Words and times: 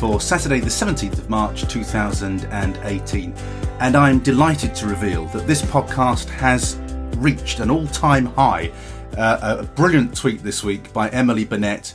for 0.00 0.18
Saturday, 0.18 0.60
the 0.60 0.66
17th 0.66 1.18
of 1.18 1.28
March 1.28 1.68
2018 1.68 3.34
and 3.80 3.96
I'm 3.96 4.18
delighted 4.20 4.74
to 4.76 4.86
reveal 4.86 5.26
that 5.26 5.46
this 5.46 5.60
podcast 5.60 6.30
has 6.30 6.78
reached 7.18 7.60
an 7.60 7.70
all 7.70 7.86
time 7.88 8.24
high. 8.24 8.72
Uh, 9.18 9.58
a 9.60 9.62
brilliant 9.62 10.16
tweet 10.16 10.42
this 10.42 10.64
week 10.64 10.90
by 10.94 11.10
Emily 11.10 11.44
Burnett, 11.44 11.92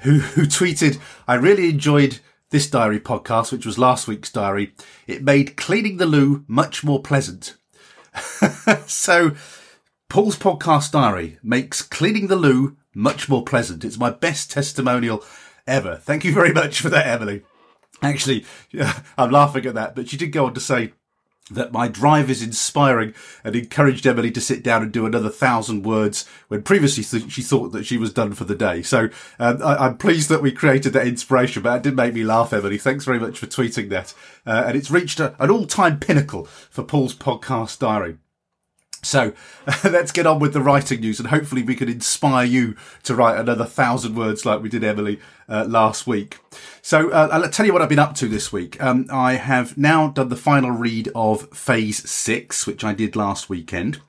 who, 0.00 0.18
who 0.34 0.42
tweeted, 0.42 1.00
I 1.26 1.36
really 1.36 1.70
enjoyed 1.70 2.18
this 2.50 2.68
diary 2.68 3.00
podcast, 3.00 3.52
which 3.52 3.64
was 3.64 3.78
last 3.78 4.06
week's 4.06 4.30
diary. 4.30 4.74
It 5.06 5.24
made 5.24 5.56
cleaning 5.56 5.96
the 5.96 6.04
loo 6.04 6.44
much 6.46 6.84
more 6.84 7.00
pleasant. 7.00 7.56
so, 8.86 9.32
Paul's 10.10 10.38
podcast 10.38 10.92
diary 10.92 11.38
makes 11.42 11.80
cleaning 11.80 12.26
the 12.26 12.36
loo 12.36 12.76
much 12.94 13.30
more 13.30 13.44
pleasant. 13.44 13.82
It's 13.82 13.98
my 13.98 14.10
best 14.10 14.50
testimonial 14.50 15.24
ever. 15.66 15.96
Thank 15.96 16.24
you 16.24 16.32
very 16.32 16.52
much 16.52 16.80
for 16.80 16.88
that, 16.90 17.06
Emily. 17.06 17.42
Actually, 18.02 18.44
I'm 19.18 19.30
laughing 19.30 19.66
at 19.66 19.74
that, 19.74 19.94
but 19.94 20.08
she 20.08 20.16
did 20.16 20.32
go 20.32 20.46
on 20.46 20.54
to 20.54 20.60
say, 20.60 20.92
that 21.50 21.72
my 21.72 21.86
drive 21.86 22.28
is 22.28 22.42
inspiring 22.42 23.14
and 23.44 23.54
encouraged 23.54 24.06
Emily 24.06 24.32
to 24.32 24.40
sit 24.40 24.64
down 24.64 24.82
and 24.82 24.90
do 24.92 25.06
another 25.06 25.28
thousand 25.28 25.84
words 25.84 26.28
when 26.48 26.62
previously 26.62 27.04
th- 27.04 27.30
she 27.30 27.42
thought 27.42 27.70
that 27.70 27.86
she 27.86 27.96
was 27.96 28.12
done 28.12 28.32
for 28.32 28.44
the 28.44 28.56
day. 28.56 28.82
So 28.82 29.10
um, 29.38 29.62
I- 29.62 29.86
am 29.86 29.96
pleased 29.96 30.28
that 30.28 30.42
we 30.42 30.50
created 30.50 30.92
that 30.94 31.06
inspiration, 31.06 31.62
but 31.62 31.76
it 31.76 31.82
did 31.84 31.94
make 31.96 32.14
me 32.14 32.24
laugh, 32.24 32.52
Emily. 32.52 32.78
Thanks 32.78 33.04
very 33.04 33.20
much 33.20 33.38
for 33.38 33.46
tweeting 33.46 33.90
that. 33.90 34.12
Uh, 34.44 34.64
and 34.66 34.76
it's 34.76 34.90
reached 34.90 35.20
a- 35.20 35.36
an 35.40 35.50
all-time 35.50 36.00
pinnacle 36.00 36.46
for 36.46 36.82
Paul's 36.82 37.14
podcast 37.14 37.78
diary. 37.78 38.18
So 39.02 39.32
let's 39.84 40.12
get 40.12 40.26
on 40.26 40.38
with 40.38 40.52
the 40.52 40.60
writing 40.60 41.00
news 41.00 41.20
and 41.20 41.28
hopefully 41.28 41.62
we 41.62 41.74
can 41.74 41.88
inspire 41.88 42.44
you 42.44 42.76
to 43.04 43.14
write 43.14 43.38
another 43.38 43.64
thousand 43.64 44.16
words 44.16 44.44
like 44.44 44.62
we 44.62 44.68
did 44.68 44.84
Emily 44.84 45.20
uh, 45.48 45.64
last 45.68 46.06
week. 46.06 46.38
So 46.82 47.10
uh, 47.10 47.28
I'll 47.30 47.48
tell 47.50 47.66
you 47.66 47.72
what 47.72 47.82
I've 47.82 47.88
been 47.88 47.98
up 47.98 48.14
to 48.16 48.28
this 48.28 48.52
week. 48.52 48.82
Um, 48.82 49.06
I 49.10 49.34
have 49.34 49.76
now 49.76 50.08
done 50.08 50.28
the 50.28 50.36
final 50.36 50.70
read 50.70 51.08
of 51.14 51.48
phase 51.56 52.08
six, 52.08 52.66
which 52.66 52.84
I 52.84 52.94
did 52.94 53.16
last 53.16 53.48
weekend. 53.48 54.00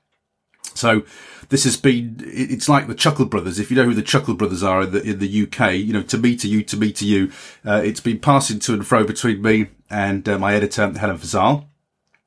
So 0.74 1.04
this 1.50 1.64
has 1.64 1.78
been, 1.78 2.18
it's 2.26 2.70
like 2.70 2.88
the 2.88 2.96
Chuckle 2.96 3.26
Brothers. 3.26 3.60
If 3.60 3.72
you 3.72 3.78
know 3.78 3.86
who 3.86 3.94
the 3.94 4.02
Chuckle 4.02 4.36
Brothers 4.36 4.64
are 4.64 4.84
in 4.84 4.92
the, 4.92 5.02
in 5.02 5.20
the 5.20 5.44
UK, 5.44 5.74
you 5.74 5.94
know, 5.94 6.04
to 6.04 6.18
me, 6.18 6.36
to 6.36 6.48
you, 6.48 6.64
to 6.64 6.78
me, 6.78 6.92
to 6.94 7.06
you, 7.06 7.32
uh, 7.66 7.82
it's 7.84 8.00
been 8.00 8.20
passing 8.20 8.60
to 8.60 8.74
and 8.74 8.86
fro 8.86 9.04
between 9.04 9.42
me 9.42 9.68
and 9.90 10.28
uh, 10.28 10.38
my 10.38 10.54
editor, 10.54 10.92
Helen 10.92 11.18
Fazal. 11.18 11.66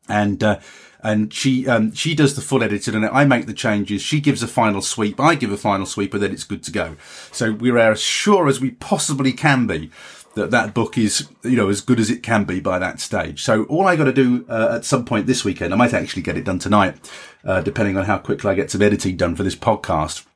And, 0.08 0.42
uh, 0.42 0.58
and 1.02 1.32
she 1.32 1.66
um, 1.68 1.92
she 1.92 2.14
does 2.14 2.34
the 2.34 2.42
full 2.42 2.62
editing 2.62 2.94
and 2.94 3.06
I 3.06 3.24
make 3.24 3.46
the 3.46 3.54
changes. 3.54 4.02
She 4.02 4.20
gives 4.20 4.42
a 4.42 4.48
final 4.48 4.82
sweep. 4.82 5.18
I 5.20 5.34
give 5.34 5.52
a 5.52 5.56
final 5.56 5.86
sweep, 5.86 6.14
and 6.14 6.22
then 6.22 6.32
it's 6.32 6.44
good 6.44 6.62
to 6.64 6.70
go. 6.70 6.96
So 7.32 7.52
we're 7.52 7.78
as 7.78 8.00
sure 8.00 8.48
as 8.48 8.60
we 8.60 8.72
possibly 8.72 9.32
can 9.32 9.66
be 9.66 9.90
that 10.34 10.50
that 10.52 10.74
book 10.74 10.96
is 10.96 11.28
you 11.42 11.56
know 11.56 11.68
as 11.68 11.80
good 11.80 11.98
as 11.98 12.10
it 12.10 12.22
can 12.22 12.44
be 12.44 12.60
by 12.60 12.78
that 12.78 13.00
stage. 13.00 13.42
So 13.42 13.64
all 13.64 13.86
I 13.86 13.96
got 13.96 14.04
to 14.04 14.12
do 14.12 14.44
uh, 14.48 14.74
at 14.76 14.84
some 14.84 15.04
point 15.04 15.26
this 15.26 15.44
weekend, 15.44 15.72
I 15.72 15.76
might 15.76 15.94
actually 15.94 16.22
get 16.22 16.36
it 16.36 16.44
done 16.44 16.58
tonight, 16.58 17.10
uh, 17.44 17.60
depending 17.60 17.96
on 17.96 18.04
how 18.04 18.18
quickly 18.18 18.50
I 18.50 18.54
get 18.54 18.70
some 18.70 18.82
editing 18.82 19.16
done 19.16 19.36
for 19.36 19.42
this 19.42 19.56
podcast. 19.56 20.26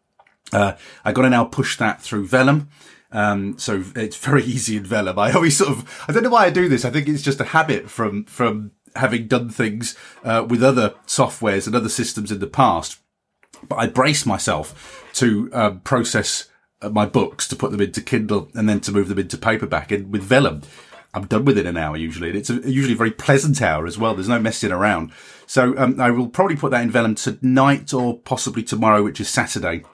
Uh, 0.53 0.75
I 1.05 1.13
got 1.13 1.23
to 1.23 1.31
now 1.31 1.45
push 1.45 1.77
that 1.79 2.01
through 2.01 2.27
Vellum. 2.27 2.69
Um, 3.13 3.59
so 3.59 3.85
it's 3.95 4.17
very 4.17 4.43
easy 4.45 4.77
in 4.77 4.85
Vellum. 4.85 5.19
I 5.19 5.33
always 5.33 5.57
sort 5.57 5.71
of, 5.71 6.05
I 6.09 6.13
don't 6.13 6.23
know 6.23 6.31
why 6.31 6.47
I 6.47 6.51
do 6.51 6.69
this. 6.69 6.85
I 6.85 6.91
think 6.91 7.09
it's 7.09 7.23
just 7.23 7.41
a 7.41 7.45
habit 7.45 7.89
from, 7.89 8.25
from 8.25 8.73
having 8.97 9.27
done 9.27 9.51
things 9.51 9.97
uh, 10.25 10.47
with 10.49 10.63
other 10.63 10.95
softwares 11.07 11.67
and 11.67 11.75
other 11.75 11.89
systems 11.89 12.31
in 12.31 12.39
the 12.41 12.47
past. 12.47 12.99
But 13.69 13.77
I 13.77 13.87
brace 13.87 14.27
myself 14.27 15.11
to 15.15 15.51
um, 15.53 15.81
process 15.81 16.49
uh, 16.83 16.91
my 16.91 17.07
books, 17.07 17.49
to 17.49 17.57
put 17.57 17.71
them 17.71 17.81
into 17.81 18.03
Kindle, 18.03 18.51
and 18.55 18.69
then 18.69 18.81
to 18.81 18.93
move 18.93 19.09
them 19.09 19.19
into 19.19 19.39
paperback. 19.39 19.91
And 19.91 20.13
with 20.13 20.23
Vellum, 20.23 20.63
I'm 21.15 21.27
done 21.27 21.45
within 21.45 21.67
an 21.67 21.77
hour 21.77 21.97
usually. 21.97 22.29
And 22.29 22.39
it's 22.39 22.51
a, 22.51 22.55
usually 22.71 22.95
a 22.95 22.99
very 22.99 23.13
pleasant 23.13 23.63
hour 23.63 23.87
as 23.87 23.97
well. 23.97 24.15
There's 24.15 24.29
no 24.29 24.41
messing 24.41 24.73
around. 24.73 25.13
So 25.47 25.77
um, 25.79 26.01
I 26.01 26.11
will 26.11 26.29
probably 26.29 26.57
put 26.57 26.73
that 26.73 26.83
in 26.83 26.91
Vellum 26.91 27.15
tonight 27.15 27.95
or 27.95 28.19
possibly 28.19 28.63
tomorrow, 28.63 29.03
which 29.03 29.21
is 29.21 29.29
Saturday, 29.29 29.85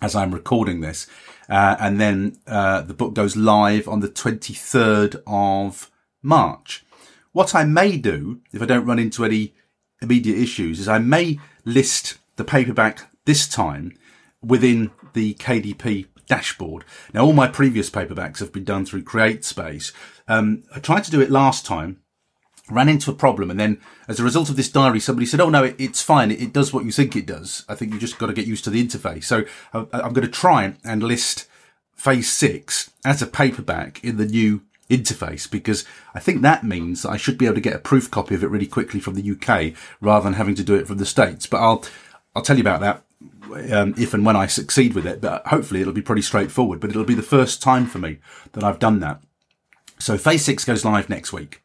as 0.00 0.14
I'm 0.14 0.32
recording 0.32 0.80
this. 0.80 1.06
Uh, 1.48 1.76
and 1.78 2.00
then 2.00 2.38
uh, 2.46 2.82
the 2.82 2.94
book 2.94 3.14
goes 3.14 3.36
live 3.36 3.88
on 3.88 4.00
the 4.00 4.08
23rd 4.08 5.22
of 5.26 5.90
March. 6.22 6.84
What 7.36 7.54
I 7.54 7.64
may 7.64 7.98
do, 7.98 8.40
if 8.50 8.62
I 8.62 8.64
don't 8.64 8.86
run 8.86 8.98
into 8.98 9.22
any 9.22 9.52
immediate 10.00 10.38
issues, 10.38 10.80
is 10.80 10.88
I 10.88 10.96
may 10.96 11.38
list 11.66 12.16
the 12.36 12.44
paperback 12.44 13.10
this 13.26 13.46
time 13.46 13.94
within 14.42 14.90
the 15.12 15.34
KDP 15.34 16.06
dashboard. 16.26 16.86
Now, 17.12 17.26
all 17.26 17.34
my 17.34 17.46
previous 17.46 17.90
paperbacks 17.90 18.38
have 18.38 18.54
been 18.54 18.64
done 18.64 18.86
through 18.86 19.04
CreateSpace. 19.04 19.92
Um, 20.26 20.62
I 20.74 20.78
tried 20.78 21.04
to 21.04 21.10
do 21.10 21.20
it 21.20 21.30
last 21.30 21.66
time, 21.66 22.00
ran 22.70 22.88
into 22.88 23.10
a 23.10 23.14
problem, 23.14 23.50
and 23.50 23.60
then 23.60 23.82
as 24.08 24.18
a 24.18 24.24
result 24.24 24.48
of 24.48 24.56
this 24.56 24.70
diary, 24.70 24.98
somebody 24.98 25.26
said, 25.26 25.42
"Oh 25.42 25.50
no, 25.50 25.62
it, 25.62 25.76
it's 25.78 26.00
fine. 26.00 26.30
It, 26.30 26.40
it, 26.40 26.52
does 26.54 26.72
what 26.72 26.86
you 26.86 26.90
think 26.90 27.14
it 27.14 27.26
does. 27.26 27.66
I 27.68 27.74
think 27.74 27.92
you 27.92 28.00
just 28.00 28.16
got 28.16 28.28
to 28.28 28.32
get 28.32 28.46
used 28.46 28.64
to 28.64 28.70
the 28.70 28.82
interface." 28.82 29.24
So 29.24 29.44
I, 29.74 29.80
I'm 29.92 30.14
going 30.14 30.26
to 30.26 30.28
try 30.28 30.72
and 30.82 31.02
list 31.02 31.46
Phase 31.96 32.30
Six 32.30 32.92
as 33.04 33.20
a 33.20 33.26
paperback 33.26 34.02
in 34.02 34.16
the 34.16 34.24
new 34.24 34.62
interface 34.88 35.50
because 35.50 35.84
I 36.14 36.20
think 36.20 36.42
that 36.42 36.64
means 36.64 37.02
that 37.02 37.10
I 37.10 37.16
should 37.16 37.38
be 37.38 37.46
able 37.46 37.56
to 37.56 37.60
get 37.60 37.74
a 37.74 37.80
proof 37.80 38.10
copy 38.10 38.34
of 38.34 38.42
it 38.42 38.50
really 38.50 38.66
quickly 38.66 39.00
from 39.00 39.14
the 39.14 39.30
UK 39.30 39.76
rather 40.00 40.24
than 40.24 40.34
having 40.34 40.54
to 40.56 40.64
do 40.64 40.74
it 40.74 40.86
from 40.86 40.98
the 40.98 41.06
States. 41.06 41.46
But 41.46 41.58
I'll, 41.58 41.84
I'll 42.34 42.42
tell 42.42 42.56
you 42.56 42.62
about 42.62 42.80
that 42.80 43.02
um, 43.72 43.94
if 43.98 44.14
and 44.14 44.24
when 44.24 44.36
I 44.36 44.46
succeed 44.46 44.94
with 44.94 45.06
it. 45.06 45.20
But 45.20 45.46
hopefully 45.46 45.80
it'll 45.80 45.92
be 45.92 46.02
pretty 46.02 46.22
straightforward. 46.22 46.80
But 46.80 46.90
it'll 46.90 47.04
be 47.04 47.14
the 47.14 47.22
first 47.22 47.62
time 47.62 47.86
for 47.86 47.98
me 47.98 48.18
that 48.52 48.64
I've 48.64 48.78
done 48.78 49.00
that. 49.00 49.22
So 49.98 50.18
phase 50.18 50.44
six 50.44 50.64
goes 50.64 50.84
live 50.84 51.08
next 51.08 51.32
week. 51.32 51.62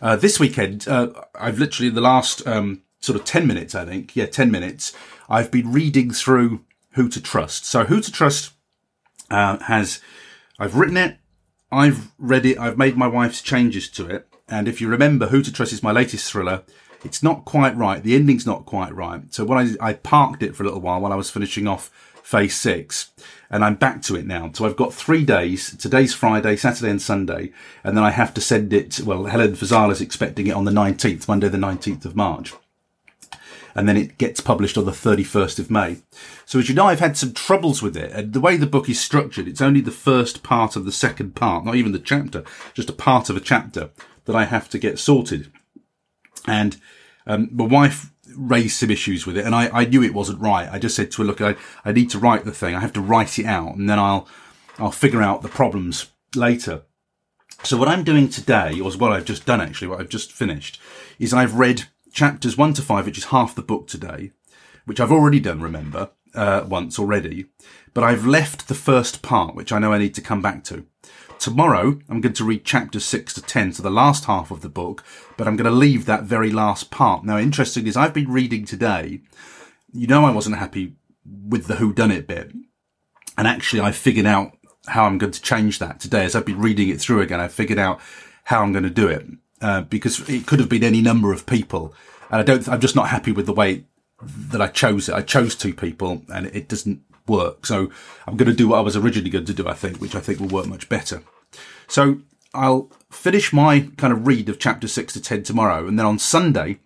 Uh, 0.00 0.16
this 0.16 0.38
weekend, 0.38 0.86
uh, 0.86 1.08
I've 1.34 1.58
literally 1.58 1.90
the 1.90 2.00
last 2.00 2.46
um, 2.46 2.82
sort 3.00 3.18
of 3.18 3.24
10 3.24 3.46
minutes, 3.46 3.74
I 3.74 3.84
think, 3.84 4.14
yeah, 4.14 4.26
10 4.26 4.50
minutes, 4.50 4.92
I've 5.28 5.50
been 5.50 5.72
reading 5.72 6.10
through 6.12 6.64
Who 6.92 7.08
to 7.08 7.20
Trust. 7.20 7.64
So 7.64 7.84
Who 7.84 8.00
to 8.00 8.12
Trust 8.12 8.52
uh, 9.30 9.58
has, 9.58 10.00
I've 10.58 10.76
written 10.76 10.96
it, 10.96 11.18
I've 11.70 12.12
read 12.18 12.46
it. 12.46 12.58
I've 12.58 12.78
made 12.78 12.96
my 12.96 13.06
wife's 13.06 13.42
changes 13.42 13.88
to 13.90 14.06
it. 14.06 14.26
And 14.48 14.66
if 14.66 14.80
you 14.80 14.88
remember, 14.88 15.28
Who 15.28 15.42
to 15.42 15.52
Trust 15.52 15.72
is 15.72 15.82
my 15.82 15.92
latest 15.92 16.30
thriller. 16.30 16.62
It's 17.04 17.22
not 17.22 17.44
quite 17.44 17.76
right. 17.76 18.02
The 18.02 18.14
ending's 18.14 18.46
not 18.46 18.66
quite 18.66 18.94
right. 18.94 19.22
So 19.32 19.44
when 19.44 19.58
I, 19.58 19.88
I 19.88 19.92
parked 19.92 20.42
it 20.42 20.56
for 20.56 20.62
a 20.62 20.66
little 20.66 20.80
while 20.80 21.00
while 21.00 21.12
I 21.12 21.16
was 21.16 21.30
finishing 21.30 21.68
off 21.68 21.90
phase 22.22 22.56
six 22.56 23.10
and 23.50 23.64
I'm 23.64 23.76
back 23.76 24.02
to 24.02 24.16
it 24.16 24.26
now. 24.26 24.50
So 24.52 24.66
I've 24.66 24.76
got 24.76 24.92
three 24.92 25.24
days. 25.24 25.76
Today's 25.76 26.14
Friday, 26.14 26.56
Saturday 26.56 26.90
and 26.90 27.00
Sunday. 27.00 27.52
And 27.84 27.96
then 27.96 28.04
I 28.04 28.10
have 28.10 28.34
to 28.34 28.40
send 28.40 28.72
it. 28.72 29.00
Well, 29.00 29.26
Helen 29.26 29.52
Fazal 29.52 29.92
is 29.92 30.00
expecting 30.00 30.46
it 30.46 30.54
on 30.54 30.64
the 30.64 30.70
19th, 30.70 31.28
Monday, 31.28 31.48
the 31.48 31.58
19th 31.58 32.04
of 32.04 32.16
March 32.16 32.54
and 33.78 33.88
then 33.88 33.96
it 33.96 34.18
gets 34.18 34.40
published 34.40 34.76
on 34.76 34.86
the 34.86 34.90
31st 34.90 35.60
of 35.60 35.70
May. 35.70 35.98
So 36.44 36.58
as 36.58 36.68
you 36.68 36.74
know, 36.74 36.86
I've 36.86 36.98
had 36.98 37.16
some 37.16 37.32
troubles 37.32 37.80
with 37.80 37.96
it. 37.96 38.10
And 38.10 38.32
the 38.32 38.40
way 38.40 38.56
the 38.56 38.66
book 38.66 38.88
is 38.88 39.00
structured, 39.00 39.46
it's 39.46 39.62
only 39.62 39.80
the 39.80 39.92
first 39.92 40.42
part 40.42 40.74
of 40.74 40.84
the 40.84 40.90
second 40.90 41.36
part, 41.36 41.64
not 41.64 41.76
even 41.76 41.92
the 41.92 42.00
chapter, 42.00 42.42
just 42.74 42.90
a 42.90 42.92
part 42.92 43.30
of 43.30 43.36
a 43.36 43.40
chapter 43.40 43.90
that 44.24 44.34
I 44.34 44.46
have 44.46 44.68
to 44.70 44.80
get 44.80 44.98
sorted. 44.98 45.52
And 46.44 46.76
um, 47.24 47.50
my 47.52 47.66
wife 47.66 48.10
raised 48.36 48.78
some 48.78 48.90
issues 48.90 49.26
with 49.26 49.38
it, 49.38 49.46
and 49.46 49.54
I, 49.54 49.68
I 49.68 49.84
knew 49.84 50.02
it 50.02 50.12
wasn't 50.12 50.40
right. 50.40 50.68
I 50.68 50.80
just 50.80 50.96
said 50.96 51.12
to 51.12 51.22
her, 51.22 51.26
"Look, 51.28 51.40
I, 51.40 51.54
I 51.84 51.92
need 51.92 52.10
to 52.10 52.18
write 52.18 52.44
the 52.44 52.52
thing. 52.52 52.74
I 52.74 52.80
have 52.80 52.92
to 52.94 53.00
write 53.00 53.38
it 53.38 53.46
out, 53.46 53.76
and 53.76 53.88
then 53.88 54.00
I'll 54.00 54.26
I'll 54.78 54.90
figure 54.90 55.22
out 55.22 55.42
the 55.42 55.48
problems 55.48 56.10
later." 56.34 56.82
So 57.62 57.76
what 57.76 57.88
I'm 57.88 58.04
doing 58.04 58.28
today, 58.28 58.80
or 58.80 58.90
what 58.92 59.12
I've 59.12 59.24
just 59.24 59.46
done 59.46 59.60
actually, 59.60 59.88
what 59.88 60.00
I've 60.00 60.08
just 60.08 60.32
finished, 60.32 60.80
is 61.18 61.32
I've 61.32 61.54
read 61.54 61.84
chapters 62.18 62.58
one 62.58 62.74
to 62.74 62.82
five, 62.82 63.06
which 63.06 63.16
is 63.16 63.26
half 63.26 63.54
the 63.54 63.62
book 63.62 63.86
today, 63.86 64.32
which 64.86 64.98
I've 64.98 65.12
already 65.12 65.38
done, 65.38 65.60
remember, 65.60 66.10
uh, 66.34 66.64
once 66.66 66.98
already, 66.98 67.46
but 67.94 68.02
I've 68.02 68.26
left 68.26 68.66
the 68.66 68.74
first 68.74 69.22
part, 69.22 69.54
which 69.54 69.70
I 69.70 69.78
know 69.78 69.92
I 69.92 69.98
need 69.98 70.16
to 70.16 70.20
come 70.20 70.42
back 70.42 70.64
to. 70.64 70.84
Tomorrow, 71.38 72.00
I'm 72.08 72.20
going 72.20 72.32
to 72.32 72.44
read 72.44 72.64
chapters 72.64 73.04
six 73.04 73.32
to 73.34 73.42
ten, 73.42 73.72
so 73.72 73.84
the 73.84 73.90
last 73.90 74.24
half 74.24 74.50
of 74.50 74.62
the 74.62 74.68
book, 74.68 75.04
but 75.36 75.46
I'm 75.46 75.56
going 75.56 75.70
to 75.70 75.76
leave 75.86 76.06
that 76.06 76.24
very 76.24 76.50
last 76.50 76.90
part. 76.90 77.24
Now, 77.24 77.38
interesting 77.38 77.86
is 77.86 77.96
I've 77.96 78.14
been 78.14 78.32
reading 78.32 78.64
today. 78.64 79.20
You 79.92 80.08
know, 80.08 80.24
I 80.24 80.32
wasn't 80.32 80.58
happy 80.58 80.96
with 81.24 81.68
the 81.68 81.76
who 81.76 81.92
done 81.92 82.10
it 82.10 82.26
bit. 82.26 82.50
And 83.36 83.46
actually, 83.46 83.82
I 83.82 83.92
figured 83.92 84.26
out 84.26 84.56
how 84.88 85.04
I'm 85.04 85.18
going 85.18 85.30
to 85.30 85.40
change 85.40 85.78
that 85.78 86.00
today. 86.00 86.24
As 86.24 86.34
I've 86.34 86.44
been 86.44 86.58
reading 86.58 86.88
it 86.88 87.00
through 87.00 87.20
again, 87.20 87.38
I 87.38 87.46
figured 87.46 87.78
out 87.78 88.00
how 88.42 88.62
I'm 88.62 88.72
going 88.72 88.82
to 88.82 88.90
do 88.90 89.06
it. 89.06 89.24
Uh, 89.60 89.80
because 89.82 90.28
it 90.28 90.46
could 90.46 90.60
have 90.60 90.68
been 90.68 90.84
any 90.84 91.02
number 91.02 91.32
of 91.32 91.44
people 91.44 91.92
and 92.30 92.40
I 92.40 92.42
don't. 92.42 92.68
I'm 92.68 92.80
just 92.80 92.96
not 92.96 93.08
happy 93.08 93.32
with 93.32 93.46
the 93.46 93.52
way 93.52 93.84
that 94.22 94.60
I 94.60 94.68
chose 94.68 95.08
it. 95.08 95.14
I 95.14 95.22
chose 95.22 95.54
two 95.54 95.74
people, 95.74 96.22
and 96.32 96.46
it 96.46 96.68
doesn't 96.68 97.02
work. 97.26 97.66
So 97.66 97.90
I'm 98.26 98.36
going 98.36 98.50
to 98.50 98.56
do 98.56 98.68
what 98.68 98.78
I 98.78 98.82
was 98.82 98.96
originally 98.96 99.30
going 99.30 99.44
to 99.46 99.54
do. 99.54 99.68
I 99.68 99.74
think, 99.74 99.98
which 99.98 100.14
I 100.14 100.20
think 100.20 100.40
will 100.40 100.48
work 100.48 100.66
much 100.66 100.88
better. 100.88 101.22
So 101.86 102.20
I'll 102.54 102.90
finish 103.10 103.52
my 103.52 103.88
kind 103.96 104.12
of 104.12 104.26
read 104.26 104.48
of 104.48 104.58
chapter 104.58 104.88
six 104.88 105.12
to 105.14 105.22
ten 105.22 105.42
tomorrow, 105.42 105.86
and 105.86 105.98
then 105.98 106.06
on 106.06 106.18
Sunday 106.18 106.80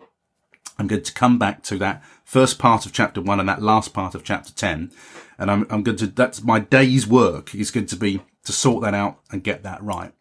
I'm 0.77 0.87
going 0.87 1.03
to 1.03 1.13
come 1.13 1.37
back 1.37 1.61
to 1.63 1.77
that 1.79 2.03
first 2.23 2.57
part 2.57 2.85
of 2.85 2.93
chapter 2.93 3.21
one 3.21 3.39
and 3.39 3.47
that 3.47 3.61
last 3.61 3.93
part 3.93 4.15
of 4.15 4.23
chapter 4.23 4.51
10. 4.51 4.91
And 5.37 5.51
I'm, 5.51 5.67
I'm 5.69 5.83
going 5.83 5.97
to, 5.97 6.07
that's 6.07 6.43
my 6.43 6.59
day's 6.59 7.05
work 7.05 7.53
is 7.53 7.69
going 7.69 7.85
to 7.87 7.95
be 7.95 8.21
to 8.45 8.51
sort 8.51 8.81
that 8.83 8.93
out 8.93 9.19
and 9.31 9.43
get 9.43 9.61
that 9.63 9.83
right. 9.83 10.13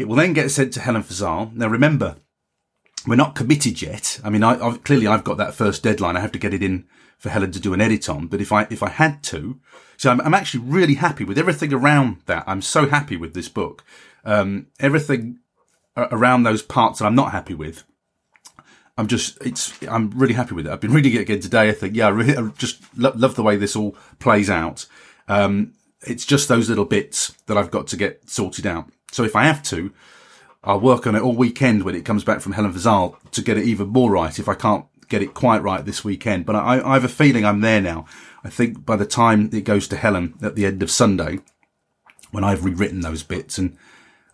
It 0.00 0.08
will 0.08 0.16
then 0.16 0.32
get 0.32 0.50
sent 0.50 0.72
to 0.74 0.80
Helen 0.80 1.02
Fazal. 1.02 1.52
Now 1.54 1.68
remember, 1.68 2.16
we're 3.06 3.16
not 3.16 3.34
committed 3.34 3.80
yet. 3.82 4.20
I 4.24 4.30
mean, 4.30 4.42
I, 4.42 4.58
I've, 4.58 4.82
clearly 4.82 5.06
I've 5.06 5.24
got 5.24 5.36
that 5.38 5.54
first 5.54 5.82
deadline. 5.82 6.16
I 6.16 6.20
have 6.20 6.32
to 6.32 6.38
get 6.38 6.54
it 6.54 6.62
in 6.62 6.86
for 7.18 7.28
Helen 7.28 7.52
to 7.52 7.60
do 7.60 7.74
an 7.74 7.80
edit 7.80 8.08
on. 8.08 8.26
But 8.26 8.40
if 8.40 8.52
I, 8.52 8.66
if 8.70 8.82
I 8.82 8.88
had 8.88 9.22
to, 9.24 9.60
so 9.96 10.10
I'm, 10.10 10.20
I'm 10.22 10.34
actually 10.34 10.64
really 10.64 10.94
happy 10.94 11.24
with 11.24 11.38
everything 11.38 11.72
around 11.72 12.22
that. 12.26 12.44
I'm 12.46 12.62
so 12.62 12.88
happy 12.88 13.16
with 13.16 13.34
this 13.34 13.48
book. 13.48 13.84
Um, 14.24 14.68
everything 14.78 15.38
around 15.96 16.42
those 16.42 16.62
parts 16.62 16.98
that 16.98 17.06
I'm 17.06 17.14
not 17.14 17.32
happy 17.32 17.54
with 17.54 17.84
I'm 19.00 19.06
just, 19.06 19.38
it's, 19.40 19.82
I'm 19.84 20.10
really 20.10 20.34
happy 20.34 20.54
with 20.54 20.66
it. 20.66 20.72
I've 20.72 20.80
been 20.80 20.92
reading 20.92 21.14
it 21.14 21.22
again 21.22 21.40
today. 21.40 21.70
I 21.70 21.72
think, 21.72 21.96
yeah, 21.96 22.06
I, 22.06 22.10
really, 22.10 22.36
I 22.36 22.48
just 22.58 22.82
lo- 22.98 23.14
love 23.16 23.34
the 23.34 23.42
way 23.42 23.56
this 23.56 23.74
all 23.74 23.96
plays 24.18 24.50
out. 24.50 24.84
Um, 25.26 25.72
it's 26.06 26.26
just 26.26 26.48
those 26.48 26.68
little 26.68 26.84
bits 26.84 27.34
that 27.46 27.56
I've 27.56 27.70
got 27.70 27.86
to 27.88 27.96
get 27.96 28.28
sorted 28.28 28.66
out. 28.66 28.90
So 29.10 29.24
if 29.24 29.36
I 29.36 29.44
have 29.44 29.62
to, 29.64 29.92
I'll 30.62 30.80
work 30.80 31.06
on 31.06 31.14
it 31.14 31.22
all 31.22 31.34
weekend 31.34 31.82
when 31.82 31.94
it 31.94 32.04
comes 32.04 32.24
back 32.24 32.40
from 32.40 32.52
Helen 32.52 32.72
Fazal 32.72 33.16
to 33.32 33.42
get 33.42 33.56
it 33.56 33.64
even 33.64 33.88
more 33.88 34.10
right 34.10 34.38
if 34.38 34.48
I 34.48 34.54
can't 34.54 34.84
get 35.08 35.22
it 35.22 35.34
quite 35.34 35.62
right 35.62 35.84
this 35.84 36.04
weekend. 36.04 36.46
But 36.46 36.56
I, 36.56 36.80
I 36.84 36.94
have 36.94 37.04
a 37.04 37.08
feeling 37.08 37.44
I'm 37.44 37.60
there 37.60 37.80
now. 37.80 38.06
I 38.44 38.50
think 38.50 38.84
by 38.84 38.96
the 38.96 39.06
time 39.06 39.50
it 39.52 39.64
goes 39.64 39.88
to 39.88 39.96
Helen 39.96 40.34
at 40.42 40.54
the 40.54 40.66
end 40.66 40.82
of 40.82 40.90
Sunday, 40.90 41.40
when 42.30 42.44
I've 42.44 42.64
rewritten 42.64 43.00
those 43.00 43.22
bits 43.22 43.58
and 43.58 43.76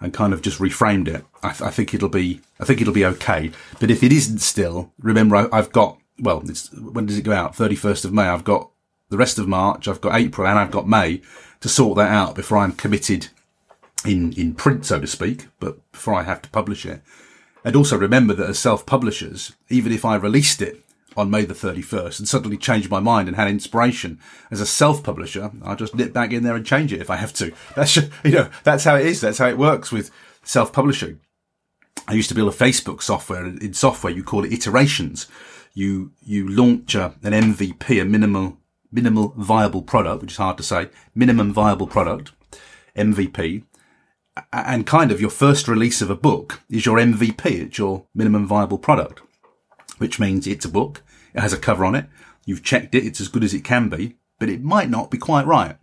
and 0.00 0.12
kind 0.12 0.32
of 0.32 0.43
just 0.43 0.58
reframed 0.58 1.08
it, 1.08 1.25
I, 1.43 1.52
th- 1.52 1.62
I, 1.62 1.70
think 1.70 1.94
it'll 1.94 2.11
be, 2.11 2.43
I 2.61 2.64
think 2.64 2.81
it'll 2.81 2.93
be 2.93 3.06
okay. 3.06 3.50
But 3.81 3.90
if 3.90 4.02
it 4.02 4.12
isn't 4.12 4.40
still, 4.40 4.93
remember 4.99 5.37
I, 5.37 5.56
have 5.56 5.73
got, 5.73 5.99
well, 6.20 6.40
when 6.40 7.06
does 7.06 7.17
it 7.17 7.23
go 7.23 7.32
out? 7.32 7.55
31st 7.55 8.05
of 8.05 8.12
May. 8.12 8.25
I've 8.25 8.44
got 8.44 8.70
the 9.08 9.17
rest 9.17 9.38
of 9.38 9.49
March, 9.49 9.88
I've 9.88 10.00
got 10.00 10.14
April 10.17 10.46
and 10.46 10.58
I've 10.58 10.70
got 10.70 10.88
May 10.88 11.23
to 11.61 11.69
sort 11.69 11.96
that 11.96 12.11
out 12.11 12.34
before 12.34 12.58
I'm 12.58 12.73
committed 12.73 13.28
in, 14.06 14.32
in 14.32 14.54
print, 14.54 14.86
so 14.86 15.00
to 15.00 15.06
speak, 15.06 15.46
but 15.60 15.90
before 15.92 16.14
I 16.14 16.22
have 16.22 16.42
to 16.42 16.50
publish 16.50 16.86
it. 16.86 17.02
And 17.64 17.74
also 17.74 17.98
remember 17.98 18.32
that 18.34 18.48
as 18.48 18.58
self-publishers, 18.58 19.52
even 19.68 19.92
if 19.92 20.04
I 20.04 20.14
released 20.14 20.62
it 20.62 20.82
on 21.16 21.30
May 21.30 21.44
the 21.44 21.54
31st 21.54 22.18
and 22.18 22.28
suddenly 22.28 22.56
changed 22.56 22.90
my 22.90 23.00
mind 23.00 23.26
and 23.26 23.36
had 23.36 23.48
inspiration 23.48 24.20
as 24.50 24.60
a 24.60 24.66
self-publisher, 24.66 25.50
I'll 25.62 25.76
just 25.76 25.94
nip 25.94 26.12
back 26.12 26.32
in 26.32 26.42
there 26.42 26.54
and 26.54 26.64
change 26.64 26.92
it 26.92 27.00
if 27.00 27.10
I 27.10 27.16
have 27.16 27.32
to. 27.34 27.52
That's, 27.74 27.94
just, 27.94 28.10
you 28.24 28.32
know, 28.32 28.50
that's 28.64 28.84
how 28.84 28.96
it 28.96 29.06
is. 29.06 29.20
That's 29.20 29.38
how 29.38 29.48
it 29.48 29.58
works 29.58 29.90
with 29.90 30.10
self-publishing. 30.42 31.20
I 32.06 32.12
used 32.12 32.28
to 32.28 32.34
build 32.34 32.52
a 32.52 32.56
Facebook 32.56 33.02
software. 33.02 33.44
In 33.46 33.74
software, 33.74 34.12
you 34.12 34.22
call 34.22 34.44
it 34.44 34.52
iterations. 34.52 35.26
You, 35.74 36.12
you 36.22 36.48
launch 36.48 36.94
a, 36.94 37.14
an 37.22 37.32
MVP, 37.32 38.00
a 38.00 38.04
minimal, 38.04 38.58
minimal 38.92 39.34
viable 39.36 39.82
product, 39.82 40.22
which 40.22 40.32
is 40.32 40.38
hard 40.38 40.56
to 40.58 40.62
say, 40.62 40.88
minimum 41.14 41.52
viable 41.52 41.86
product, 41.86 42.32
MVP. 42.94 43.64
And 44.52 44.86
kind 44.86 45.10
of 45.10 45.20
your 45.20 45.30
first 45.30 45.66
release 45.66 46.02
of 46.02 46.10
a 46.10 46.16
book 46.16 46.60
is 46.68 46.84
your 46.84 46.98
MVP. 46.98 47.46
It's 47.46 47.78
your 47.78 48.04
minimum 48.14 48.46
viable 48.46 48.78
product, 48.78 49.22
which 49.98 50.20
means 50.20 50.46
it's 50.46 50.64
a 50.64 50.70
book 50.70 51.02
it 51.36 51.40
has 51.40 51.52
a 51.52 51.58
cover 51.58 51.84
on 51.84 51.94
it. 51.94 52.06
You've 52.46 52.64
checked 52.64 52.94
it. 52.94 53.04
It's 53.04 53.20
as 53.20 53.28
good 53.28 53.44
as 53.44 53.52
it 53.52 53.62
can 53.62 53.88
be, 53.88 54.16
but 54.38 54.48
it 54.48 54.62
might 54.62 54.88
not 54.88 55.10
be 55.10 55.18
quite 55.18 55.46
right. 55.46 55.76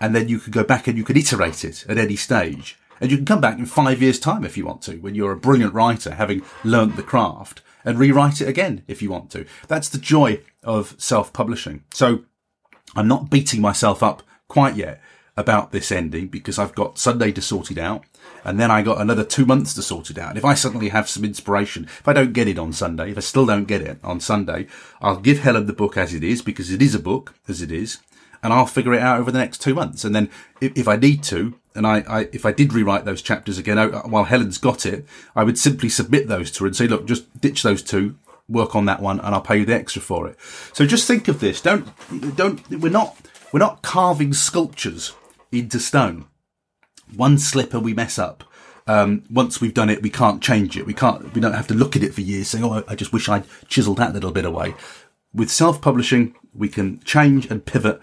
And 0.00 0.14
then 0.14 0.28
you 0.28 0.38
could 0.38 0.52
go 0.52 0.64
back 0.64 0.86
and 0.86 0.96
you 0.96 1.04
could 1.04 1.18
iterate 1.18 1.64
it 1.64 1.84
at 1.86 1.98
any 1.98 2.16
stage. 2.16 2.78
And 2.98 3.10
you 3.10 3.18
can 3.18 3.26
come 3.26 3.42
back 3.42 3.58
in 3.58 3.66
five 3.66 4.00
years 4.00 4.18
time 4.18 4.42
if 4.42 4.56
you 4.56 4.64
want 4.64 4.80
to, 4.82 4.96
when 4.96 5.14
you're 5.14 5.32
a 5.32 5.36
brilliant 5.36 5.74
writer, 5.74 6.14
having 6.14 6.42
learnt 6.64 6.96
the 6.96 7.02
craft 7.02 7.60
and 7.84 7.98
rewrite 7.98 8.40
it 8.40 8.48
again 8.48 8.84
if 8.88 9.02
you 9.02 9.10
want 9.10 9.30
to. 9.32 9.44
That's 9.68 9.90
the 9.90 9.98
joy 9.98 10.40
of 10.64 10.94
self-publishing. 10.96 11.84
So 11.92 12.20
I'm 12.94 13.08
not 13.08 13.28
beating 13.28 13.60
myself 13.60 14.02
up 14.02 14.22
quite 14.48 14.76
yet 14.76 15.02
about 15.36 15.70
this 15.70 15.92
ending 15.92 16.28
because 16.28 16.58
I've 16.58 16.74
got 16.74 16.98
Sunday 16.98 17.30
to 17.32 17.42
sort 17.42 17.70
it 17.70 17.78
out. 17.78 18.04
And 18.44 18.60
then 18.60 18.70
I 18.70 18.82
got 18.82 19.00
another 19.00 19.24
two 19.24 19.44
months 19.44 19.74
to 19.74 19.82
sort 19.82 20.10
it 20.10 20.18
out. 20.18 20.30
And 20.30 20.38
if 20.38 20.44
I 20.44 20.54
suddenly 20.54 20.90
have 20.90 21.08
some 21.08 21.24
inspiration, 21.24 21.84
if 21.84 22.06
I 22.06 22.12
don't 22.12 22.32
get 22.32 22.48
it 22.48 22.58
on 22.58 22.72
Sunday, 22.72 23.10
if 23.10 23.18
I 23.18 23.20
still 23.20 23.44
don't 23.44 23.64
get 23.66 23.82
it 23.82 23.98
on 24.02 24.20
Sunday, 24.20 24.66
I'll 25.00 25.20
give 25.20 25.40
Helen 25.40 25.66
the 25.66 25.72
book 25.72 25.96
as 25.96 26.14
it 26.14 26.22
is 26.22 26.42
because 26.42 26.70
it 26.70 26.80
is 26.80 26.94
a 26.94 27.00
book 27.00 27.34
as 27.48 27.60
it 27.60 27.72
is. 27.72 27.98
And 28.42 28.52
I'll 28.52 28.66
figure 28.66 28.94
it 28.94 29.02
out 29.02 29.18
over 29.18 29.32
the 29.32 29.38
next 29.38 29.60
two 29.60 29.74
months. 29.74 30.04
And 30.04 30.14
then 30.14 30.30
if, 30.60 30.76
if 30.76 30.88
I 30.88 30.96
need 30.96 31.22
to, 31.24 31.58
and 31.74 31.86
I, 31.86 32.04
I, 32.08 32.20
if 32.32 32.46
I 32.46 32.52
did 32.52 32.72
rewrite 32.72 33.04
those 33.04 33.20
chapters 33.20 33.58
again 33.58 33.78
uh, 33.78 34.02
while 34.02 34.24
Helen's 34.24 34.58
got 34.58 34.86
it, 34.86 35.04
I 35.34 35.42
would 35.42 35.58
simply 35.58 35.88
submit 35.88 36.28
those 36.28 36.50
to 36.52 36.64
her 36.64 36.66
and 36.68 36.76
say, 36.76 36.86
look, 36.86 37.06
just 37.06 37.40
ditch 37.40 37.62
those 37.62 37.82
two, 37.82 38.16
work 38.48 38.76
on 38.76 38.84
that 38.84 39.02
one, 39.02 39.18
and 39.18 39.34
I'll 39.34 39.40
pay 39.40 39.58
you 39.58 39.66
the 39.66 39.74
extra 39.74 40.00
for 40.00 40.28
it. 40.28 40.38
So 40.72 40.86
just 40.86 41.08
think 41.08 41.26
of 41.26 41.40
this. 41.40 41.60
Don't, 41.60 41.88
don't, 42.36 42.68
we're 42.70 42.90
not, 42.90 43.16
we're 43.52 43.58
not 43.58 43.82
carving 43.82 44.32
sculptures 44.32 45.12
into 45.60 45.80
stone. 45.80 46.26
One 47.14 47.38
slipper 47.38 47.78
we 47.78 47.94
mess 47.94 48.18
up. 48.18 48.44
Um, 48.86 49.24
once 49.30 49.60
we've 49.60 49.74
done 49.74 49.90
it, 49.90 50.02
we 50.02 50.10
can't 50.10 50.42
change 50.42 50.76
it. 50.76 50.86
We 50.86 50.94
can't, 50.94 51.34
we 51.34 51.40
don't 51.40 51.54
have 51.54 51.66
to 51.68 51.74
look 51.74 51.96
at 51.96 52.02
it 52.02 52.14
for 52.14 52.20
years 52.20 52.48
saying, 52.48 52.64
oh, 52.64 52.84
I 52.86 52.94
just 52.94 53.12
wish 53.12 53.28
I'd 53.28 53.46
chiseled 53.68 53.98
that 53.98 54.12
little 54.14 54.30
bit 54.30 54.44
away. 54.44 54.74
With 55.34 55.50
self-publishing, 55.50 56.34
we 56.54 56.68
can 56.68 57.00
change 57.00 57.50
and 57.50 57.64
pivot 57.64 58.00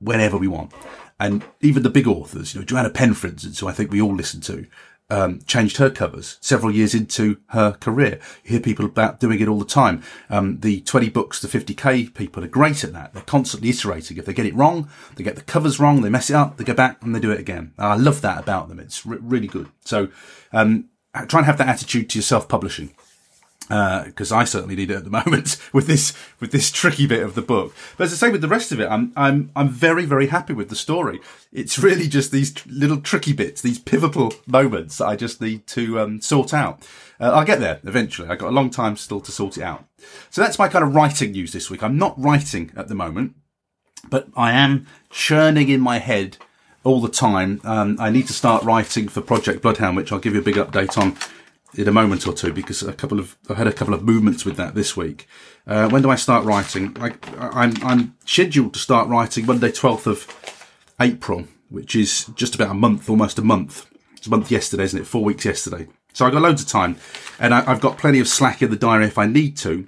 whenever 0.00 0.36
we 0.36 0.48
want. 0.48 0.72
And 1.20 1.44
even 1.60 1.82
the 1.82 1.90
big 1.90 2.08
authors, 2.08 2.54
you 2.54 2.60
know, 2.60 2.66
Joanna 2.66 2.90
Penn, 2.90 3.14
for 3.14 3.28
instance, 3.28 3.60
who 3.60 3.68
I 3.68 3.72
think 3.72 3.90
we 3.90 4.00
all 4.00 4.14
listen 4.14 4.40
to, 4.42 4.66
um, 5.12 5.40
changed 5.46 5.76
her 5.76 5.90
covers 5.90 6.38
several 6.40 6.74
years 6.74 6.94
into 6.94 7.36
her 7.48 7.72
career. 7.72 8.18
You 8.44 8.52
hear 8.52 8.60
people 8.60 8.86
about 8.86 9.20
doing 9.20 9.40
it 9.40 9.48
all 9.48 9.58
the 9.58 9.66
time. 9.66 10.02
Um, 10.30 10.60
the 10.60 10.80
20 10.80 11.10
books 11.10 11.38
to 11.40 11.48
50k 11.48 12.14
people 12.14 12.42
are 12.42 12.48
great 12.48 12.82
at 12.82 12.94
that. 12.94 13.12
They're 13.12 13.22
constantly 13.22 13.68
iterating. 13.68 14.16
If 14.16 14.24
they 14.24 14.32
get 14.32 14.46
it 14.46 14.54
wrong, 14.54 14.88
they 15.16 15.22
get 15.22 15.36
the 15.36 15.42
covers 15.42 15.78
wrong, 15.78 16.00
they 16.00 16.08
mess 16.08 16.30
it 16.30 16.34
up, 16.34 16.56
they 16.56 16.64
go 16.64 16.72
back 16.72 17.02
and 17.02 17.14
they 17.14 17.20
do 17.20 17.30
it 17.30 17.40
again. 17.40 17.74
I 17.78 17.96
love 17.96 18.22
that 18.22 18.40
about 18.40 18.68
them. 18.68 18.80
It's 18.80 19.04
re- 19.04 19.18
really 19.20 19.48
good. 19.48 19.68
So, 19.84 20.08
um, 20.50 20.86
try 21.28 21.40
and 21.40 21.46
have 21.46 21.58
that 21.58 21.68
attitude 21.68 22.08
to 22.10 22.18
your 22.18 22.22
self-publishing 22.22 22.94
because 23.68 24.32
uh, 24.32 24.36
I 24.36 24.44
certainly 24.44 24.76
need 24.76 24.90
it 24.90 24.96
at 24.96 25.04
the 25.04 25.10
moment 25.24 25.56
with 25.72 25.86
this 25.86 26.14
with 26.40 26.52
this 26.52 26.70
tricky 26.70 27.06
bit 27.06 27.22
of 27.22 27.34
the 27.34 27.42
book. 27.42 27.74
But 27.96 28.04
as 28.04 28.12
I 28.12 28.16
say, 28.16 28.32
with 28.32 28.40
the 28.40 28.48
rest 28.48 28.72
of 28.72 28.80
it, 28.80 28.88
I'm 28.88 29.12
I'm 29.16 29.50
I'm 29.54 29.68
very 29.68 30.04
very 30.04 30.26
happy 30.28 30.52
with 30.52 30.68
the 30.68 30.76
story. 30.76 31.20
It's 31.52 31.78
really 31.78 32.08
just 32.08 32.32
these 32.32 32.52
tr- 32.52 32.68
little 32.70 33.00
tricky 33.00 33.32
bits, 33.32 33.62
these 33.62 33.78
pivotal 33.78 34.34
moments 34.46 34.98
that 34.98 35.06
I 35.06 35.16
just 35.16 35.40
need 35.40 35.66
to 35.68 36.00
um, 36.00 36.20
sort 36.20 36.52
out. 36.52 36.86
Uh, 37.20 37.30
I'll 37.30 37.44
get 37.44 37.60
there 37.60 37.80
eventually. 37.84 38.28
I've 38.28 38.38
got 38.38 38.50
a 38.50 38.54
long 38.54 38.70
time 38.70 38.96
still 38.96 39.20
to 39.20 39.32
sort 39.32 39.56
it 39.56 39.62
out. 39.62 39.84
So 40.30 40.42
that's 40.42 40.58
my 40.58 40.68
kind 40.68 40.84
of 40.84 40.94
writing 40.94 41.32
news 41.32 41.52
this 41.52 41.70
week. 41.70 41.82
I'm 41.82 41.98
not 41.98 42.20
writing 42.20 42.72
at 42.76 42.88
the 42.88 42.94
moment, 42.94 43.36
but 44.08 44.28
I 44.36 44.52
am 44.52 44.86
churning 45.10 45.68
in 45.68 45.80
my 45.80 45.98
head 45.98 46.36
all 46.84 47.00
the 47.00 47.08
time. 47.08 47.60
Um, 47.64 47.96
I 48.00 48.10
need 48.10 48.26
to 48.26 48.32
start 48.32 48.64
writing 48.64 49.08
for 49.08 49.20
Project 49.20 49.62
Bloodhound, 49.62 49.96
which 49.96 50.10
I'll 50.10 50.18
give 50.18 50.34
you 50.34 50.40
a 50.40 50.44
big 50.44 50.56
update 50.56 50.98
on 50.98 51.16
in 51.74 51.88
a 51.88 51.92
moment 51.92 52.26
or 52.26 52.32
two 52.32 52.52
because 52.52 52.82
a 52.82 52.92
couple 52.92 53.18
of 53.18 53.36
I 53.48 53.54
had 53.54 53.66
a 53.66 53.72
couple 53.72 53.94
of 53.94 54.02
movements 54.02 54.44
with 54.44 54.56
that 54.56 54.74
this 54.74 54.96
week. 54.96 55.26
Uh, 55.66 55.88
when 55.88 56.02
do 56.02 56.10
I 56.10 56.16
start 56.16 56.44
writing? 56.44 56.96
I, 57.00 57.14
I'm 57.38 57.74
I'm 57.82 58.16
scheduled 58.24 58.74
to 58.74 58.80
start 58.80 59.08
writing 59.08 59.46
Monday, 59.46 59.70
twelfth 59.70 60.06
of 60.06 60.26
April, 61.00 61.46
which 61.70 61.96
is 61.96 62.26
just 62.34 62.54
about 62.54 62.70
a 62.70 62.74
month, 62.74 63.08
almost 63.08 63.38
a 63.38 63.42
month. 63.42 63.86
It's 64.16 64.26
a 64.26 64.30
month 64.30 64.50
yesterday, 64.50 64.84
isn't 64.84 65.00
it? 65.00 65.06
Four 65.06 65.24
weeks 65.24 65.44
yesterday. 65.44 65.88
So 66.12 66.26
I've 66.26 66.32
got 66.32 66.42
loads 66.42 66.62
of 66.62 66.68
time, 66.68 66.96
and 67.38 67.54
I, 67.54 67.68
I've 67.70 67.80
got 67.80 67.98
plenty 67.98 68.20
of 68.20 68.28
slack 68.28 68.60
in 68.62 68.70
the 68.70 68.76
diary 68.76 69.06
if 69.06 69.16
I 69.16 69.26
need 69.26 69.56
to, 69.58 69.86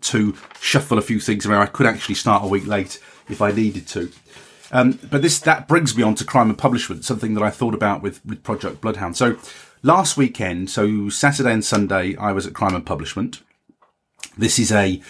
to 0.00 0.36
shuffle 0.60 0.98
a 0.98 1.02
few 1.02 1.20
things 1.20 1.46
around. 1.46 1.62
I 1.62 1.66
could 1.66 1.86
actually 1.86 2.16
start 2.16 2.44
a 2.44 2.48
week 2.48 2.66
late 2.66 3.00
if 3.28 3.40
I 3.40 3.52
needed 3.52 3.86
to. 3.88 4.10
Um, 4.72 4.98
but 5.10 5.22
this 5.22 5.38
that 5.40 5.68
brings 5.68 5.96
me 5.96 6.02
on 6.02 6.14
to 6.16 6.24
crime 6.24 6.48
and 6.48 6.58
publishment, 6.58 7.04
something 7.04 7.34
that 7.34 7.42
I 7.42 7.50
thought 7.50 7.74
about 7.74 8.02
with 8.02 8.24
with 8.24 8.42
Project 8.42 8.80
Bloodhound. 8.80 9.16
So 9.16 9.36
last 9.82 10.16
weekend, 10.16 10.70
so 10.70 11.08
Saturday 11.08 11.52
and 11.52 11.64
Sunday, 11.64 12.16
I 12.16 12.32
was 12.32 12.46
at 12.46 12.54
Crime 12.54 12.74
and 12.74 12.84
Publishment. 12.84 13.42
This 14.36 14.58
is 14.58 14.72
a, 14.72 15.00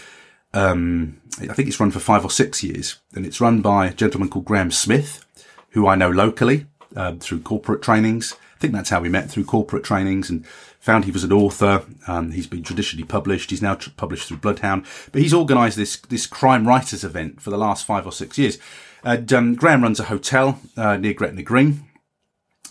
um, 0.54 1.20
I 1.40 1.52
think 1.52 1.68
it's 1.68 1.80
run 1.80 1.90
for 1.90 2.00
five 2.00 2.24
or 2.24 2.30
six 2.30 2.62
years, 2.62 2.98
and 3.14 3.26
it's 3.26 3.40
run 3.40 3.60
by 3.60 3.86
a 3.86 3.94
gentleman 3.94 4.28
called 4.28 4.44
Graham 4.44 4.70
Smith, 4.70 5.24
who 5.70 5.86
I 5.86 5.94
know 5.94 6.10
locally 6.10 6.66
um, 6.96 7.18
through 7.18 7.40
corporate 7.40 7.82
trainings. 7.82 8.34
I 8.56 8.60
think 8.60 8.74
that's 8.74 8.90
how 8.90 9.00
we 9.00 9.08
met 9.08 9.30
through 9.30 9.44
corporate 9.44 9.84
trainings 9.84 10.28
and 10.28 10.46
found 10.80 11.04
he 11.04 11.10
was 11.10 11.24
an 11.24 11.32
author. 11.32 11.84
Um, 12.06 12.32
he's 12.32 12.46
been 12.46 12.62
traditionally 12.62 13.06
published. 13.06 13.50
He's 13.50 13.62
now 13.62 13.74
tr- 13.74 13.90
published 13.96 14.28
through 14.28 14.38
Bloodhound, 14.38 14.86
but 15.12 15.22
he's 15.22 15.34
organised 15.34 15.76
this 15.76 15.96
this 15.96 16.26
crime 16.26 16.66
writers 16.66 17.04
event 17.04 17.40
for 17.40 17.50
the 17.50 17.58
last 17.58 17.86
five 17.86 18.06
or 18.06 18.12
six 18.12 18.36
years. 18.38 18.58
And 19.02 19.32
um, 19.32 19.54
Graham 19.54 19.82
runs 19.82 20.00
a 20.00 20.04
hotel 20.04 20.60
uh, 20.76 20.96
near 20.96 21.14
Gretna 21.14 21.42
Green. 21.42 21.84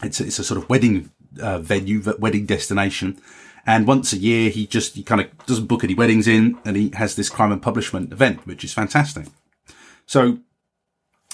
It's 0.04 0.20
a, 0.20 0.26
it's 0.26 0.40
a 0.40 0.44
sort 0.44 0.62
of 0.62 0.70
wedding 0.70 1.10
uh, 1.42 1.60
venue, 1.60 2.02
wedding 2.20 2.46
destination. 2.46 3.20
And 3.66 3.86
once 3.86 4.14
a 4.14 4.18
year, 4.18 4.50
he 4.50 4.66
just, 4.66 4.96
he 4.96 5.04
kind 5.04 5.22
of 5.22 5.46
doesn't 5.46 5.68
book 5.68 5.84
any 5.84 5.94
weddings 5.94 6.28
in 6.28 6.58
and 6.66 6.76
he 6.76 6.92
has 6.96 7.16
this 7.16 7.30
crime 7.30 7.52
and 7.52 7.62
publishment 7.62 8.12
event, 8.12 8.48
which 8.48 8.64
is 8.64 8.74
fantastic. 8.74 9.28
So 10.06 10.40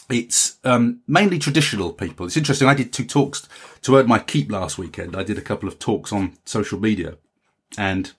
it's 0.10 0.58
um, 0.64 1.02
mainly 1.08 1.40
traditional 1.40 1.94
people. 1.94 2.26
It's 2.26 2.38
interesting. 2.38 2.68
I 2.68 2.74
did 2.74 2.92
two 2.92 3.06
talks 3.06 3.48
to 3.84 3.96
earn 3.96 4.08
my 4.08 4.20
keep 4.20 4.52
last 4.52 4.78
weekend. 4.78 5.16
I 5.16 5.24
did 5.24 5.38
a 5.38 5.42
couple 5.42 5.70
of 5.70 5.80
talks 5.80 6.12
on 6.12 6.34
social 6.46 6.80
media 6.80 7.18
and 7.78 8.12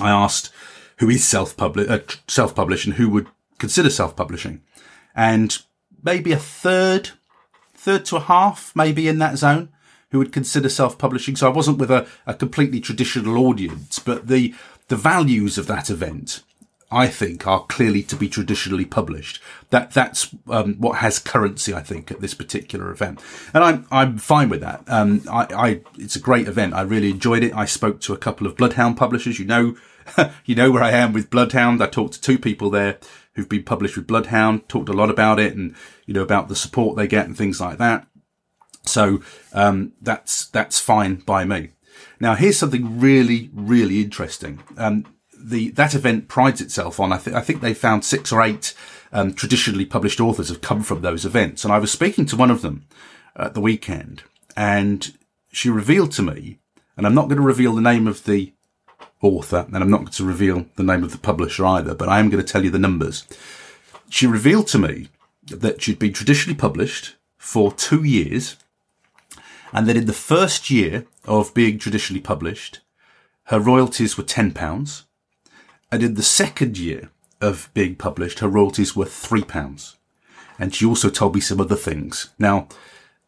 I 0.00 0.10
asked 0.10 0.52
who 0.98 1.10
is 1.10 1.26
self-publish, 1.26 1.88
uh, 1.88 2.00
self-publish 2.28 2.86
and 2.86 2.94
who 2.94 3.08
would 3.10 3.26
consider 3.58 3.90
self-publishing. 3.90 4.62
And 5.16 5.58
maybe 6.02 6.32
a 6.32 6.38
third, 6.38 7.10
third 7.74 8.04
to 8.06 8.16
a 8.16 8.20
half, 8.20 8.72
maybe 8.76 9.08
in 9.08 9.18
that 9.18 9.36
zone 9.36 9.70
who 10.12 10.18
would 10.18 10.32
consider 10.32 10.68
self-publishing. 10.68 11.36
So 11.36 11.50
I 11.50 11.54
wasn't 11.54 11.78
with 11.78 11.90
a, 11.90 12.06
a 12.26 12.34
completely 12.34 12.80
traditional 12.80 13.38
audience, 13.38 13.98
but 13.98 14.28
the, 14.28 14.54
the 14.88 14.96
values 14.96 15.58
of 15.58 15.66
that 15.66 15.90
event 15.90 16.42
I 16.92 17.06
think, 17.06 17.46
are 17.46 17.64
clearly 17.64 18.02
to 18.02 18.16
be 18.16 18.28
traditionally 18.28 18.84
published. 18.84 19.40
That 19.70 19.92
that's 19.92 20.34
um, 20.48 20.74
what 20.74 20.98
has 20.98 21.18
currency, 21.18 21.72
I 21.72 21.80
think, 21.80 22.10
at 22.10 22.20
this 22.20 22.34
particular 22.34 22.90
event, 22.90 23.18
and 23.54 23.64
I'm 23.64 23.86
I'm 23.90 24.18
fine 24.18 24.50
with 24.50 24.60
that. 24.60 24.84
Um, 24.86 25.22
I, 25.30 25.46
I 25.50 25.80
it's 25.98 26.16
a 26.16 26.20
great 26.20 26.46
event. 26.46 26.74
I 26.74 26.82
really 26.82 27.10
enjoyed 27.10 27.42
it. 27.42 27.54
I 27.54 27.64
spoke 27.64 28.02
to 28.02 28.12
a 28.12 28.18
couple 28.18 28.46
of 28.46 28.58
Bloodhound 28.58 28.98
publishers. 28.98 29.38
You 29.38 29.46
know, 29.46 29.76
you 30.44 30.54
know 30.54 30.70
where 30.70 30.82
I 30.82 30.90
am 30.90 31.14
with 31.14 31.30
Bloodhound. 31.30 31.82
I 31.82 31.86
talked 31.86 32.14
to 32.14 32.20
two 32.20 32.38
people 32.38 32.68
there 32.68 32.98
who've 33.34 33.48
been 33.48 33.64
published 33.64 33.96
with 33.96 34.06
Bloodhound. 34.06 34.68
Talked 34.68 34.90
a 34.90 34.92
lot 34.92 35.08
about 35.08 35.40
it, 35.40 35.56
and 35.56 35.74
you 36.04 36.12
know 36.12 36.22
about 36.22 36.48
the 36.48 36.56
support 36.56 36.96
they 36.96 37.08
get 37.08 37.24
and 37.24 37.36
things 37.36 37.58
like 37.58 37.78
that. 37.78 38.06
So 38.84 39.22
um, 39.52 39.92
that's 40.00 40.46
that's 40.46 40.78
fine 40.78 41.16
by 41.16 41.44
me. 41.44 41.70
Now 42.20 42.34
here's 42.34 42.58
something 42.58 43.00
really 43.00 43.50
really 43.52 44.00
interesting. 44.00 44.60
Um, 44.76 45.06
the 45.38 45.70
that 45.70 45.94
event 45.94 46.28
prides 46.28 46.60
itself 46.60 47.00
on. 47.00 47.12
I, 47.12 47.18
th- 47.18 47.36
I 47.36 47.40
think 47.40 47.60
they 47.60 47.74
found 47.74 48.04
six 48.04 48.32
or 48.32 48.42
eight 48.42 48.74
um, 49.12 49.34
traditionally 49.34 49.84
published 49.84 50.20
authors 50.20 50.48
have 50.48 50.60
come 50.60 50.82
from 50.82 51.02
those 51.02 51.24
events, 51.24 51.64
and 51.64 51.72
I 51.72 51.78
was 51.78 51.90
speaking 51.92 52.26
to 52.26 52.36
one 52.36 52.50
of 52.50 52.62
them 52.62 52.86
at 53.36 53.54
the 53.54 53.60
weekend, 53.60 54.22
and 54.56 55.12
she 55.50 55.68
revealed 55.68 56.12
to 56.12 56.22
me, 56.22 56.58
and 56.96 57.06
I'm 57.06 57.14
not 57.14 57.28
going 57.28 57.36
to 57.36 57.42
reveal 57.42 57.74
the 57.74 57.80
name 57.80 58.06
of 58.06 58.24
the 58.24 58.52
author, 59.20 59.66
and 59.72 59.76
I'm 59.76 59.90
not 59.90 59.98
going 59.98 60.12
to 60.12 60.24
reveal 60.24 60.66
the 60.76 60.82
name 60.82 61.04
of 61.04 61.12
the 61.12 61.18
publisher 61.18 61.64
either, 61.64 61.94
but 61.94 62.08
I 62.08 62.18
am 62.18 62.30
going 62.30 62.44
to 62.44 62.52
tell 62.52 62.64
you 62.64 62.70
the 62.70 62.78
numbers. 62.78 63.24
She 64.08 64.26
revealed 64.26 64.68
to 64.68 64.78
me 64.78 65.08
that 65.46 65.82
she'd 65.82 65.98
been 65.98 66.12
traditionally 66.12 66.56
published 66.56 67.16
for 67.36 67.72
two 67.72 68.04
years, 68.04 68.56
and 69.72 69.86
that 69.86 69.96
in 69.96 70.06
the 70.06 70.12
first 70.12 70.70
year 70.70 71.06
of 71.24 71.54
being 71.54 71.78
traditionally 71.78 72.20
published, 72.20 72.80
her 73.44 73.58
royalties 73.58 74.16
were 74.16 74.24
ten 74.24 74.52
pounds 74.52 75.04
and 75.92 76.02
in 76.02 76.14
the 76.14 76.22
second 76.22 76.78
year 76.78 77.10
of 77.42 77.68
being 77.74 77.94
published, 77.96 78.38
her 78.38 78.48
royalties 78.48 78.96
were 78.96 79.04
£3. 79.04 79.96
And 80.58 80.74
she 80.74 80.86
also 80.86 81.10
told 81.10 81.34
me 81.34 81.40
some 81.42 81.60
other 81.60 81.76
things. 81.76 82.30
Now, 82.38 82.66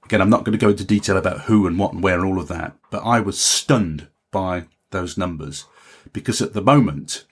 again, 0.03 0.23
I'm 0.23 0.31
not 0.31 0.45
going 0.45 0.59
to 0.59 0.65
go 0.65 0.71
into 0.71 0.85
detail 0.85 1.19
about 1.19 1.43
who 1.43 1.67
and 1.67 1.79
what 1.79 1.93
and 1.93 2.03
where 2.03 2.19
and 2.19 2.25
all 2.25 2.41
of 2.41 2.49
that, 2.49 2.75
but 2.91 3.05
I 3.05 3.21
was 3.21 3.39
stunned 3.39 4.09
by 4.31 4.65
those 4.93 5.19
numbers 5.19 5.67
because 6.15 6.41
at 6.41 6.55
the 6.55 6.63
moment, 6.63 7.27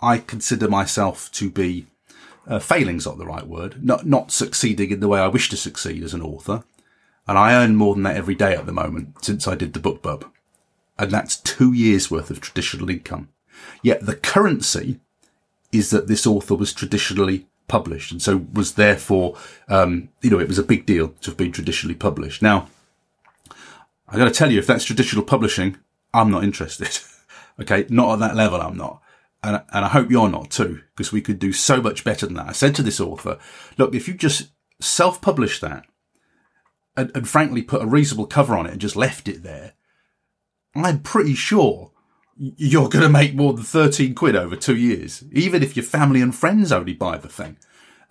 I 0.00 0.16
consider 0.16 0.66
myself 0.66 1.30
to 1.32 1.50
be 1.50 1.86
uh, 2.46 2.58
failing's 2.58 3.04
not 3.04 3.18
the 3.18 3.26
right 3.26 3.46
word, 3.46 3.84
not 3.84 4.06
not 4.06 4.30
succeeding 4.30 4.90
in 4.90 5.00
the 5.00 5.08
way 5.08 5.20
I 5.20 5.28
wish 5.28 5.50
to 5.50 5.56
succeed 5.58 6.02
as 6.02 6.14
an 6.14 6.22
author, 6.22 6.64
and 7.26 7.38
I 7.38 7.54
earn 7.54 7.76
more 7.76 7.94
than 7.94 8.02
that 8.04 8.16
every 8.16 8.34
day 8.34 8.54
at 8.54 8.66
the 8.66 8.72
moment 8.72 9.24
since 9.24 9.46
I 9.46 9.54
did 9.54 9.72
the 9.72 9.80
BookBub, 9.80 10.30
and 10.98 11.10
that's 11.10 11.36
two 11.36 11.72
years 11.72 12.10
worth 12.10 12.30
of 12.30 12.40
traditional 12.40 12.90
income. 12.90 13.28
Yet 13.82 14.06
the 14.06 14.16
currency 14.16 15.00
is 15.72 15.90
that 15.90 16.08
this 16.08 16.26
author 16.26 16.54
was 16.54 16.72
traditionally 16.72 17.46
published 17.68 18.10
and 18.10 18.20
so 18.20 18.44
was 18.52 18.74
therefore, 18.74 19.36
um, 19.68 20.08
you 20.22 20.30
know, 20.30 20.40
it 20.40 20.48
was 20.48 20.58
a 20.58 20.64
big 20.64 20.86
deal 20.86 21.08
to 21.20 21.30
have 21.30 21.36
been 21.36 21.52
traditionally 21.52 21.94
published. 21.94 22.42
Now, 22.42 22.68
I 24.08 24.18
got 24.18 24.24
to 24.24 24.30
tell 24.32 24.50
you, 24.50 24.58
if 24.58 24.66
that's 24.66 24.84
traditional 24.84 25.22
publishing, 25.22 25.76
I'm 26.12 26.30
not 26.30 26.42
interested. 26.42 26.98
okay. 27.60 27.86
Not 27.88 28.14
at 28.14 28.18
that 28.18 28.36
level. 28.36 28.60
I'm 28.60 28.76
not. 28.76 29.00
And, 29.42 29.62
and 29.72 29.84
I 29.84 29.88
hope 29.88 30.10
you're 30.10 30.28
not 30.28 30.50
too, 30.50 30.82
because 30.94 31.12
we 31.12 31.22
could 31.22 31.38
do 31.38 31.52
so 31.52 31.80
much 31.80 32.04
better 32.04 32.26
than 32.26 32.34
that. 32.34 32.48
I 32.48 32.52
said 32.52 32.74
to 32.74 32.82
this 32.82 33.00
author, 33.00 33.38
look, 33.78 33.94
if 33.94 34.08
you 34.08 34.14
just 34.14 34.50
self-publish 34.80 35.60
that 35.60 35.86
and, 36.96 37.10
and 37.14 37.28
frankly 37.28 37.62
put 37.62 37.82
a 37.82 37.86
reasonable 37.86 38.26
cover 38.26 38.56
on 38.56 38.66
it 38.66 38.72
and 38.72 38.80
just 38.80 38.96
left 38.96 39.28
it 39.28 39.42
there, 39.42 39.74
I'm 40.74 41.00
pretty 41.00 41.34
sure 41.34 41.92
you're 42.36 42.88
going 42.88 43.02
to 43.02 43.10
make 43.10 43.34
more 43.34 43.52
than 43.52 43.64
13 43.64 44.14
quid 44.14 44.34
over 44.34 44.56
two 44.56 44.76
years, 44.76 45.24
even 45.32 45.62
if 45.62 45.76
your 45.76 45.84
family 45.84 46.22
and 46.22 46.34
friends 46.34 46.72
only 46.72 46.94
buy 46.94 47.18
the 47.18 47.28
thing. 47.28 47.58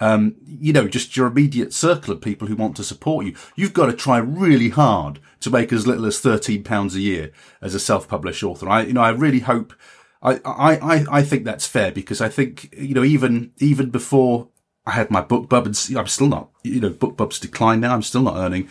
Um, 0.02 0.36
you 0.46 0.72
know, 0.72 0.88
just 0.88 1.18
your 1.18 1.28
immediate 1.28 1.74
circle 1.74 2.14
of 2.14 2.22
people 2.22 2.48
who 2.48 2.56
want 2.56 2.78
to 2.78 2.84
support 2.84 3.26
you. 3.26 3.36
You've 3.56 3.74
got 3.74 3.88
to 3.88 3.94
try 3.94 4.18
really 4.20 4.70
hard 4.70 5.20
to 5.42 5.50
make 5.50 5.74
as 5.74 5.88
little 5.88 6.06
as 6.06 6.22
13 6.22 6.64
pounds 6.64 6.96
a 6.96 7.02
year 7.02 7.32
as 7.62 7.76
a 7.76 7.80
self-published 7.80 8.44
author. 8.44 8.70
I, 8.70 8.84
you 8.84 8.94
know, 8.94 9.02
I 9.02 9.10
really 9.10 9.40
hope, 9.40 9.74
I, 10.22 10.40
I, 10.46 11.06
I 11.12 11.22
think 11.24 11.44
that's 11.44 11.68
fair 11.68 11.92
because 11.92 12.22
I 12.22 12.30
think, 12.30 12.74
you 12.78 12.94
know, 12.94 13.04
even, 13.04 13.52
even 13.58 13.90
before 13.90 14.50
I 14.90 14.94
had 14.94 15.12
my 15.12 15.22
BookBub 15.22 15.66
and 15.66 15.98
I'm 15.98 16.08
still 16.08 16.28
not, 16.28 16.50
you 16.64 16.80
know, 16.80 16.90
book 16.90 17.16
BookBub's 17.16 17.40
declined 17.40 17.82
now. 17.82 17.94
I'm 17.94 18.02
still 18.02 18.24
not 18.24 18.38
earning, 18.38 18.68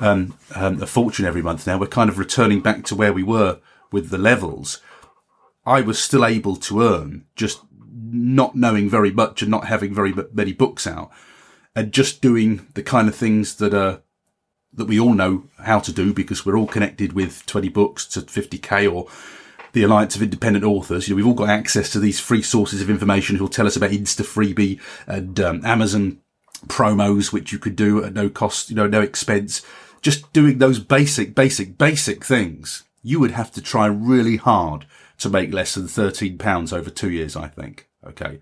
um, 0.00 0.36
um, 0.54 0.82
a 0.82 0.86
fortune 0.86 1.24
every 1.24 1.40
month 1.40 1.66
now. 1.66 1.78
We're 1.78 1.86
kind 1.86 2.10
of 2.10 2.18
returning 2.18 2.60
back 2.60 2.84
to 2.84 2.94
where 2.94 3.12
we 3.12 3.22
were 3.22 3.58
with 3.90 4.10
the 4.10 4.18
levels. 4.18 4.80
I 5.64 5.80
was 5.80 5.98
still 5.98 6.26
able 6.26 6.56
to 6.56 6.82
earn 6.82 7.24
just 7.36 7.60
not 7.90 8.54
knowing 8.54 8.90
very 8.90 9.10
much 9.10 9.40
and 9.40 9.50
not 9.50 9.66
having 9.66 9.94
very 9.94 10.12
many 10.32 10.52
books 10.52 10.86
out 10.86 11.10
and 11.74 11.90
just 11.90 12.20
doing 12.20 12.66
the 12.74 12.82
kind 12.82 13.08
of 13.08 13.14
things 13.14 13.56
that 13.56 13.72
are 13.72 14.02
that 14.74 14.88
we 14.88 15.00
all 15.00 15.14
know 15.14 15.44
how 15.60 15.78
to 15.78 15.92
do 15.92 16.12
because 16.12 16.44
we're 16.44 16.56
all 16.56 16.66
connected 16.66 17.12
with 17.12 17.44
20 17.46 17.68
books 17.68 18.06
to 18.06 18.20
50k 18.20 18.92
or 18.92 19.06
the 19.72 19.82
Alliance 19.82 20.16
of 20.16 20.22
Independent 20.22 20.64
Authors. 20.64 21.08
You 21.08 21.14
know, 21.14 21.16
we've 21.16 21.26
all 21.26 21.34
got 21.34 21.48
access 21.48 21.90
to 21.90 21.98
these 21.98 22.20
free 22.20 22.42
sources 22.42 22.82
of 22.82 22.90
information 22.90 23.36
who'll 23.36 23.48
tell 23.48 23.66
us 23.66 23.76
about 23.76 23.90
Insta 23.90 24.24
Freebie 24.24 24.80
and 25.06 25.38
um, 25.40 25.64
Amazon 25.64 26.20
promos, 26.66 27.32
which 27.32 27.52
you 27.52 27.58
could 27.58 27.76
do 27.76 28.04
at 28.04 28.14
no 28.14 28.28
cost, 28.28 28.70
you 28.70 28.76
know, 28.76 28.86
no 28.86 29.00
expense. 29.00 29.62
Just 30.00 30.32
doing 30.32 30.58
those 30.58 30.78
basic, 30.78 31.34
basic, 31.34 31.78
basic 31.78 32.24
things. 32.24 32.84
You 33.02 33.18
would 33.20 33.32
have 33.32 33.50
to 33.52 33.62
try 33.62 33.86
really 33.86 34.36
hard 34.36 34.86
to 35.18 35.28
make 35.28 35.52
less 35.52 35.74
than 35.74 35.88
13 35.88 36.38
pounds 36.38 36.72
over 36.72 36.90
two 36.90 37.10
years, 37.10 37.36
I 37.36 37.48
think. 37.48 37.88
Okay. 38.06 38.40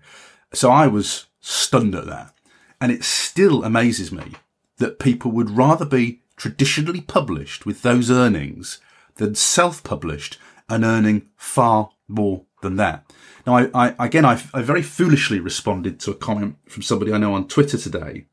So 0.53 0.69
I 0.71 0.87
was 0.87 1.27
stunned 1.39 1.95
at 1.95 2.05
that. 2.07 2.33
And 2.79 2.91
it 2.91 3.03
still 3.03 3.63
amazes 3.63 4.11
me 4.11 4.33
that 4.77 4.99
people 4.99 5.31
would 5.31 5.51
rather 5.51 5.85
be 5.85 6.21
traditionally 6.35 7.01
published 7.01 7.65
with 7.65 7.83
those 7.83 8.09
earnings 8.09 8.79
than 9.15 9.35
self-published 9.35 10.39
and 10.71 10.85
earning 10.85 11.27
far 11.35 11.91
more 12.07 12.45
than 12.61 12.77
that. 12.77 13.05
Now, 13.45 13.57
I, 13.57 13.69
I 13.73 14.05
again, 14.05 14.25
I, 14.25 14.41
I, 14.53 14.61
very 14.61 14.81
foolishly 14.81 15.39
responded 15.39 15.99
to 16.01 16.11
a 16.11 16.15
comment 16.15 16.57
from 16.67 16.83
somebody 16.83 17.11
I 17.11 17.17
know 17.17 17.33
on 17.33 17.47
Twitter 17.47 17.77
today, 17.77 18.25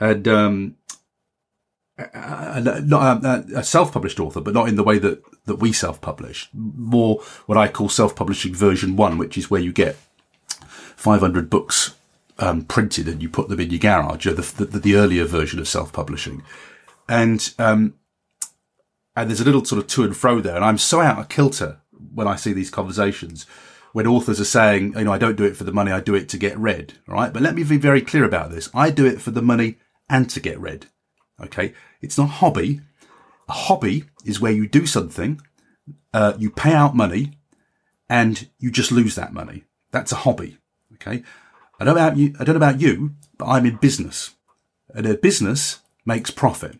and 0.00 0.26
um, 0.26 0.76
not 1.98 3.24
a, 3.24 3.44
a, 3.56 3.64
self-published 3.64 4.20
author, 4.20 4.40
but 4.40 4.54
not 4.54 4.68
in 4.68 4.76
the 4.76 4.84
way 4.84 4.98
that, 4.98 5.22
that 5.46 5.56
we 5.56 5.72
self-publish. 5.72 6.48
More 6.52 7.20
what 7.46 7.58
I 7.58 7.68
call 7.68 7.88
self-publishing 7.88 8.54
version 8.54 8.96
one, 8.96 9.18
which 9.18 9.36
is 9.36 9.50
where 9.50 9.60
you 9.60 9.72
get 9.72 9.96
500 10.96 11.50
books 11.50 11.94
um, 12.38 12.64
printed 12.64 13.08
and 13.08 13.22
you 13.22 13.28
put 13.28 13.48
them 13.48 13.60
in 13.60 13.70
your 13.70 13.80
garage, 13.80 14.26
the, 14.26 14.64
the, 14.64 14.78
the 14.78 14.94
earlier 14.94 15.24
version 15.24 15.58
of 15.58 15.68
self-publishing. 15.68 16.42
And, 17.08 17.52
um, 17.58 17.94
and 19.16 19.28
there's 19.28 19.40
a 19.40 19.44
little 19.44 19.64
sort 19.64 19.80
of 19.80 19.88
to 19.88 20.04
and 20.04 20.16
fro 20.16 20.40
there. 20.40 20.54
And 20.54 20.64
I'm 20.64 20.78
so 20.78 21.00
out 21.00 21.18
of 21.18 21.28
kilter 21.28 21.80
when 22.14 22.28
I 22.28 22.36
see 22.36 22.52
these 22.52 22.70
conversations 22.70 23.46
when 23.96 24.06
authors 24.06 24.38
are 24.38 24.44
saying, 24.44 24.92
you 24.92 25.04
know, 25.04 25.12
I 25.14 25.16
don't 25.16 25.36
do 25.36 25.44
it 25.44 25.56
for 25.56 25.64
the 25.64 25.72
money, 25.72 25.90
I 25.90 26.00
do 26.00 26.14
it 26.14 26.28
to 26.28 26.36
get 26.36 26.58
read. 26.58 26.98
Right. 27.08 27.32
But 27.32 27.40
let 27.40 27.54
me 27.54 27.64
be 27.64 27.78
very 27.78 28.02
clear 28.02 28.24
about 28.24 28.50
this. 28.50 28.68
I 28.74 28.90
do 28.90 29.06
it 29.06 29.22
for 29.22 29.30
the 29.30 29.40
money 29.40 29.78
and 30.06 30.28
to 30.28 30.38
get 30.38 30.60
read. 30.60 30.84
Okay. 31.40 31.72
It's 32.02 32.18
not 32.18 32.28
hobby. 32.28 32.82
A 33.48 33.52
hobby 33.52 34.04
is 34.22 34.38
where 34.38 34.52
you 34.52 34.68
do 34.68 34.84
something, 34.84 35.40
uh, 36.12 36.34
you 36.36 36.50
pay 36.50 36.74
out 36.74 36.94
money 36.94 37.38
and 38.10 38.50
you 38.58 38.70
just 38.70 38.92
lose 38.92 39.14
that 39.14 39.32
money. 39.32 39.64
That's 39.92 40.12
a 40.12 40.16
hobby. 40.16 40.58
Okay. 40.92 41.22
I 41.80 41.84
don't 41.84 41.94
know 41.94 42.02
about 42.02 42.18
you. 42.18 42.34
I 42.38 42.44
don't 42.44 42.58
know 42.58 42.66
about 42.66 42.82
you, 42.82 43.12
but 43.38 43.46
I'm 43.46 43.64
in 43.64 43.76
business 43.76 44.34
and 44.94 45.06
a 45.06 45.16
business 45.16 45.80
makes 46.04 46.30
profit. 46.30 46.78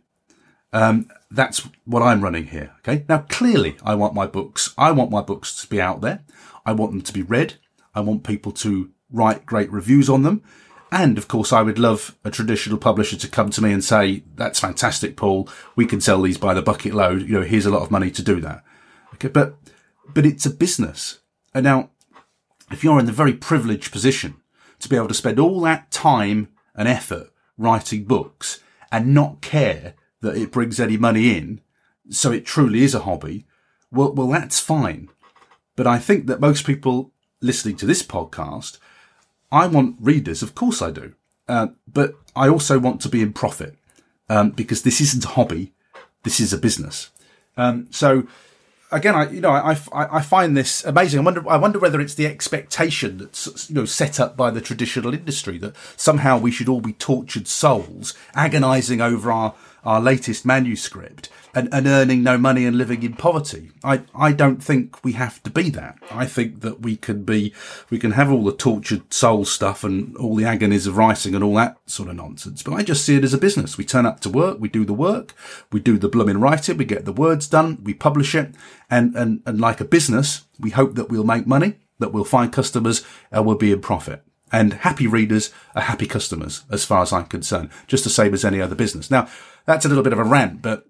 Um, 0.75 1.09
that's 1.31 1.69
what 1.85 2.03
I'm 2.03 2.23
running 2.23 2.47
here. 2.47 2.73
Okay. 2.79 3.05
Now, 3.09 3.19
clearly 3.29 3.77
I 3.83 3.95
want 3.95 4.15
my 4.15 4.27
books. 4.27 4.75
I 4.79 4.93
want 4.93 5.11
my 5.11 5.23
books 5.23 5.61
to 5.63 5.67
be 5.69 5.81
out 5.81 6.01
there. 6.01 6.25
I 6.65 6.73
want 6.73 6.93
them 6.93 7.03
to 7.03 7.13
be 7.13 7.23
read. 7.23 7.55
I 7.95 8.01
want 8.01 8.25
people 8.25 8.53
to 8.53 8.91
write 9.11 9.47
great 9.47 9.71
reviews 9.71 10.09
on 10.09 10.23
them. 10.23 10.43
And 10.93 11.19
of 11.19 11.27
course, 11.27 11.53
I 11.53 11.63
would 11.63 11.79
love 11.79 12.17
a 12.25 12.31
traditional 12.31 12.79
publisher 12.79 13.17
to 13.17 13.29
come 13.29 13.51
to 13.51 13.63
me 13.63 13.73
and 13.73 13.85
say, 13.85 14.23
that's 14.37 14.61
fantastic, 14.61 15.17
Paul. 15.17 15.49
We 15.75 15.85
can 15.85 16.01
sell 16.01 16.23
these 16.23 16.39
by 16.39 16.55
the 16.55 16.63
bucket 16.63 16.95
load. 16.95 17.23
You 17.23 17.41
know, 17.41 17.43
here's 17.43 17.67
a 17.67 17.71
lot 17.71 17.83
of 17.83 17.91
money 17.91 18.11
to 18.13 18.23
do 18.23 18.41
that. 18.41 18.63
Okay. 19.15 19.29
But 19.29 19.57
but 20.15 20.27
it's 20.27 20.47
a 20.47 20.51
business. 20.51 21.19
And 21.53 21.65
now, 21.65 21.91
if 22.71 22.85
you're 22.85 23.01
in 23.01 23.07
the 23.07 23.13
very 23.13 23.33
privileged 23.33 23.93
position 23.93 24.37
to 24.79 24.89
be 24.89 24.97
able 24.97 25.09
to 25.09 25.15
spend 25.15 25.39
all 25.39 25.61
that 25.63 25.91
time 25.91 26.49
and 26.75 26.87
effort 26.87 27.31
writing 27.59 28.05
books 28.05 28.61
and 28.93 29.15
not 29.15 29.41
care 29.41 29.95
that 30.21 30.37
it 30.37 30.53
brings 30.53 30.81
any 30.81 30.97
money 30.97 31.37
in, 31.37 31.61
so 32.11 32.33
it 32.33 32.47
truly 32.47 32.83
is 32.83 32.95
a 32.95 33.01
hobby, 33.01 33.47
well, 33.91 34.13
well, 34.13 34.29
that's 34.29 34.61
fine. 34.61 35.09
But 35.75 35.87
I 35.87 35.99
think 35.99 36.27
that 36.27 36.41
most 36.41 36.67
people 36.67 37.13
listening 37.41 37.77
to 37.77 37.87
this 37.87 38.03
podcast, 38.03 38.79
I 39.53 39.67
want 39.67 39.97
readers, 40.01 40.43
of 40.43 40.55
course 40.55 40.83
I 40.83 40.91
do, 40.91 41.15
uh, 41.49 41.69
but 41.87 42.15
I 42.35 42.49
also 42.49 42.79
want 42.79 43.01
to 43.03 43.09
be 43.09 43.23
in 43.23 43.33
profit 43.33 43.77
um, 44.29 44.51
because 44.51 44.83
this 44.83 45.01
isn't 45.01 45.25
a 45.25 45.29
hobby, 45.29 45.73
this 46.25 46.41
is 46.41 46.53
a 46.53 46.59
business. 46.59 47.11
Um, 47.57 47.89
so 47.91 48.27
again, 48.93 49.15
I 49.15 49.31
you 49.31 49.41
know 49.41 49.51
I, 49.51 49.79
I, 49.93 50.19
I 50.19 50.23
find 50.23 50.57
this 50.57 50.85
amazing. 50.85 51.21
I 51.21 51.23
wonder 51.23 51.49
I 51.49 51.57
wonder 51.57 51.79
whether 51.79 52.01
it's 52.01 52.15
the 52.15 52.27
expectation 52.27 53.19
that's 53.19 53.69
you 53.69 53.75
know 53.75 53.85
set 53.85 54.21
up 54.21 54.37
by 54.37 54.51
the 54.51 54.61
traditional 54.61 55.15
industry 55.15 55.59
that 55.59 55.75
somehow 55.97 56.39
we 56.39 56.51
should 56.51 56.69
all 56.69 56.81
be 56.81 56.93
tortured 56.93 57.49
souls, 57.49 58.15
agonising 58.35 59.01
over 59.01 59.31
our 59.31 59.55
our 59.87 60.01
latest 60.01 60.45
manuscript, 60.45 61.31
and, 61.55 61.71
and 61.73 61.87
earning 61.87 62.23
no 62.23 62.37
money 62.37 62.67
and 62.67 62.77
living 62.77 63.03
in 63.03 63.15
poverty. 63.15 63.71
I, 63.83 64.03
I 64.15 64.33
don't 64.33 64.63
think 64.63 65.03
we 65.03 65.13
have 65.13 65.43
to 65.45 65.51
be 65.51 65.71
that. 65.71 65.97
I 66.11 66.27
think 66.27 66.61
that 66.61 66.83
we 66.83 66.97
can 66.97 67.23
be, 67.25 67.55
we 67.89 67.99
can 67.99 68.11
have 68.11 68.31
all 68.31 68.45
the 68.45 68.53
tortured 68.53 69.13
soul 69.13 69.47
stuff 69.47 69.83
and 69.83 70.15
all 70.19 70.37
the 70.37 70.45
agonies 70.45 70.87
of 70.87 70.99
writing 70.99 71.35
and 71.35 71.43
all 71.43 71.55
that 71.55 71.79
sort 71.87 72.11
of 72.11 72.17
nonsense. 72.17 72.63
But 72.63 72.75
I 72.75 72.83
just 72.83 73.07
see 73.07 73.17
it 73.17 73.25
as 73.25 73.33
a 73.33 73.39
business. 73.39 73.79
We 73.79 73.87
turn 73.87 74.05
up 74.05 74.21
to 74.21 74.29
work, 74.29 74.59
we 74.61 74.69
do 74.69 74.85
the 74.85 74.93
work, 74.93 75.35
we 75.73 75.81
do 75.81 75.97
the 75.97 76.11
blooming 76.11 76.41
writing, 76.41 76.77
we 76.77 76.85
get 76.85 77.07
the 77.07 77.13
words 77.13 77.47
done, 77.47 77.79
we 77.83 77.95
publish 77.95 78.35
it. 78.35 78.55
And, 78.91 79.17
and, 79.17 79.41
and 79.47 79.59
like 79.59 79.81
a 79.81 79.87
business, 79.87 80.45
we 80.61 80.71
hope 80.71 80.95
that 80.97 81.09
we'll 81.09 81.25
make 81.25 81.47
money, 81.47 81.79
that 82.01 82.13
we'll 82.13 82.25
find 82.25 82.53
customers 82.53 83.03
and 83.33 83.47
we'll 83.47 83.57
be 83.57 83.73
in 83.73 83.81
profit. 83.81 84.23
And 84.53 84.75
happy 84.75 85.07
readers 85.07 85.53
are 85.75 85.83
happy 85.83 86.07
customers, 86.07 86.65
as 86.71 86.85
far 86.85 87.03
as 87.03 87.13
I'm 87.13 87.27
concerned, 87.27 87.71
just 87.89 88.05
the 88.05 88.11
same 88.11 88.33
as 88.33 88.45
any 88.45 88.61
other 88.61 88.77
business. 88.77 89.11
Now, 89.11 89.29
that's 89.65 89.85
a 89.85 89.89
little 89.89 90.05
bit 90.05 90.13
of 90.13 90.21
a 90.21 90.25
rant, 90.25 90.63
but 90.63 90.87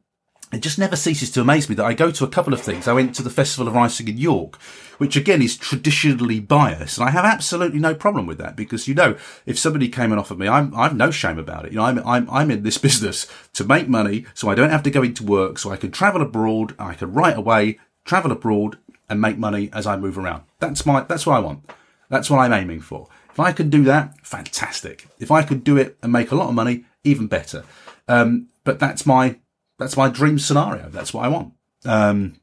it 0.53 0.61
just 0.61 0.79
never 0.79 0.95
ceases 0.95 1.31
to 1.33 1.41
amaze 1.41 1.69
me 1.69 1.75
that 1.75 1.85
I 1.85 1.93
go 1.93 2.13
to 2.13 2.25
a 2.25 2.29
couple 2.29 2.53
of 2.53 2.61
things. 2.61 2.87
I 2.87 2.93
went 2.93 3.15
to 3.17 3.23
the 3.23 3.31
Festival 3.31 3.67
of 3.67 3.75
Writing 3.75 4.07
in 4.07 4.17
York, 4.17 4.57
which 4.99 5.17
again 5.17 5.43
is 5.43 5.57
traditionally 5.57 6.39
biased, 6.39 6.99
and 6.99 7.09
I 7.09 7.11
have 7.11 7.25
absolutely 7.25 7.81
no 7.81 7.95
problem 7.95 8.27
with 8.27 8.39
that 8.39 8.55
because 8.55 8.87
you 8.87 8.95
know 8.95 9.17
if 9.45 9.59
somebody 9.59 9.89
came 9.89 10.13
and 10.13 10.21
offered 10.21 10.39
me, 10.39 10.47
I'm 10.47 10.73
I've 10.77 10.95
no 10.95 11.11
shame 11.11 11.39
about 11.39 11.65
it. 11.67 11.73
You 11.73 11.79
know, 11.79 11.85
I'm 11.85 11.99
I'm 12.07 12.31
I'm 12.31 12.51
in 12.53 12.63
this 12.63 12.79
business 12.87 13.27
to 13.55 13.65
make 13.65 13.89
money, 13.89 14.25
so 14.35 14.49
I 14.49 14.55
don't 14.55 14.71
have 14.71 14.85
to 14.85 14.91
go 14.91 15.03
into 15.03 15.25
work, 15.25 15.59
so 15.59 15.71
I 15.71 15.77
can 15.77 15.91
travel 15.91 16.23
abroad, 16.23 16.77
I 16.79 16.95
can 16.95 17.13
write 17.13 17.37
away, 17.37 17.81
travel 18.05 18.31
abroad, 18.31 18.79
and 19.09 19.21
make 19.21 19.39
money 19.39 19.69
as 19.73 19.85
I 19.85 19.97
move 19.97 20.17
around. 20.17 20.45
That's 20.61 20.87
my 20.87 21.01
that's 21.01 21.27
what 21.27 21.37
I 21.37 21.41
want. 21.41 21.69
That's 22.09 22.31
what 22.31 22.39
I'm 22.39 22.53
aiming 22.53 22.83
for. 22.83 23.09
If 23.37 23.40
I 23.40 23.52
could 23.52 23.69
do 23.69 23.85
that, 23.85 24.16
fantastic. 24.26 25.09
If 25.19 25.31
I 25.31 25.43
could 25.43 25.62
do 25.62 25.76
it 25.76 25.99
and 26.02 26.11
make 26.11 26.31
a 26.31 26.35
lot 26.35 26.49
of 26.49 26.55
money, 26.55 26.87
even 27.05 27.26
better. 27.26 27.64
Um, 28.09 28.49
but 28.64 28.78
that's 28.78 29.05
my 29.05 29.37
that's 29.78 29.95
my 29.95 30.09
dream 30.09 30.38
scenario. 30.38 30.88
That's 30.88 31.12
what 31.12 31.26
I 31.26 31.28
want. 31.28 31.52
Um, 31.85 32.37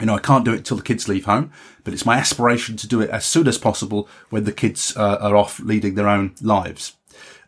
you 0.00 0.06
know, 0.06 0.14
I 0.14 0.20
can't 0.20 0.42
do 0.42 0.54
it 0.54 0.64
till 0.64 0.78
the 0.78 0.82
kids 0.82 1.06
leave 1.06 1.26
home, 1.26 1.52
but 1.84 1.92
it's 1.92 2.06
my 2.06 2.16
aspiration 2.16 2.78
to 2.78 2.88
do 2.88 3.02
it 3.02 3.10
as 3.10 3.26
soon 3.26 3.46
as 3.46 3.58
possible 3.58 4.08
when 4.30 4.44
the 4.44 4.54
kids 4.54 4.96
uh, 4.96 5.18
are 5.20 5.36
off 5.36 5.60
leading 5.60 5.96
their 5.96 6.08
own 6.08 6.34
lives. 6.40 6.96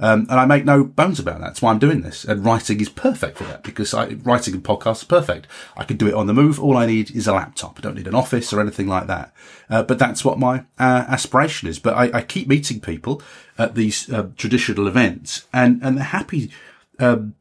Um, 0.01 0.27
and 0.29 0.41
I 0.41 0.45
make 0.45 0.65
no 0.65 0.85
bones 0.85 1.21
about 1.21 1.41
that. 1.41 1.47
That's 1.47 1.63
why 1.63 1.71
I'm 1.71 1.79
doing 1.79 2.03
this. 2.03 2.25
And 2.25 2.45
writing 2.45 2.81
is 2.81 2.89
perfect 2.89 3.39
for 3.39 3.45
that 3.45 3.63
because 3.63 3.95
I, 3.95 4.09
writing 4.25 4.55
and 4.55 4.65
podcasts 4.65 5.03
are 5.05 5.07
perfect. 5.07 5.47
I 5.77 5.85
can 5.85 5.97
do 5.97 6.09
it 6.09 6.15
on 6.15 6.27
the 6.27 6.35
move. 6.35 6.61
All 6.61 6.77
I 6.77 6.87
need 6.87 7.11
is 7.13 7.27
a 7.27 7.33
laptop. 7.33 7.79
I 7.79 7.83
don't 7.83 7.95
need 7.95 8.09
an 8.09 8.15
office 8.15 8.53
or 8.53 8.61
anything 8.61 8.89
like 8.89 9.07
that. 9.07 9.33
Uh, 9.71 9.83
but 9.83 9.99
that's 9.99 10.25
what 10.25 10.39
my 10.39 10.61
uh, 10.79 11.05
aspiration 11.09 11.69
is. 11.69 11.79
But 11.79 11.95
I, 11.95 12.19
I, 12.19 12.23
keep 12.23 12.49
meeting 12.49 12.81
people 12.81 13.23
at 13.57 13.75
these 13.75 14.13
uh, 14.13 14.29
traditional 14.37 14.89
events 14.89 15.47
and, 15.53 15.81
and 15.83 15.97
they're 15.97 16.05
happy 16.05 16.51
um, 16.99 17.35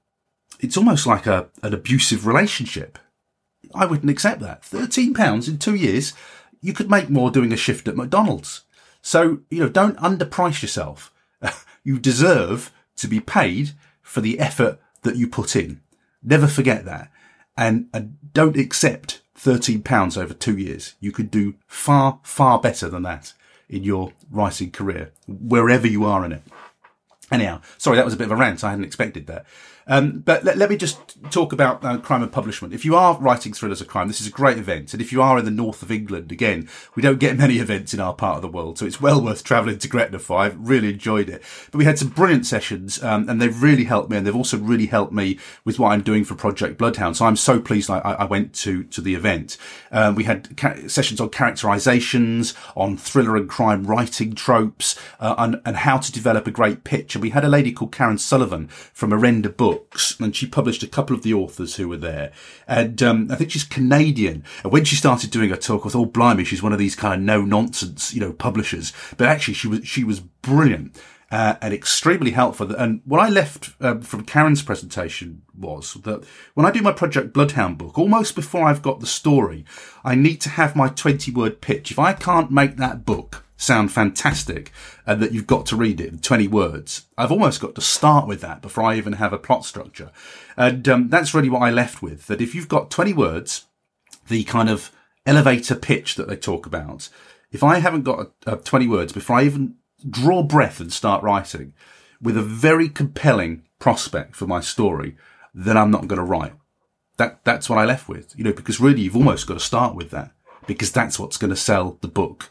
it's 0.59 0.77
almost 0.77 1.05
like 1.05 1.27
a, 1.27 1.47
an 1.62 1.73
abusive 1.73 2.25
relationship. 2.25 2.97
I 3.75 3.86
wouldn't 3.86 4.09
accept 4.09 4.39
that. 4.41 4.62
£13 4.63 5.47
in 5.47 5.57
two 5.57 5.75
years, 5.75 6.13
you 6.62 6.73
could 6.73 6.89
make 6.89 7.09
more 7.09 7.31
doing 7.31 7.51
a 7.51 7.57
shift 7.57 7.88
at 7.88 7.97
McDonald's. 7.97 8.62
So, 9.01 9.39
you 9.49 9.59
know, 9.59 9.69
don't 9.69 9.97
underprice 9.97 10.62
yourself. 10.62 11.13
you 11.84 12.00
deserve 12.00 12.72
to 12.98 13.08
be 13.08 13.19
paid 13.19 13.72
for 14.02 14.22
the 14.22 14.39
effort 14.39 14.80
that 15.02 15.15
you 15.15 15.28
put 15.28 15.56
in. 15.56 15.82
Never 16.22 16.48
forget 16.48 16.86
that. 16.86 17.12
And, 17.58 17.89
don't 18.34 18.58
accept 18.58 19.22
£13 19.38 20.17
over 20.17 20.34
two 20.34 20.58
years. 20.58 20.96
You 21.00 21.12
could 21.12 21.30
do 21.30 21.54
far, 21.67 22.19
far 22.24 22.60
better 22.60 22.89
than 22.89 23.04
that 23.04 23.34
in 23.69 23.84
your 23.84 24.12
writing 24.32 24.72
career, 24.72 25.12
wherever 25.28 25.88
you 25.88 26.04
are 26.04 26.26
in 26.26 26.32
it. 26.32 26.41
Anyhow, 27.32 27.62
sorry, 27.78 27.98
that 27.98 28.06
was 28.06 28.13
a 28.13 28.17
bit 28.17 28.26
of 28.26 28.32
a 28.32 28.36
rant. 28.36 28.63
I 28.63 28.72
hadn't 28.72 28.86
expected 28.86 29.28
that. 29.28 29.46
Um, 29.88 30.19
but 30.19 30.43
let, 30.43 30.58
let, 30.58 30.69
me 30.69 30.78
just 30.78 31.00
talk 31.32 31.52
about 31.52 31.84
uh, 31.84 31.98
crime 31.98 32.24
and 32.24 32.32
publishment. 32.32 32.74
If 32.74 32.86
you 32.86 32.96
are 32.96 33.17
writing 33.17 33.54
thrillers 33.54 33.82
of 33.82 33.88
crime, 33.88 34.08
this 34.08 34.22
is 34.22 34.28
a 34.28 34.32
great 34.32 34.58
event. 34.58 34.93
And 34.93 35.02
if 35.02 35.12
you 35.12 35.22
are 35.22 35.38
in 35.38 35.46
the 35.46 35.52
north 35.52 35.84
of 35.84 35.91
England, 35.91 36.32
again, 36.32 36.69
we 36.96 37.04
don't 37.04 37.19
get 37.19 37.38
many 37.38 37.56
events 37.60 37.93
in 37.93 38.00
our 38.00 38.13
part 38.13 38.38
of 38.38 38.41
the 38.41 38.48
world, 38.48 38.78
so 38.78 38.86
it's 38.86 39.02
well 39.02 39.22
worth 39.22 39.43
travelling 39.43 39.80
to 39.80 39.88
Gretna 39.88 40.19
for. 40.19 40.39
I've 40.39 40.58
really 40.58 40.89
enjoyed 40.89 41.30
it. 41.30 41.43
But 41.72 41.78
we 41.78 41.86
had 41.86 42.00
some 42.00 42.10
brilliant 42.10 42.46
sessions, 42.46 43.04
um, 43.04 43.28
and 43.28 43.41
they've 43.41 43.62
really 43.62 43.84
helped 43.84 44.10
me, 44.10 44.17
and 44.17 44.26
they've 44.26 44.36
also 44.36 44.58
really 44.58 44.88
helped 44.88 45.13
me 45.13 45.39
with 45.65 45.80
what 45.80 45.91
I'm 45.91 46.02
doing 46.02 46.24
for 46.24 46.36
Project 46.36 46.78
Bloodhound. 46.78 47.17
So 47.17 47.26
I'm 47.26 47.36
so 47.36 47.60
pleased 47.60 47.89
I, 47.89 48.00
I 48.00 48.26
went 48.26 48.54
to 48.56 48.84
to 48.84 49.02
the 49.02 49.15
event. 49.15 49.58
Um, 49.91 50.15
we 50.15 50.24
had 50.24 50.56
ca- 50.58 50.88
sessions 50.88 51.19
on 51.19 51.30
characterizations, 51.30 52.54
on 52.76 52.98
thriller 52.98 53.36
and 53.36 53.50
crime 53.50 53.84
writing 53.84 54.34
tropes, 54.34 54.98
uh, 55.19 55.36
and, 55.38 55.62
and 55.65 55.78
how 55.78 55.98
to 55.98 56.12
develop 56.12 56.48
a 56.48 56.52
great 56.52 56.84
pitch. 56.84 57.15
And 57.15 57.22
we 57.22 57.32
had 57.32 57.43
a 57.43 57.50
lady 57.50 57.72
called 57.72 57.91
Karen 57.91 58.17
Sullivan 58.17 58.67
from 58.67 59.12
Orenda 59.12 59.56
Book 59.56 59.72
books, 59.73 60.19
and 60.19 60.36
she 60.36 60.47
published 60.47 60.83
a 60.83 60.88
couple 60.88 61.15
of 61.15 61.23
the 61.23 61.33
authors 61.33 61.75
who 61.75 61.88
were 61.88 61.97
there. 61.97 62.31
And 62.67 63.01
um, 63.03 63.27
I 63.31 63.36
think 63.36 63.51
she's 63.51 63.63
Canadian. 63.63 64.43
And 64.63 64.71
when 64.71 64.86
she 64.86 64.95
started 64.95 65.31
doing 65.31 65.49
her 65.49 65.55
talk, 65.55 65.86
I 65.86 65.89
thought, 65.89 65.99
oh, 65.99 66.05
blimey, 66.05 66.43
she's 66.43 66.63
one 66.63 66.73
of 66.73 66.79
these 66.79 66.95
kind 66.95 67.15
of 67.15 67.21
no 67.21 67.41
nonsense, 67.43 68.13
you 68.13 68.21
know, 68.21 68.33
publishers. 68.33 68.93
But 69.17 69.27
actually, 69.27 69.55
she 69.55 69.67
was 69.67 69.88
she 69.88 70.03
was 70.03 70.19
brilliant. 70.19 70.99
Uh, 71.31 71.57
and 71.63 71.73
extremely 71.73 72.29
helpful. 72.29 72.75
And 72.75 73.01
what 73.05 73.19
I 73.19 73.27
left 73.27 73.71
um, 73.81 74.03
from 74.03 74.23
Karen's 74.23 74.62
presentation 74.62 75.41
was 75.57 75.95
that 76.03 76.23
when 76.53 76.67
I 76.67 76.69
do 76.69 76.83
my 76.83 76.91
Project 76.91 77.33
Bloodhound 77.33 77.79
book, 77.79 77.97
almost 77.97 78.36
before 78.36 78.67
I've 78.67 78.83
got 78.83 78.99
the 78.99 79.07
story, 79.07 79.65
I 80.03 80.13
need 80.13 80.41
to 80.41 80.49
have 80.49 80.75
my 80.75 80.89
20 80.89 81.31
word 81.31 81.59
pitch. 81.59 81.89
If 81.89 81.97
I 81.97 82.13
can't 82.13 82.51
make 82.51 82.77
that 82.77 83.03
book 83.03 83.43
sound 83.63 83.91
fantastic 83.91 84.71
and 85.06 85.21
that 85.21 85.32
you've 85.32 85.47
got 85.47 85.65
to 85.67 85.76
read 85.76 86.02
it 86.02 86.12
in 86.12 86.19
20 86.19 86.47
words. 86.47 87.06
I've 87.17 87.32
almost 87.32 87.62
got 87.62 87.76
to 87.76 87.82
start 87.82 88.28
with 88.28 88.41
that 88.41 88.62
before 88.62 88.84
I 88.84 88.95
even 88.95 89.13
have 89.13 89.34
a 89.34 89.38
plot 89.38 89.65
structure. 89.65 90.12
And 90.58 90.88
um, 90.88 91.10
that's 91.10 91.34
really 91.34 91.49
what 91.49 91.62
I 91.62 91.71
left 91.71 92.02
with, 92.02 92.28
that 92.28 92.41
if 92.41 92.54
you've 92.54 92.67
got 92.67 92.91
20 92.91 93.13
words, 93.13 93.65
the 94.28 94.43
kind 94.43 94.69
of 94.69 94.91
elevator 95.26 95.76
pitch 95.76 96.15
that 96.15 96.28
they 96.28 96.36
talk 96.36 96.65
about, 96.65 97.10
if 97.52 97.63
I 97.63 97.80
haven't 97.80 98.04
got 98.04 98.32
a, 98.45 98.54
a 98.54 98.58
20 98.58 98.88
words 98.88 99.13
before 99.13 99.38
I 99.38 99.45
even 99.45 99.76
draw 100.08 100.43
breath 100.43 100.80
and 100.80 100.91
start 100.91 101.23
writing 101.23 101.73
with 102.21 102.38
a 102.38 102.41
very 102.41 102.89
compelling 102.89 103.63
prospect 103.80 104.36
for 104.36 104.45
my 104.47 104.60
story, 104.60 105.15
then 105.54 105.78
I'm 105.78 105.91
not 105.91 106.08
going 106.08 106.19
to 106.19 106.26
write. 106.26 106.54
That, 107.17 107.43
that's 107.43 107.69
what 107.69 107.80
I 107.80 107.86
left 107.86 108.10
with, 108.10 108.34
you 108.36 108.43
know, 108.43 108.54
because 108.54 108.80
really 108.80 109.02
you've 109.02 109.15
almost 109.15 109.47
got 109.47 109.56
to 109.56 109.60
start 109.60 109.95
with 109.95 110.10
that 110.12 110.32
because 110.65 110.91
that's 110.91 111.19
what's 111.19 111.38
going 111.38 111.52
to 111.52 111.56
sell 111.56 111.97
the 112.02 112.08
book 112.08 112.49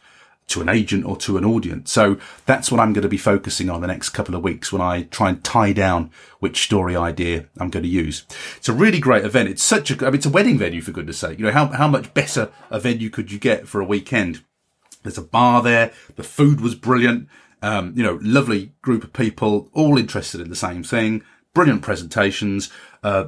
to 0.52 0.60
an 0.60 0.68
agent 0.68 1.04
or 1.04 1.16
to 1.16 1.36
an 1.36 1.44
audience. 1.44 1.90
So 1.90 2.18
that's 2.46 2.70
what 2.70 2.80
I'm 2.80 2.92
going 2.92 3.02
to 3.02 3.08
be 3.08 3.16
focusing 3.16 3.70
on 3.70 3.80
the 3.80 3.86
next 3.86 4.10
couple 4.10 4.34
of 4.34 4.42
weeks 4.42 4.72
when 4.72 4.82
I 4.82 5.02
try 5.04 5.30
and 5.30 5.42
tie 5.42 5.72
down 5.72 6.10
which 6.40 6.64
story 6.64 6.96
idea 6.96 7.46
I'm 7.58 7.70
going 7.70 7.82
to 7.84 7.88
use. 7.88 8.24
It's 8.56 8.68
a 8.68 8.72
really 8.72 9.00
great 9.00 9.24
event. 9.24 9.48
It's 9.48 9.62
such 9.62 9.90
a, 9.90 10.06
I 10.06 10.10
mean, 10.10 10.16
it's 10.16 10.26
a 10.26 10.30
wedding 10.30 10.58
venue 10.58 10.80
for 10.80 10.92
goodness 10.92 11.18
sake. 11.18 11.38
You 11.38 11.46
know, 11.46 11.52
how, 11.52 11.66
how 11.68 11.88
much 11.88 12.14
better 12.14 12.50
a 12.70 12.78
venue 12.78 13.10
could 13.10 13.32
you 13.32 13.38
get 13.38 13.66
for 13.66 13.80
a 13.80 13.86
weekend? 13.86 14.42
There's 15.02 15.18
a 15.18 15.22
bar 15.22 15.62
there. 15.62 15.92
The 16.16 16.22
food 16.22 16.60
was 16.60 16.74
brilliant. 16.74 17.28
Um, 17.62 17.92
you 17.96 18.02
know, 18.02 18.18
lovely 18.22 18.72
group 18.82 19.04
of 19.04 19.12
people, 19.12 19.70
all 19.72 19.96
interested 19.96 20.40
in 20.40 20.50
the 20.50 20.56
same 20.56 20.82
thing. 20.82 21.22
Brilliant 21.54 21.82
presentations. 21.82 22.70
Uh, 23.02 23.26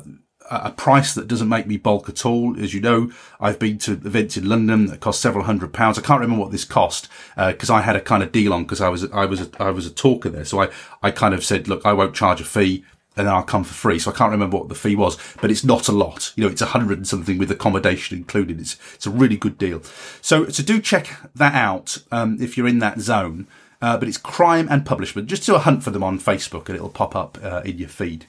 a 0.50 0.70
price 0.70 1.14
that 1.14 1.28
doesn't 1.28 1.48
make 1.48 1.66
me 1.66 1.76
bulk 1.76 2.08
at 2.08 2.26
all. 2.26 2.58
As 2.60 2.74
you 2.74 2.80
know, 2.80 3.10
I've 3.40 3.58
been 3.58 3.78
to 3.78 3.92
events 3.92 4.36
in 4.36 4.48
London 4.48 4.86
that 4.86 5.00
cost 5.00 5.20
several 5.20 5.44
hundred 5.44 5.72
pounds. 5.72 5.98
I 5.98 6.02
can't 6.02 6.20
remember 6.20 6.42
what 6.42 6.52
this 6.52 6.64
cost 6.64 7.08
because 7.36 7.70
uh, 7.70 7.74
I 7.74 7.80
had 7.80 7.96
a 7.96 8.00
kind 8.00 8.22
of 8.22 8.32
deal 8.32 8.52
on 8.52 8.64
because 8.64 8.80
I 8.80 8.88
was 8.88 9.10
I 9.12 9.24
was 9.24 9.40
a, 9.40 9.50
I 9.58 9.70
was 9.70 9.86
a 9.86 9.90
talker 9.90 10.28
there. 10.28 10.44
So 10.44 10.60
I 10.60 10.68
I 11.02 11.10
kind 11.10 11.34
of 11.34 11.44
said, 11.44 11.68
look, 11.68 11.84
I 11.84 11.92
won't 11.92 12.14
charge 12.14 12.40
a 12.40 12.44
fee. 12.44 12.84
And 13.16 13.28
then 13.28 13.34
I'll 13.34 13.44
come 13.44 13.62
for 13.62 13.74
free. 13.74 14.00
So 14.00 14.10
I 14.10 14.14
can't 14.14 14.32
remember 14.32 14.56
what 14.56 14.68
the 14.68 14.74
fee 14.74 14.96
was, 14.96 15.16
but 15.40 15.48
it's 15.48 15.62
not 15.62 15.86
a 15.86 15.92
lot. 15.92 16.32
You 16.34 16.42
know, 16.42 16.50
it's 16.50 16.62
a 16.62 16.66
hundred 16.66 16.98
and 16.98 17.06
something 17.06 17.38
with 17.38 17.48
accommodation 17.48 18.18
included. 18.18 18.60
It's, 18.60 18.76
it's 18.94 19.06
a 19.06 19.10
really 19.10 19.36
good 19.36 19.56
deal. 19.56 19.84
So, 20.20 20.48
so 20.48 20.64
do 20.64 20.80
check 20.80 21.16
that 21.32 21.54
out, 21.54 21.98
um, 22.10 22.38
if 22.40 22.56
you're 22.56 22.66
in 22.66 22.80
that 22.80 22.98
zone. 22.98 23.46
Uh, 23.80 23.96
but 23.96 24.08
it's 24.08 24.18
crime 24.18 24.66
and 24.68 24.84
publishment. 24.84 25.28
Just 25.28 25.46
do 25.46 25.54
a 25.54 25.60
hunt 25.60 25.84
for 25.84 25.90
them 25.90 26.02
on 26.02 26.18
Facebook 26.18 26.66
and 26.66 26.74
it'll 26.74 26.88
pop 26.88 27.14
up, 27.14 27.38
uh, 27.40 27.62
in 27.64 27.78
your 27.78 27.88
feed. 27.88 28.26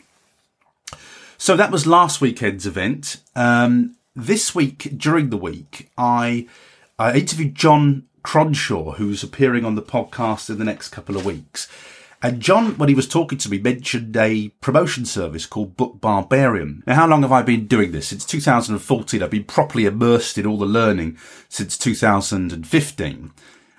So 1.38 1.56
that 1.56 1.72
was 1.72 1.86
last 1.86 2.22
weekend's 2.22 2.66
event. 2.66 3.18
Um, 3.36 3.96
this 4.16 4.56
week, 4.56 4.94
during 4.98 5.30
the 5.30 5.38
week, 5.38 5.90
I 5.98 6.48
I 6.98 7.14
interviewed 7.14 7.56
John 7.56 8.04
Cronshaw, 8.24 8.96
who's 8.96 9.24
appearing 9.24 9.66
on 9.66 9.76
the 9.76 9.82
podcast 9.82 10.50
in 10.50 10.58
the 10.58 10.66
next 10.66 10.90
couple 10.90 11.18
of 11.18 11.26
weeks. 11.26 11.68
And 12.22 12.42
John, 12.42 12.78
when 12.78 12.90
he 12.90 12.96
was 12.96 13.08
talking 13.08 13.38
to 13.38 13.52
me, 13.52 13.60
mentioned 13.60 14.18
a 14.18 14.50
promotion 14.62 15.06
service 15.06 15.46
called 15.46 15.78
Book 15.78 16.02
Barbarian. 16.02 16.82
Now, 16.88 16.96
how 16.96 17.08
long 17.08 17.22
have 17.22 17.32
I 17.32 17.44
been 17.44 17.68
doing 17.68 17.92
this? 17.92 18.08
Since 18.08 18.26
2014. 18.26 19.22
I've 19.22 19.30
been 19.30 19.44
properly 19.44 19.86
immersed 19.86 20.38
in 20.38 20.48
all 20.48 20.58
the 20.58 20.66
learning 20.66 21.20
since 21.50 21.78
2015. 21.78 23.32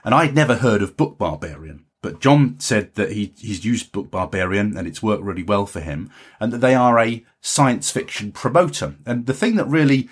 And 0.05 0.15
I'd 0.15 0.35
never 0.35 0.57
heard 0.57 0.83
of 0.83 0.97
Book 0.97 1.19
Barbarian. 1.19 1.86
But 2.07 2.21
John 2.21 2.55
said 2.61 2.95
that 2.95 3.11
he, 3.11 3.33
he's 3.37 3.65
used 3.65 3.91
Book 3.91 4.13
Barbarian 4.13 4.77
and 4.77 4.87
it's 4.87 5.03
worked 5.03 5.25
really 5.25 5.43
well 5.43 5.67
for 5.67 5.81
him 5.81 6.09
and 6.39 6.53
that 6.53 6.59
they 6.59 6.73
are 6.73 7.01
a 7.01 7.27
science 7.41 7.91
fiction 7.91 8.31
promoter. 8.31 8.95
And 9.05 9.27
the 9.27 9.35
thing 9.35 9.57
that 9.57 9.67
really 9.67 10.09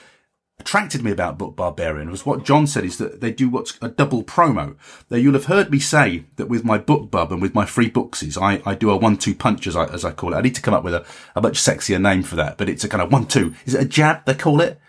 attracted 0.58 1.04
me 1.04 1.12
about 1.12 1.38
Book 1.38 1.54
Barbarian 1.54 2.10
was 2.10 2.26
what 2.26 2.44
John 2.44 2.66
said 2.66 2.84
is 2.84 2.98
that 2.98 3.20
they 3.20 3.30
do 3.30 3.48
what's 3.48 3.78
a 3.80 3.86
double 3.86 4.24
promo. 4.24 4.74
Now 5.08 5.18
you'll 5.18 5.34
have 5.34 5.44
heard 5.44 5.70
me 5.70 5.78
say 5.78 6.24
that 6.34 6.48
with 6.48 6.64
my 6.64 6.78
book 6.78 7.12
bub 7.12 7.30
and 7.30 7.40
with 7.40 7.54
my 7.54 7.64
free 7.64 7.88
booksies, 7.88 8.36
I, 8.36 8.60
I 8.68 8.74
do 8.74 8.90
a 8.90 8.96
one-two 8.96 9.36
punch 9.36 9.68
as 9.68 9.76
I, 9.76 9.84
as 9.84 10.04
I 10.04 10.10
call 10.10 10.34
it. 10.34 10.38
I 10.38 10.40
need 10.40 10.56
to 10.56 10.62
come 10.62 10.74
up 10.74 10.82
with 10.82 10.94
a, 10.94 11.06
a 11.36 11.40
much 11.40 11.60
sexier 11.60 12.02
name 12.02 12.24
for 12.24 12.34
that, 12.34 12.58
but 12.58 12.68
it's 12.68 12.82
a 12.82 12.88
kind 12.88 13.02
of 13.02 13.12
one-two. 13.12 13.54
Is 13.66 13.74
it 13.74 13.82
a 13.82 13.88
jab 13.88 14.24
they 14.24 14.34
call 14.34 14.60
it? 14.60 14.80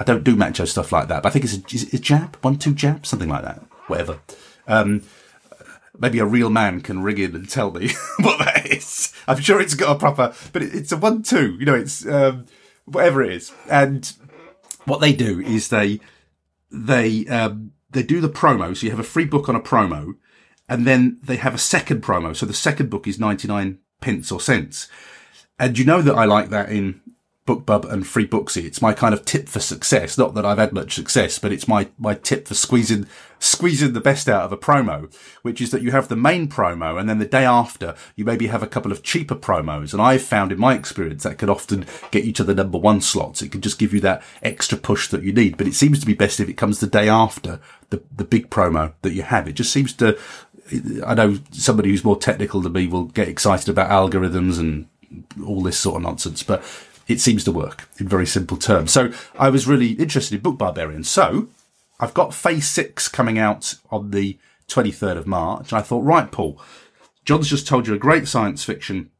I 0.00 0.02
don't 0.02 0.24
do 0.24 0.34
macho 0.34 0.64
stuff 0.64 0.90
like 0.90 1.06
that, 1.06 1.22
but 1.22 1.28
I 1.28 1.32
think 1.32 1.44
it's 1.44 1.54
a, 1.54 1.86
it 1.86 1.94
a 1.94 2.02
jab, 2.02 2.36
one-two 2.40 2.74
jab, 2.74 3.06
something 3.06 3.28
like 3.28 3.44
that. 3.44 3.62
Whatever. 3.86 4.18
Um, 4.66 5.02
maybe 6.02 6.18
a 6.18 6.26
real 6.26 6.50
man 6.50 6.80
can 6.80 7.02
ring 7.02 7.16
in 7.16 7.34
and 7.34 7.48
tell 7.48 7.70
me 7.70 7.92
what 8.18 8.38
that 8.40 8.66
is. 8.66 9.14
I'm 9.26 9.40
sure 9.40 9.60
it's 9.60 9.74
got 9.74 9.96
a 9.96 9.98
proper, 9.98 10.34
but 10.52 10.62
it's 10.62 10.92
a 10.92 10.96
one-two. 10.96 11.56
You 11.58 11.64
know, 11.64 11.74
it's 11.74 12.06
um, 12.06 12.46
whatever 12.84 13.22
it 13.22 13.32
is, 13.32 13.52
and 13.70 14.12
what 14.84 15.00
they 15.00 15.12
do 15.12 15.40
is 15.40 15.68
they 15.68 16.00
they 16.70 17.26
um, 17.28 17.72
they 17.90 18.02
do 18.02 18.20
the 18.20 18.28
promo. 18.28 18.76
So 18.76 18.84
you 18.84 18.90
have 18.90 19.00
a 19.00 19.04
free 19.04 19.24
book 19.24 19.48
on 19.48 19.56
a 19.56 19.60
promo, 19.60 20.16
and 20.68 20.86
then 20.86 21.18
they 21.22 21.36
have 21.36 21.54
a 21.54 21.58
second 21.58 22.02
promo. 22.02 22.36
So 22.36 22.44
the 22.44 22.52
second 22.52 22.90
book 22.90 23.06
is 23.06 23.18
ninety 23.18 23.48
nine 23.48 23.78
pence 24.00 24.32
or 24.32 24.40
cents. 24.40 24.88
And 25.58 25.78
you 25.78 25.84
know 25.84 26.02
that 26.02 26.16
I 26.16 26.24
like 26.24 26.48
that 26.48 26.70
in 26.70 27.00
BookBub 27.46 27.90
and 27.90 28.06
Free 28.06 28.26
Booksy. 28.26 28.64
It's 28.64 28.82
my 28.82 28.92
kind 28.92 29.14
of 29.14 29.24
tip 29.24 29.48
for 29.48 29.60
success. 29.60 30.16
Not 30.16 30.34
that 30.34 30.46
I've 30.46 30.58
had 30.58 30.72
much 30.72 30.94
success, 30.94 31.38
but 31.38 31.52
it's 31.52 31.68
my, 31.68 31.88
my 31.98 32.14
tip 32.14 32.48
for 32.48 32.54
squeezing, 32.54 33.06
squeezing 33.42 33.92
the 33.92 34.00
best 34.00 34.28
out 34.28 34.44
of 34.44 34.52
a 34.52 34.56
promo, 34.56 35.12
which 35.42 35.60
is 35.60 35.72
that 35.72 35.82
you 35.82 35.90
have 35.90 36.06
the 36.06 36.16
main 36.16 36.46
promo 36.46 36.98
and 36.98 37.08
then 37.08 37.18
the 37.18 37.26
day 37.26 37.44
after 37.44 37.94
you 38.14 38.24
maybe 38.24 38.46
have 38.46 38.62
a 38.62 38.68
couple 38.68 38.92
of 38.92 39.02
cheaper 39.02 39.34
promos. 39.34 39.92
And 39.92 40.00
I've 40.00 40.22
found 40.22 40.52
in 40.52 40.60
my 40.60 40.74
experience 40.74 41.24
that 41.24 41.38
can 41.38 41.50
often 41.50 41.84
get 42.12 42.24
you 42.24 42.32
to 42.34 42.44
the 42.44 42.54
number 42.54 42.78
one 42.78 43.00
slots. 43.00 43.42
It 43.42 43.50
can 43.50 43.60
just 43.60 43.80
give 43.80 43.92
you 43.92 44.00
that 44.00 44.22
extra 44.42 44.78
push 44.78 45.08
that 45.08 45.24
you 45.24 45.32
need, 45.32 45.56
but 45.56 45.66
it 45.66 45.74
seems 45.74 45.98
to 45.98 46.06
be 46.06 46.14
best 46.14 46.38
if 46.38 46.48
it 46.48 46.56
comes 46.56 46.78
the 46.78 46.86
day 46.86 47.08
after 47.08 47.58
the, 47.90 48.00
the 48.14 48.24
big 48.24 48.48
promo 48.48 48.92
that 49.02 49.12
you 49.12 49.22
have. 49.22 49.48
It 49.48 49.54
just 49.54 49.72
seems 49.72 49.92
to, 49.94 50.16
I 51.04 51.14
know 51.14 51.38
somebody 51.50 51.90
who's 51.90 52.04
more 52.04 52.18
technical 52.18 52.60
than 52.60 52.72
me 52.72 52.86
will 52.86 53.06
get 53.06 53.26
excited 53.26 53.68
about 53.68 53.90
algorithms 53.90 54.60
and 54.60 54.86
all 55.44 55.62
this 55.62 55.78
sort 55.78 55.96
of 55.96 56.02
nonsense, 56.02 56.44
but 56.44 56.62
it 57.08 57.20
seems 57.20 57.42
to 57.44 57.52
work 57.52 57.88
in 57.98 58.06
very 58.06 58.26
simple 58.26 58.56
terms. 58.56 58.92
So 58.92 59.12
I 59.36 59.50
was 59.50 59.66
really 59.66 59.92
interested 59.92 60.36
in 60.36 60.42
Book 60.42 60.58
Barbarian. 60.58 61.02
So 61.02 61.48
I've 62.02 62.14
got 62.14 62.34
Phase 62.34 62.68
6 62.68 63.06
coming 63.06 63.38
out 63.38 63.76
on 63.92 64.10
the 64.10 64.36
23rd 64.66 65.18
of 65.18 65.26
March. 65.28 65.70
And 65.70 65.78
I 65.78 65.82
thought, 65.82 66.00
right, 66.00 66.30
Paul, 66.30 66.60
John's 67.24 67.48
just 67.48 67.68
told 67.68 67.86
you 67.86 67.94
a 67.94 67.98
great 67.98 68.26
science 68.26 68.64
fiction 68.64 69.12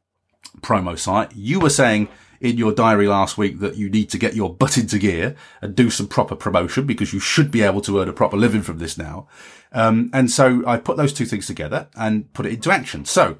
promo 0.59 0.99
site. 0.99 1.33
You 1.33 1.61
were 1.61 1.69
saying 1.69 2.09
in 2.41 2.57
your 2.57 2.73
diary 2.73 3.07
last 3.07 3.37
week 3.37 3.59
that 3.59 3.77
you 3.77 3.89
need 3.89 4.09
to 4.09 4.17
get 4.17 4.35
your 4.35 4.53
butt 4.53 4.77
into 4.77 4.99
gear 4.99 5.33
and 5.61 5.73
do 5.73 5.89
some 5.89 6.09
proper 6.09 6.35
promotion 6.35 6.85
because 6.85 7.13
you 7.13 7.21
should 7.21 7.51
be 7.51 7.61
able 7.61 7.79
to 7.79 8.01
earn 8.01 8.09
a 8.09 8.13
proper 8.13 8.35
living 8.35 8.61
from 8.61 8.79
this 8.79 8.97
now. 8.97 9.29
Um, 9.71 10.09
and 10.11 10.29
so 10.29 10.61
I 10.67 10.75
put 10.75 10.97
those 10.97 11.13
two 11.13 11.25
things 11.25 11.47
together 11.47 11.87
and 11.95 12.31
put 12.33 12.45
it 12.45 12.51
into 12.51 12.69
action. 12.69 13.05
So, 13.05 13.37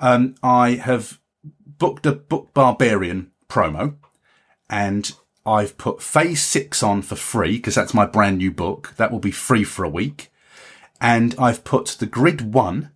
um, 0.00 0.36
I 0.44 0.76
have 0.76 1.18
booked 1.66 2.06
a 2.06 2.12
book 2.12 2.54
barbarian 2.54 3.32
promo 3.48 3.96
and 4.70 5.10
I've 5.46 5.78
put 5.78 6.02
phase 6.02 6.42
six 6.42 6.82
on 6.82 7.02
for 7.02 7.16
free 7.16 7.56
because 7.56 7.74
that's 7.74 7.94
my 7.94 8.04
brand 8.04 8.38
new 8.38 8.50
book. 8.50 8.94
That 8.96 9.12
will 9.12 9.20
be 9.20 9.30
free 9.30 9.64
for 9.64 9.84
a 9.84 9.88
week. 9.88 10.32
And 11.00 11.34
I've 11.38 11.64
put 11.64 11.96
the 11.98 12.06
grid 12.06 12.52
one. 12.52 12.90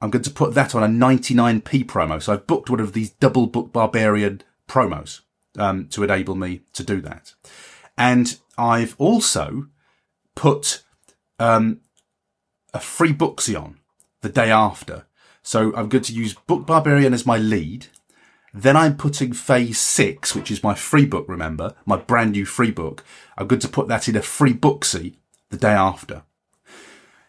I'm 0.00 0.10
going 0.10 0.22
to 0.22 0.30
put 0.30 0.54
that 0.54 0.74
on 0.74 0.82
a 0.82 0.88
99p 0.88 1.84
promo. 1.86 2.22
So 2.22 2.32
I've 2.32 2.46
booked 2.46 2.70
one 2.70 2.80
of 2.80 2.92
these 2.92 3.10
double 3.10 3.46
book 3.46 3.72
barbarian 3.72 4.42
promos, 4.68 5.20
um, 5.58 5.88
to 5.88 6.04
enable 6.04 6.34
me 6.34 6.62
to 6.72 6.82
do 6.82 7.00
that. 7.02 7.34
And 7.98 8.38
I've 8.56 8.94
also 8.98 9.66
put, 10.34 10.82
um, 11.38 11.80
a 12.72 12.80
free 12.80 13.12
booksy 13.12 13.60
on 13.60 13.78
the 14.20 14.28
day 14.28 14.50
after. 14.50 15.06
So 15.42 15.74
I'm 15.74 15.88
going 15.88 16.04
to 16.04 16.12
use 16.12 16.34
Book 16.34 16.66
Barbarian 16.66 17.14
as 17.14 17.24
my 17.24 17.38
lead 17.38 17.86
then 18.62 18.76
I'm 18.76 18.96
putting 18.96 19.32
phase 19.32 19.78
six, 19.78 20.34
which 20.34 20.50
is 20.50 20.62
my 20.62 20.74
free 20.74 21.06
book, 21.06 21.26
remember, 21.28 21.74
my 21.84 21.96
brand 21.96 22.32
new 22.32 22.44
free 22.44 22.70
book. 22.70 23.04
I'm 23.36 23.46
going 23.46 23.60
to 23.60 23.68
put 23.68 23.88
that 23.88 24.08
in 24.08 24.16
a 24.16 24.22
free 24.22 24.54
booksy 24.54 25.14
the 25.50 25.56
day 25.56 25.72
after. 25.72 26.22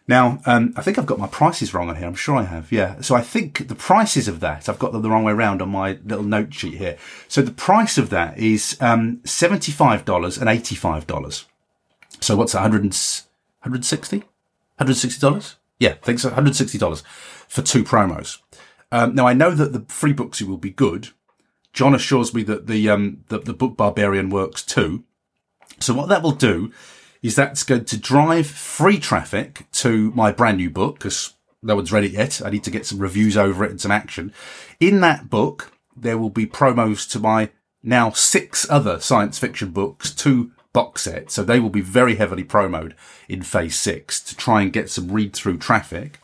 Now, 0.06 0.40
um, 0.46 0.72
I 0.74 0.80
think 0.80 0.98
I've 0.98 1.04
got 1.04 1.18
my 1.18 1.26
prices 1.26 1.74
wrong 1.74 1.90
on 1.90 1.96
here. 1.96 2.06
I'm 2.06 2.14
sure 2.14 2.36
I 2.36 2.44
have. 2.44 2.72
Yeah. 2.72 3.02
So 3.02 3.14
I 3.14 3.20
think 3.20 3.68
the 3.68 3.74
prices 3.74 4.26
of 4.26 4.40
that, 4.40 4.66
I've 4.66 4.78
got 4.78 4.92
them 4.92 5.02
the 5.02 5.10
wrong 5.10 5.24
way 5.24 5.32
around 5.32 5.60
on 5.60 5.68
my 5.68 5.98
little 6.02 6.24
note 6.24 6.54
sheet 6.54 6.78
here. 6.78 6.96
So 7.28 7.42
the 7.42 7.52
price 7.52 7.98
of 7.98 8.08
that 8.08 8.38
is, 8.38 8.78
um, 8.80 9.18
$75 9.24 10.40
and 10.40 10.48
$85. 10.48 11.44
So 12.20 12.36
what's 12.36 12.52
that? 12.52 12.62
160 12.62 14.24
$160? 14.80 15.54
Yeah, 15.78 15.90
I 15.90 15.94
think 15.94 16.18
so. 16.20 16.30
$160 16.30 17.02
for 17.48 17.62
two 17.62 17.84
promos. 17.84 18.38
Um, 18.90 19.14
now 19.14 19.26
I 19.26 19.34
know 19.34 19.50
that 19.50 19.72
the 19.72 19.84
free 19.92 20.14
booksy 20.14 20.46
will 20.46 20.56
be 20.56 20.70
good, 20.70 21.10
John 21.78 21.94
assures 21.94 22.34
me 22.34 22.42
that 22.42 22.66
the, 22.66 22.90
um, 22.90 23.22
the, 23.28 23.38
the 23.38 23.54
book 23.54 23.76
barbarian 23.76 24.30
works 24.30 24.64
too. 24.64 25.04
So 25.78 25.94
what 25.94 26.08
that 26.08 26.24
will 26.24 26.32
do 26.32 26.72
is 27.22 27.36
that's 27.36 27.62
going 27.62 27.84
to 27.84 27.96
drive 27.96 28.48
free 28.48 28.98
traffic 28.98 29.68
to 29.74 30.10
my 30.10 30.32
brand 30.32 30.56
new 30.56 30.70
book 30.70 30.98
because 30.98 31.34
no 31.62 31.76
one's 31.76 31.92
read 31.92 32.02
it 32.02 32.10
yet. 32.10 32.42
I 32.44 32.50
need 32.50 32.64
to 32.64 32.72
get 32.72 32.84
some 32.84 32.98
reviews 32.98 33.36
over 33.36 33.64
it 33.64 33.70
and 33.70 33.80
some 33.80 33.92
action. 33.92 34.32
In 34.80 35.02
that 35.02 35.30
book, 35.30 35.70
there 35.96 36.18
will 36.18 36.30
be 36.30 36.46
promos 36.46 37.08
to 37.12 37.20
my 37.20 37.50
now 37.80 38.10
six 38.10 38.68
other 38.68 38.98
science 38.98 39.38
fiction 39.38 39.70
books, 39.70 40.12
two 40.12 40.50
box 40.72 41.02
sets. 41.02 41.34
So 41.34 41.44
they 41.44 41.60
will 41.60 41.70
be 41.70 41.80
very 41.80 42.16
heavily 42.16 42.42
promoted 42.42 42.96
in 43.28 43.42
phase 43.42 43.78
six 43.78 44.20
to 44.22 44.36
try 44.36 44.62
and 44.62 44.72
get 44.72 44.90
some 44.90 45.12
read 45.12 45.32
through 45.32 45.58
traffic. 45.58 46.18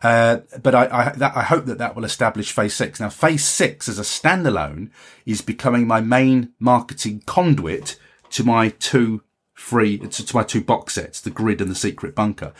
Uh, 0.00 0.38
but 0.62 0.74
I, 0.74 0.84
I, 0.90 1.12
that, 1.16 1.36
I, 1.36 1.42
hope 1.42 1.66
that 1.66 1.78
that 1.78 1.96
will 1.96 2.04
establish 2.04 2.52
phase 2.52 2.74
six. 2.74 3.00
Now, 3.00 3.08
phase 3.08 3.44
six 3.44 3.88
as 3.88 3.98
a 3.98 4.02
standalone 4.02 4.90
is 5.26 5.42
becoming 5.42 5.88
my 5.88 6.00
main 6.00 6.52
marketing 6.60 7.24
conduit 7.26 7.98
to 8.30 8.44
my 8.44 8.68
two 8.68 9.22
free, 9.54 9.98
to, 9.98 10.24
to 10.24 10.36
my 10.36 10.44
two 10.44 10.62
box 10.62 10.94
sets, 10.94 11.20
the 11.20 11.30
grid 11.30 11.60
and 11.60 11.68
the 11.68 11.74
secret 11.74 12.14
bunker. 12.14 12.52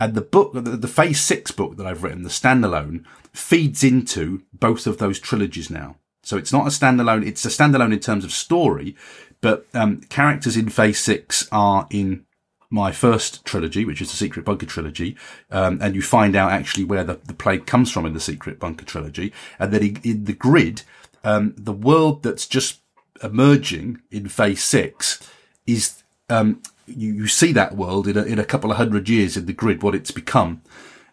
And 0.00 0.14
the 0.14 0.22
book, 0.22 0.54
the, 0.54 0.60
the 0.60 0.88
phase 0.88 1.20
six 1.20 1.50
book 1.50 1.76
that 1.76 1.86
I've 1.86 2.02
written, 2.02 2.22
the 2.22 2.30
standalone 2.30 3.04
feeds 3.32 3.84
into 3.84 4.42
both 4.54 4.86
of 4.86 4.96
those 4.96 5.20
trilogies 5.20 5.68
now. 5.68 5.96
So 6.22 6.38
it's 6.38 6.52
not 6.52 6.66
a 6.66 6.70
standalone, 6.70 7.26
it's 7.26 7.44
a 7.44 7.48
standalone 7.48 7.92
in 7.92 8.00
terms 8.00 8.24
of 8.24 8.32
story, 8.32 8.96
but, 9.42 9.66
um, 9.74 10.00
characters 10.08 10.56
in 10.56 10.70
phase 10.70 10.98
six 10.98 11.46
are 11.52 11.86
in 11.90 12.24
my 12.70 12.92
first 12.92 13.44
trilogy, 13.44 13.84
which 13.84 14.00
is 14.00 14.10
the 14.10 14.16
Secret 14.16 14.44
Bunker 14.44 14.66
trilogy, 14.66 15.16
um, 15.50 15.78
and 15.80 15.94
you 15.94 16.02
find 16.02 16.34
out 16.34 16.52
actually 16.52 16.84
where 16.84 17.04
the, 17.04 17.20
the 17.24 17.34
plague 17.34 17.66
comes 17.66 17.90
from 17.90 18.06
in 18.06 18.12
the 18.12 18.20
Secret 18.20 18.58
Bunker 18.58 18.84
trilogy, 18.84 19.32
and 19.58 19.72
then 19.72 19.98
in 20.02 20.24
the 20.24 20.32
grid, 20.32 20.82
um, 21.24 21.54
the 21.56 21.72
world 21.72 22.22
that's 22.22 22.46
just 22.46 22.80
emerging 23.22 24.00
in 24.10 24.28
Phase 24.28 24.62
Six 24.62 25.28
is 25.66 26.02
um, 26.28 26.62
you, 26.86 27.12
you 27.12 27.26
see 27.26 27.52
that 27.52 27.76
world 27.76 28.06
in 28.08 28.16
a, 28.16 28.22
in 28.22 28.38
a 28.38 28.44
couple 28.44 28.70
of 28.70 28.76
hundred 28.76 29.08
years 29.08 29.36
in 29.36 29.46
the 29.46 29.52
grid, 29.52 29.82
what 29.82 29.94
it's 29.94 30.10
become, 30.10 30.62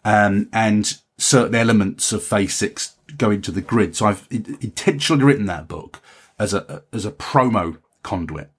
um, 0.05 0.49
and 0.51 0.97
certain 1.17 1.55
elements 1.55 2.11
of 2.11 2.23
Phase 2.23 2.55
Six 2.55 2.95
go 3.17 3.29
into 3.31 3.51
the 3.51 3.61
grid. 3.61 3.95
So 3.95 4.05
I've 4.05 4.27
intentionally 4.31 5.23
written 5.23 5.45
that 5.47 5.67
book 5.67 6.01
as 6.39 6.53
a 6.53 6.83
as 6.91 7.05
a 7.05 7.11
promo 7.11 7.77
conduit. 8.01 8.49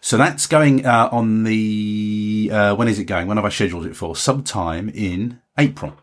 So 0.00 0.16
that's 0.16 0.46
going 0.46 0.86
uh, 0.86 1.08
on 1.10 1.44
the 1.44 2.50
uh, 2.52 2.74
when 2.74 2.88
is 2.88 2.98
it 2.98 3.04
going? 3.04 3.26
When 3.26 3.36
have 3.36 3.46
I 3.46 3.50
scheduled 3.50 3.86
it 3.86 3.96
for? 3.96 4.16
Sometime 4.16 4.88
in 4.88 5.40
April. 5.58 5.96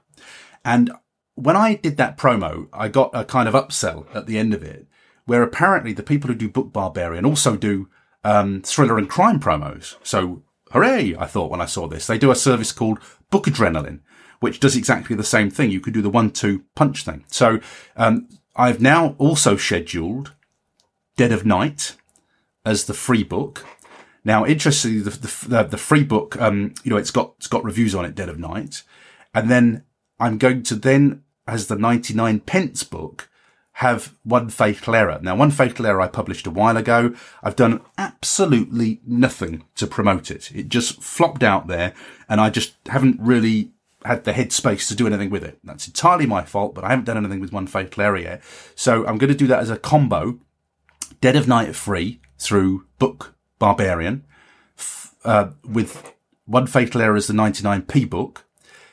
And 0.63 0.91
when 1.36 1.55
I 1.55 1.75
did 1.75 1.97
that 1.97 2.17
promo, 2.17 2.67
I 2.73 2.88
got 2.88 3.12
a 3.13 3.25
kind 3.25 3.47
of 3.47 3.55
upsell 3.55 4.13
at 4.15 4.27
the 4.27 4.38
end 4.38 4.53
of 4.53 4.63
it, 4.63 4.88
where 5.25 5.43
apparently 5.43 5.93
the 5.93 6.03
people 6.03 6.27
who 6.27 6.36
do 6.36 6.49
Book 6.49 6.71
Barbarian 6.71 7.25
also 7.25 7.55
do 7.55 7.89
um, 8.23 8.62
thriller 8.62 8.97
and 8.97 9.10
crime 9.10 9.39
promos. 9.39 9.95
So 10.03 10.43
hooray! 10.71 11.15
I 11.17 11.25
thought 11.25 11.51
when 11.51 11.62
I 11.62 11.65
saw 11.65 11.88
this, 11.88 12.07
they 12.07 12.17
do 12.17 12.31
a 12.31 12.36
service 12.36 12.71
called 12.71 12.99
Book 13.29 13.45
Adrenaline, 13.45 14.01
which 14.39 14.60
does 14.60 14.75
exactly 14.75 15.15
the 15.15 15.23
same 15.23 15.49
thing. 15.49 15.71
You 15.71 15.79
could 15.79 15.93
do 15.93 16.01
the 16.01 16.10
one-two 16.10 16.63
punch 16.75 17.03
thing. 17.03 17.25
So 17.27 17.60
um, 17.95 18.29
I've 18.55 18.81
now 18.81 19.15
also 19.17 19.57
scheduled 19.57 20.34
Dead 21.17 21.31
of 21.31 21.45
Night 21.45 21.95
as 22.65 22.86
the 22.86 22.93
free 22.93 23.24
book. 23.24 23.65
Now, 24.24 24.45
interestingly, 24.45 25.00
the, 25.00 25.10
the, 25.47 25.63
the 25.63 25.78
free 25.78 26.04
book, 26.04 26.39
um, 26.39 26.74
you 26.84 26.91
know, 26.91 26.97
it's 26.97 27.12
got, 27.12 27.34
it's 27.38 27.47
got 27.47 27.63
reviews 27.63 27.95
on 27.95 28.06
it, 28.06 28.15
Dead 28.15 28.30
of 28.30 28.39
Night. 28.39 28.84
And 29.34 29.50
then 29.50 29.84
I'm 30.19 30.38
going 30.38 30.63
to 30.63 30.76
then, 30.76 31.24
as 31.47 31.67
the 31.67 31.76
99 31.76 32.41
pence 32.41 32.84
book, 32.84 33.30
have 33.74 34.15
one 34.24 34.50
fatal 34.50 34.93
error. 34.93 35.19
Now, 35.24 35.36
one 35.36 35.50
fatal 35.50 35.88
error 35.88 36.02
I 36.02 36.08
published 36.08 36.45
a 36.45 36.52
while 36.52 36.78
ago. 36.78 37.15
I've 37.41 37.56
done 37.56 37.82
absolutely 37.97 39.02
nothing 39.08 39.63
to 39.76 39.88
promote 39.88 40.30
it. 40.30 40.52
It 40.54 40.69
just 40.69 41.02
flopped 41.02 41.41
out 41.41 41.67
there 41.67 41.93
and 42.30 42.39
I 42.39 42.52
just 42.52 42.76
haven't 42.88 43.19
really 43.19 43.71
had 44.06 44.24
the 44.24 44.34
headspace 44.34 44.88
to 44.88 44.95
do 44.95 45.08
anything 45.08 45.30
with 45.30 45.43
it. 45.43 45.58
That's 45.63 45.88
entirely 45.88 46.26
my 46.26 46.43
fault, 46.43 46.76
but 46.76 46.84
I 46.84 46.89
haven't 46.89 47.06
done 47.06 47.17
anything 47.17 47.39
with 47.39 47.54
one 47.54 47.65
fatal 47.65 48.04
error 48.04 48.17
yet. 48.17 48.43
So 48.76 49.06
I'm 49.08 49.17
going 49.17 49.32
to 49.32 49.38
do 49.38 49.47
that 49.47 49.60
as 49.60 49.69
a 49.69 49.78
combo. 49.78 50.39
Dead 51.19 51.36
of 51.36 51.47
Night 51.47 51.76
free 51.76 52.19
through 52.41 52.86
Book 52.97 53.36
Barbarian, 53.60 54.23
uh, 55.23 55.51
with 55.63 56.13
one 56.45 56.65
fatal 56.65 57.01
error 57.01 57.15
as 57.15 57.27
the 57.27 57.34
99p 57.34 58.10
book. 58.10 58.45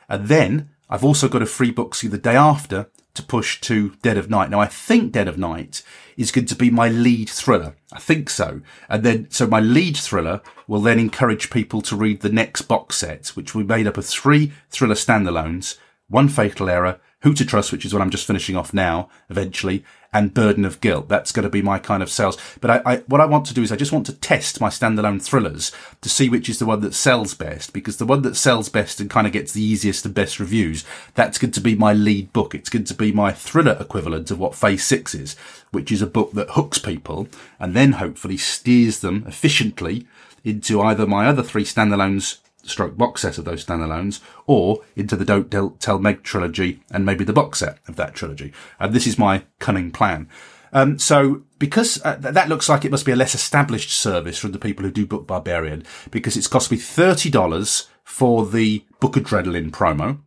And 0.09 0.29
then 0.29 0.71
I've 0.91 1.05
also 1.05 1.29
got 1.29 1.43
a 1.43 1.47
free 1.47 1.73
booksy 1.73 2.11
the 2.11 2.19
day 2.19 2.37
after 2.37 2.91
to 3.15 3.23
push 3.23 3.61
to 3.63 3.95
Dead 4.03 4.19
of 4.19 4.29
Night. 4.29 4.51
Now 4.51 4.61
I 4.61 4.67
think 4.67 5.13
Dead 5.13 5.29
of 5.29 5.39
Night 5.39 5.83
is 6.17 6.31
going 6.31 6.47
to 6.47 6.55
be 6.55 6.71
my 6.71 6.89
lead 6.89 7.31
thriller. 7.31 7.75
I 7.91 7.99
think 7.99 8.29
so. 8.29 8.61
And 8.89 9.03
then, 9.03 9.31
so 9.31 9.47
my 9.47 9.61
lead 9.61 9.97
thriller 9.97 10.43
will 10.67 10.83
then 10.83 10.99
encourage 10.99 11.51
people 11.51 11.81
to 11.83 11.97
read 11.97 12.21
the 12.21 12.29
next 12.29 12.63
box 12.63 12.97
set, 12.99 13.29
which 13.29 13.55
be 13.55 13.65
made 13.65 13.87
up 13.87 13.97
of 13.97 14.05
three 14.05 14.53
thriller 14.69 14.95
standalones, 14.95 15.79
one 16.09 16.29
fatal 16.29 16.69
error, 16.69 17.01
who 17.23 17.35
to 17.35 17.45
Trust, 17.45 17.73
which 17.73 17.85
is 17.85 17.93
what 17.93 18.01
I'm 18.01 18.11
just 18.11 18.27
finishing 18.27 18.57
off 18.57 18.73
now, 18.73 19.09
eventually, 19.29 19.85
and 20.13 20.33
Burden 20.33 20.65
of 20.65 20.81
Guilt. 20.81 21.09
That's 21.09 21.33
going 21.33 21.43
to 21.43 21.51
be 21.51 21.63
my 21.63 21.79
kind 21.79 22.03
of 22.03 22.11
sales. 22.11 22.39
But 22.61 22.71
I, 22.71 22.83
I, 22.87 22.97
what 23.09 23.21
I 23.21 23.27
want 23.27 23.45
to 23.47 23.55
do 23.55 23.63
is 23.63 23.73
I 23.73 23.77
just 23.77 23.93
want 23.93 24.07
to 24.07 24.13
test 24.13 24.61
my 24.61 24.69
standalone 24.69 25.21
thrillers 25.21 25.73
to 26.01 26.09
see 26.09 26.29
which 26.29 26.49
is 26.49 26.61
the 26.61 26.67
one 26.67 26.81
that 26.81 26.95
sells 26.95 27.35
best, 27.35 27.73
because 27.73 27.97
the 27.97 28.07
one 28.07 28.23
that 28.23 28.37
sells 28.37 28.69
best 28.69 29.01
and 29.01 29.11
kind 29.11 29.27
of 29.27 29.33
gets 29.33 29.53
the 29.53 29.63
easiest 29.63 30.05
and 30.05 30.15
best 30.15 30.39
reviews, 30.39 30.85
that's 31.15 31.39
going 31.39 31.51
to 31.51 31.61
be 31.61 31.75
my 31.75 31.93
lead 31.93 32.33
book. 32.33 32.55
It's 32.55 32.71
going 32.71 32.85
to 32.85 32.95
be 32.95 33.11
my 33.11 33.33
thriller 33.33 33.77
equivalent 33.81 34.31
of 34.31 34.39
what 34.39 34.55
Phase 34.55 34.85
6 34.85 35.15
is, 35.15 35.37
which 35.73 35.91
is 35.91 36.01
a 36.01 36.07
book 36.07 36.33
that 36.33 36.51
hooks 36.51 36.79
people 36.79 37.29
and 37.59 37.75
then 37.75 37.93
hopefully 37.93 38.37
steers 38.37 39.01
them 39.01 39.25
efficiently 39.27 40.07
into 40.45 40.81
either 40.81 41.07
my 41.07 41.27
other 41.27 41.43
three 41.43 41.65
standalones 41.65 42.39
stroke 42.69 42.97
box 42.97 43.23
set 43.23 43.39
of 43.39 43.45
those 43.45 43.65
standalones, 43.65 44.21
or 44.47 44.83
into 44.97 45.17
the 45.17 45.25
Don't 45.25 45.81
Tell 45.81 45.99
Meg 45.99 46.23
trilogy 46.23 46.83
and 46.91 47.05
maybe 47.05 47.25
the 47.25 47.33
box 47.33 47.61
set 47.61 47.79
of 47.89 47.97
that 47.97 48.15
trilogy. 48.15 48.53
And 48.79 48.93
this 48.93 49.07
is 49.07 49.19
my 49.19 49.45
cunning 49.59 49.91
plan. 49.91 50.29
Um, 50.73 50.99
so 50.99 51.43
because 51.59 52.03
uh, 52.05 52.17
that 52.17 52.49
looks 52.49 52.69
like 52.69 52.85
it 52.85 52.91
must 52.91 53.07
be 53.07 53.13
a 53.13 53.17
less 53.17 53.35
established 53.35 53.91
service 53.91 54.39
from 54.39 54.53
the 54.53 54.59
people 54.59 54.85
who 54.85 54.91
do 54.91 55.07
Book 55.07 55.27
Barbarian, 55.27 55.85
because 56.11 56.37
it's 56.37 56.47
cost 56.47 56.71
me 56.71 56.77
$30 56.77 57.89
for 58.05 58.47
the 58.47 58.85
Book 59.01 59.15
Adrenaline 59.15 59.71
promo 59.71 60.21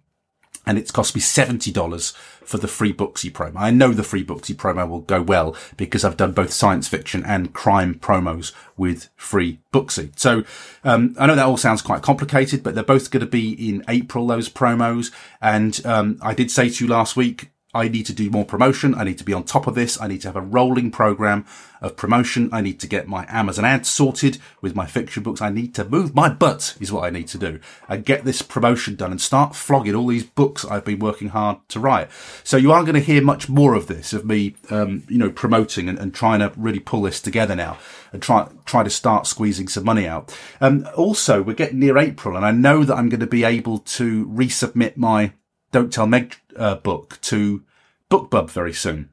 and 0.66 0.78
it's 0.78 0.92
cost 0.92 1.16
me 1.16 1.22
$70 1.22 2.14
for 2.44 2.58
the 2.58 2.68
free 2.68 2.94
Booksy 2.94 3.32
promo. 3.32 3.54
I 3.56 3.72
know 3.72 3.92
the 3.92 4.04
free 4.04 4.24
Booksy 4.24 4.56
promo 4.56 4.88
will 4.88 5.02
go 5.02 5.22
well 5.22 5.56
because 5.78 6.04
I've 6.04 6.18
done 6.18 6.34
both 6.34 6.52
science 6.52 6.88
fiction 6.88 7.24
and 7.26 7.54
crime 7.54 7.96
promos 7.96 8.52
with 8.78 9.10
free 9.16 9.60
Booksy. 9.74 10.12
So, 10.18 10.44
um, 10.84 11.16
I 11.18 11.28
know 11.28 11.36
that 11.36 11.46
all 11.46 11.58
sounds 11.58 11.82
quite 11.82 12.02
complicated, 12.02 12.64
but 12.64 12.76
they're 12.76 12.84
both 12.84 13.12
going 13.12 13.22
to 13.22 13.30
be 13.30 13.52
in 13.70 13.84
April, 13.88 14.28
those 14.28 14.50
promos. 14.50 15.12
And, 15.42 15.84
um, 15.86 16.20
I 16.22 16.34
did 16.34 16.52
say 16.52 16.70
to 16.70 16.84
you 16.84 16.90
last 16.90 17.16
week, 17.16 17.52
I 17.74 17.88
need 17.88 18.06
to 18.08 18.14
do 18.14 18.30
more 18.30 18.46
promotion. 18.46 18.96
I 18.96 19.04
need 19.04 19.18
to 19.20 19.24
be 19.24 19.34
on 19.34 19.44
top 19.44 19.68
of 19.68 19.76
this. 19.76 20.00
I 20.02 20.08
need 20.08 20.22
to 20.22 20.28
have 20.28 20.36
a 20.36 20.42
rolling 20.42 20.92
program 20.92 21.46
of 21.82 21.96
promotion. 21.96 22.50
I 22.52 22.62
need 22.62 22.80
to 22.82 22.88
get 22.88 23.08
my 23.08 23.26
Amazon 23.28 23.66
ads 23.66 23.90
sorted 23.90 24.38
with 24.62 24.76
my 24.76 24.86
fiction 24.86 25.24
books. 25.24 25.42
I 25.42 25.50
need 25.50 25.74
to 25.76 25.86
move 25.86 26.14
my 26.14 26.30
butt 26.30 26.76
is 26.80 26.92
what 26.92 27.04
I 27.04 27.10
need 27.10 27.28
to 27.30 27.38
do 27.38 27.60
and 27.90 28.06
get 28.06 28.24
this 28.24 28.42
promotion 28.42 28.96
done 28.96 29.12
and 29.12 29.22
start 29.22 29.56
flogging 29.56 29.96
all 29.96 30.08
these 30.08 30.26
books 30.26 30.66
I've 30.66 30.86
been 30.86 31.00
working 31.00 31.30
hard 31.30 31.58
to 31.70 31.80
write. 31.80 32.10
So 32.44 32.58
you 32.58 32.72
are 32.72 32.84
going 32.84 32.96
to 32.96 33.00
hear 33.00 33.22
much 33.22 33.50
more 33.50 33.74
of 33.74 33.88
this, 33.88 34.14
of 34.14 34.26
me, 34.26 34.56
um, 34.70 35.04
you 35.08 35.18
know, 35.18 35.32
promoting 35.32 35.90
and, 35.90 35.98
and, 35.98 36.12
trying 36.12 36.40
to 36.40 36.52
really 36.58 36.80
pull 36.80 37.04
this 37.04 37.22
together 37.22 37.56
now 37.56 37.78
and 38.12 38.22
try, 38.22 38.48
try 38.66 38.84
to 38.84 38.90
start 38.90 39.26
squeezing 39.26 39.70
some 39.70 39.86
money 39.86 40.06
out. 40.06 40.38
Um, 40.60 40.88
also 40.96 41.42
we're 41.42 41.54
getting 41.54 41.80
near 41.80 41.98
April 41.98 42.36
and 42.36 42.46
I 42.46 42.52
know 42.52 42.84
that 42.84 42.96
I'm 42.96 43.08
going 43.08 43.22
to 43.22 43.28
be 43.28 43.46
able 43.46 43.80
to 43.80 44.28
resubmit 44.28 44.98
my 44.98 45.32
don't 45.72 45.92
Tell 45.92 46.08
Meg 46.08 46.36
uh, 46.56 46.76
book 46.76 47.20
to 47.22 47.64
BookBub 48.10 48.50
very 48.50 48.74
soon. 48.74 49.10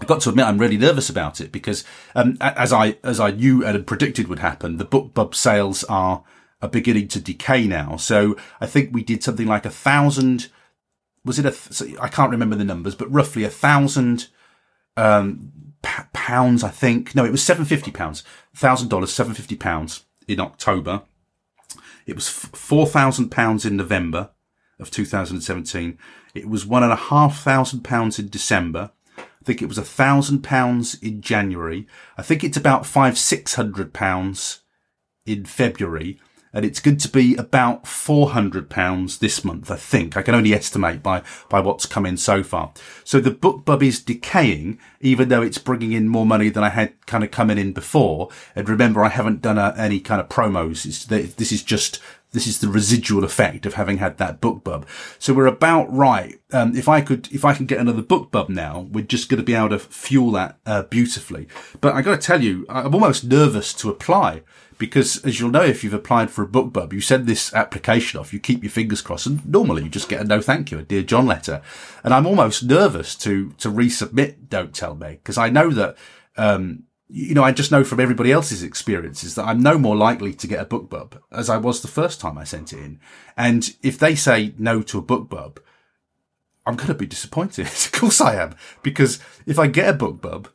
I've 0.00 0.08
got 0.08 0.20
to 0.22 0.30
admit, 0.30 0.46
I'm 0.46 0.58
really 0.58 0.78
nervous 0.78 1.08
about 1.08 1.40
it 1.40 1.52
because, 1.52 1.84
um, 2.16 2.36
as 2.40 2.72
I 2.72 2.96
as 3.04 3.20
I 3.20 3.30
knew 3.30 3.64
and 3.64 3.86
predicted 3.86 4.26
would 4.26 4.40
happen, 4.40 4.78
the 4.78 4.84
BookBub 4.84 5.34
sales 5.34 5.84
are 5.84 6.24
are 6.60 6.68
beginning 6.68 7.08
to 7.08 7.20
decay 7.20 7.66
now. 7.68 7.96
So 7.96 8.36
I 8.60 8.66
think 8.66 8.90
we 8.92 9.04
did 9.04 9.22
something 9.22 9.46
like 9.46 9.64
a 9.64 9.70
thousand. 9.70 10.48
Was 11.24 11.38
it 11.38 11.46
a? 11.46 12.02
I 12.02 12.08
can't 12.08 12.32
remember 12.32 12.56
the 12.56 12.64
numbers, 12.64 12.96
but 12.96 13.12
roughly 13.12 13.44
a 13.44 13.50
thousand 13.50 14.26
um, 14.96 15.52
p- 15.82 16.02
pounds. 16.12 16.64
I 16.64 16.70
think 16.70 17.14
no, 17.14 17.24
it 17.24 17.30
was 17.30 17.44
seven 17.44 17.64
fifty 17.64 17.92
pounds. 17.92 18.24
Thousand 18.56 18.88
dollars, 18.88 19.12
seven 19.12 19.34
fifty 19.34 19.54
pounds 19.54 20.04
in 20.26 20.40
October. 20.40 21.02
It 22.06 22.16
was 22.16 22.28
four 22.28 22.86
thousand 22.88 23.28
pounds 23.28 23.64
in 23.64 23.76
November 23.76 24.30
of 24.82 24.90
2017. 24.90 25.98
It 26.34 26.48
was 26.48 26.66
one 26.66 26.82
and 26.82 26.92
a 26.92 26.96
half 26.96 27.42
thousand 27.42 27.82
pounds 27.82 28.18
in 28.18 28.28
December. 28.28 28.90
I 29.16 29.44
think 29.44 29.62
it 29.62 29.68
was 29.68 29.78
a 29.78 29.82
thousand 29.82 30.42
pounds 30.42 30.94
in 31.02 31.20
January. 31.20 31.86
I 32.18 32.22
think 32.22 32.44
it's 32.44 32.56
about 32.56 32.86
five, 32.86 33.16
six 33.16 33.54
hundred 33.54 33.92
pounds 33.92 34.60
in 35.24 35.44
February 35.44 36.20
and 36.52 36.64
it's 36.64 36.80
good 36.80 37.00
to 37.00 37.08
be 37.08 37.34
about 37.36 37.84
£400 37.84 39.18
this 39.18 39.44
month, 39.44 39.70
I 39.70 39.76
think. 39.76 40.16
I 40.16 40.22
can 40.22 40.34
only 40.34 40.52
estimate 40.52 41.02
by, 41.02 41.22
by 41.48 41.60
what's 41.60 41.86
come 41.86 42.04
in 42.04 42.18
so 42.18 42.42
far. 42.42 42.72
So 43.04 43.20
the 43.20 43.30
BookBub 43.30 43.82
is 43.82 44.02
decaying, 44.02 44.78
even 45.00 45.28
though 45.28 45.40
it's 45.40 45.58
bringing 45.58 45.92
in 45.92 46.08
more 46.08 46.26
money 46.26 46.50
than 46.50 46.62
I 46.62 46.68
had 46.68 46.94
kind 47.06 47.24
of 47.24 47.30
coming 47.30 47.56
in 47.56 47.72
before. 47.72 48.28
And 48.54 48.68
remember, 48.68 49.02
I 49.02 49.08
haven't 49.08 49.40
done 49.40 49.56
a, 49.56 49.74
any 49.78 49.98
kind 49.98 50.20
of 50.20 50.28
promos. 50.28 50.84
It's, 50.84 51.06
this 51.06 51.52
is 51.52 51.62
just 51.62 52.00
this 52.32 52.46
is 52.46 52.60
the 52.60 52.68
residual 52.68 53.24
effect 53.24 53.66
of 53.66 53.74
having 53.74 53.98
had 53.98 54.18
that 54.18 54.40
book 54.40 54.64
bub. 54.64 54.86
So 55.18 55.32
we're 55.32 55.46
about 55.46 55.92
right. 55.92 56.40
Um, 56.52 56.76
if 56.76 56.88
I 56.88 57.00
could, 57.00 57.28
if 57.32 57.44
I 57.44 57.54
can 57.54 57.66
get 57.66 57.78
another 57.78 58.02
book 58.02 58.30
bub 58.30 58.48
now, 58.48 58.88
we're 58.90 59.04
just 59.04 59.28
going 59.28 59.38
to 59.38 59.44
be 59.44 59.54
able 59.54 59.70
to 59.70 59.78
fuel 59.78 60.32
that 60.32 60.58
uh, 60.66 60.82
beautifully. 60.82 61.46
But 61.80 61.94
I 61.94 62.02
got 62.02 62.20
to 62.20 62.26
tell 62.26 62.42
you, 62.42 62.66
I'm 62.68 62.94
almost 62.94 63.24
nervous 63.24 63.72
to 63.74 63.90
apply 63.90 64.42
because 64.78 65.24
as 65.24 65.38
you'll 65.38 65.50
know, 65.50 65.62
if 65.62 65.84
you've 65.84 65.94
applied 65.94 66.30
for 66.30 66.42
a 66.42 66.48
book 66.48 66.72
bub, 66.72 66.92
you 66.92 67.00
send 67.00 67.26
this 67.26 67.54
application 67.54 68.18
off, 68.18 68.32
you 68.32 68.40
keep 68.40 68.64
your 68.64 68.70
fingers 68.70 69.00
crossed, 69.00 69.26
and 69.26 69.46
normally 69.46 69.84
you 69.84 69.88
just 69.88 70.08
get 70.08 70.20
a 70.20 70.24
no 70.24 70.40
thank 70.40 70.72
you, 70.72 70.78
a 70.78 70.82
dear 70.82 71.02
John 71.02 71.26
letter. 71.26 71.62
And 72.02 72.12
I'm 72.12 72.26
almost 72.26 72.64
nervous 72.64 73.14
to, 73.18 73.50
to 73.58 73.70
resubmit 73.70 74.48
Don't 74.48 74.74
Tell 74.74 74.96
Me 74.96 75.10
because 75.10 75.38
I 75.38 75.50
know 75.50 75.70
that, 75.70 75.96
um, 76.36 76.84
you 77.14 77.34
know, 77.34 77.44
I 77.44 77.52
just 77.52 77.70
know 77.70 77.84
from 77.84 78.00
everybody 78.00 78.32
else's 78.32 78.62
experiences 78.62 79.34
that 79.34 79.44
I'm 79.44 79.62
no 79.62 79.76
more 79.76 79.94
likely 79.94 80.32
to 80.32 80.46
get 80.46 80.62
a 80.62 80.64
BookBub 80.64 81.20
as 81.30 81.50
I 81.50 81.58
was 81.58 81.82
the 81.82 81.88
first 81.88 82.20
time 82.22 82.38
I 82.38 82.44
sent 82.44 82.72
it 82.72 82.78
in. 82.78 83.00
And 83.36 83.76
if 83.82 83.98
they 83.98 84.14
say 84.14 84.54
no 84.56 84.80
to 84.80 84.98
a 84.98 85.02
BookBub, 85.02 85.58
I'm 86.64 86.76
going 86.76 86.88
to 86.88 86.94
be 86.94 87.06
disappointed. 87.06 87.66
of 87.66 87.92
course 87.92 88.18
I 88.22 88.36
am. 88.36 88.54
Because 88.82 89.20
if 89.44 89.58
I 89.58 89.66
get 89.66 89.94
a 89.94 89.98
BookBub, 89.98 90.46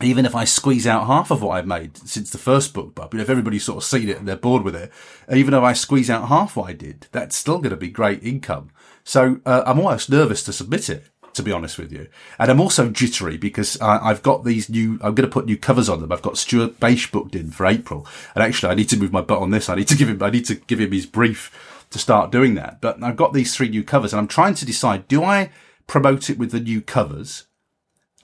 even 0.00 0.24
if 0.24 0.36
I 0.36 0.44
squeeze 0.44 0.86
out 0.86 1.08
half 1.08 1.32
of 1.32 1.42
what 1.42 1.56
I've 1.56 1.66
made 1.66 1.96
since 1.96 2.30
the 2.30 2.38
first 2.38 2.74
BookBub, 2.74 3.12
you 3.12 3.16
know, 3.16 3.24
if 3.24 3.30
everybody's 3.30 3.64
sort 3.64 3.78
of 3.78 3.84
seen 3.84 4.08
it 4.08 4.18
and 4.18 4.28
they're 4.28 4.36
bored 4.36 4.62
with 4.62 4.76
it, 4.76 4.92
even 5.32 5.52
if 5.52 5.62
I 5.64 5.72
squeeze 5.72 6.08
out 6.08 6.28
half 6.28 6.54
what 6.54 6.70
I 6.70 6.74
did, 6.74 7.08
that's 7.10 7.34
still 7.34 7.58
going 7.58 7.70
to 7.70 7.76
be 7.76 7.88
great 7.88 8.22
income. 8.22 8.70
So 9.02 9.40
uh, 9.44 9.64
I'm 9.66 9.80
almost 9.80 10.10
nervous 10.10 10.44
to 10.44 10.52
submit 10.52 10.88
it, 10.88 11.06
to 11.34 11.42
be 11.42 11.52
honest 11.52 11.78
with 11.78 11.92
you. 11.92 12.08
And 12.38 12.50
I'm 12.50 12.60
also 12.60 12.88
jittery 12.90 13.36
because 13.36 13.80
uh, 13.80 13.98
I've 14.02 14.22
got 14.22 14.44
these 14.44 14.68
new, 14.68 14.98
I'm 15.02 15.14
going 15.14 15.28
to 15.28 15.32
put 15.32 15.46
new 15.46 15.56
covers 15.56 15.88
on 15.88 16.00
them. 16.00 16.12
I've 16.12 16.22
got 16.22 16.38
Stuart 16.38 16.80
Bache 16.80 17.10
booked 17.10 17.34
in 17.34 17.50
for 17.50 17.66
April. 17.66 18.06
And 18.34 18.42
actually 18.42 18.72
I 18.72 18.74
need 18.74 18.88
to 18.90 18.96
move 18.98 19.12
my 19.12 19.20
butt 19.20 19.40
on 19.40 19.50
this. 19.50 19.68
I 19.68 19.76
need 19.76 19.88
to 19.88 19.96
give 19.96 20.08
him, 20.08 20.22
I 20.22 20.30
need 20.30 20.46
to 20.46 20.54
give 20.54 20.80
him 20.80 20.92
his 20.92 21.06
brief 21.06 21.84
to 21.90 21.98
start 21.98 22.32
doing 22.32 22.54
that. 22.56 22.80
But 22.80 23.02
I've 23.02 23.16
got 23.16 23.32
these 23.32 23.54
three 23.54 23.68
new 23.68 23.84
covers 23.84 24.12
and 24.12 24.20
I'm 24.20 24.28
trying 24.28 24.54
to 24.54 24.66
decide, 24.66 25.08
do 25.08 25.22
I 25.22 25.50
promote 25.86 26.28
it 26.28 26.38
with 26.38 26.50
the 26.50 26.60
new 26.60 26.80
covers? 26.80 27.44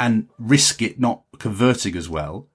and 0.00 0.28
risk 0.38 0.82
it 0.82 0.98
not 0.98 1.22
converting 1.38 1.96
as 1.96 2.08
well? 2.08 2.48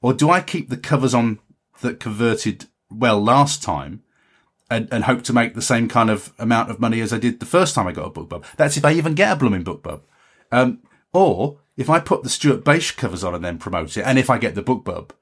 Or 0.00 0.12
do 0.12 0.30
I 0.30 0.40
keep 0.40 0.68
the 0.68 0.76
covers 0.76 1.14
on 1.14 1.38
that 1.80 2.00
converted 2.00 2.66
well 2.90 3.22
last 3.22 3.62
time 3.62 4.02
and, 4.70 4.88
and 4.90 5.04
hope 5.04 5.22
to 5.22 5.32
make 5.32 5.54
the 5.54 5.62
same 5.62 5.88
kind 5.88 6.10
of 6.10 6.32
amount 6.38 6.70
of 6.70 6.80
money 6.80 7.00
as 7.00 7.12
I 7.12 7.18
did 7.18 7.40
the 7.40 7.46
first 7.46 7.74
time 7.74 7.86
I 7.86 7.92
got 7.92 8.06
a 8.06 8.10
book 8.10 8.28
bub. 8.28 8.44
That's 8.56 8.76
if 8.76 8.84
I 8.84 8.92
even 8.92 9.14
get 9.14 9.32
a 9.32 9.36
blooming 9.36 9.64
BookBub. 9.64 10.00
Um, 10.50 10.82
or 11.12 11.58
if 11.76 11.88
I 11.88 12.00
put 12.00 12.22
the 12.22 12.28
Stuart 12.28 12.64
Bache 12.64 12.96
covers 12.96 13.24
on 13.24 13.34
and 13.34 13.44
then 13.44 13.58
promote 13.58 13.96
it, 13.96 14.02
and 14.02 14.18
if 14.18 14.30
I 14.30 14.38
get 14.38 14.54
the 14.54 14.62
book 14.62 14.84
bub, 14.84 15.12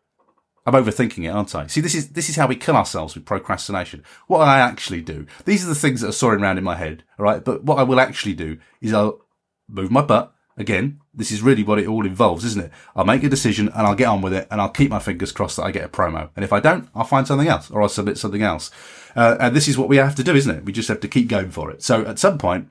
I'm 0.67 0.75
overthinking 0.75 1.25
it, 1.25 1.29
aren't 1.29 1.55
I? 1.55 1.67
See, 1.67 1.83
this 1.83 1.95
is 1.95 2.11
this 2.11 2.31
is 2.31 2.37
how 2.37 2.47
we 2.47 2.57
kill 2.57 2.77
ourselves 2.77 3.15
with 3.15 3.27
procrastination. 3.27 4.03
What 4.29 4.41
I 4.41 4.61
actually 4.61 5.03
do, 5.03 5.27
these 5.45 5.65
are 5.65 5.69
the 5.69 5.75
things 5.75 6.01
that 6.01 6.09
are 6.09 6.13
soaring 6.13 6.43
around 6.43 6.57
in 6.57 6.65
my 6.65 6.77
head, 6.77 7.05
all 7.19 7.25
right? 7.25 7.45
But 7.45 7.65
what 7.65 7.79
I 7.79 7.83
will 7.83 8.01
actually 8.01 8.35
do 8.35 8.59
is 8.81 8.95
I'll 8.95 9.21
move 9.69 9.91
my 9.91 10.01
butt, 10.01 10.34
Again, 10.57 11.01
this 11.12 11.33
is 11.33 11.43
really 11.43 11.64
what 11.64 11.81
it 11.81 11.88
all 11.88 12.07
involves, 12.07 12.45
isn't 12.45 12.67
it? 12.67 12.73
I'll 12.95 13.05
make 13.05 13.25
a 13.25 13.29
decision 13.29 13.69
and 13.69 13.87
I'll 13.87 13.97
get 13.97 14.07
on 14.07 14.23
with 14.23 14.33
it 14.33 14.47
and 14.51 14.61
I'll 14.61 14.69
keep 14.69 14.90
my 14.90 15.01
fingers 15.01 15.33
crossed 15.33 15.57
that 15.57 15.64
I 15.64 15.73
get 15.73 15.85
a 15.85 15.88
promo. 15.88 16.31
And 16.37 16.45
if 16.45 16.53
I 16.53 16.61
don't, 16.61 16.88
I'll 16.95 17.05
find 17.05 17.27
something 17.27 17.49
else 17.49 17.71
or 17.71 17.83
I'll 17.83 17.88
submit 17.88 18.19
something 18.19 18.43
else. 18.43 18.71
Uh, 19.17 19.37
and 19.40 19.57
this 19.57 19.67
is 19.67 19.77
what 19.77 19.88
we 19.88 19.97
have 19.97 20.14
to 20.14 20.25
do, 20.25 20.35
isn't 20.35 20.57
it? 20.57 20.64
We 20.64 20.73
just 20.73 20.88
have 20.88 21.01
to 21.01 21.09
keep 21.09 21.29
going 21.29 21.51
for 21.51 21.71
it. 21.71 21.83
So 21.83 22.05
at 22.07 22.21
some 22.21 22.38
point, 22.38 22.69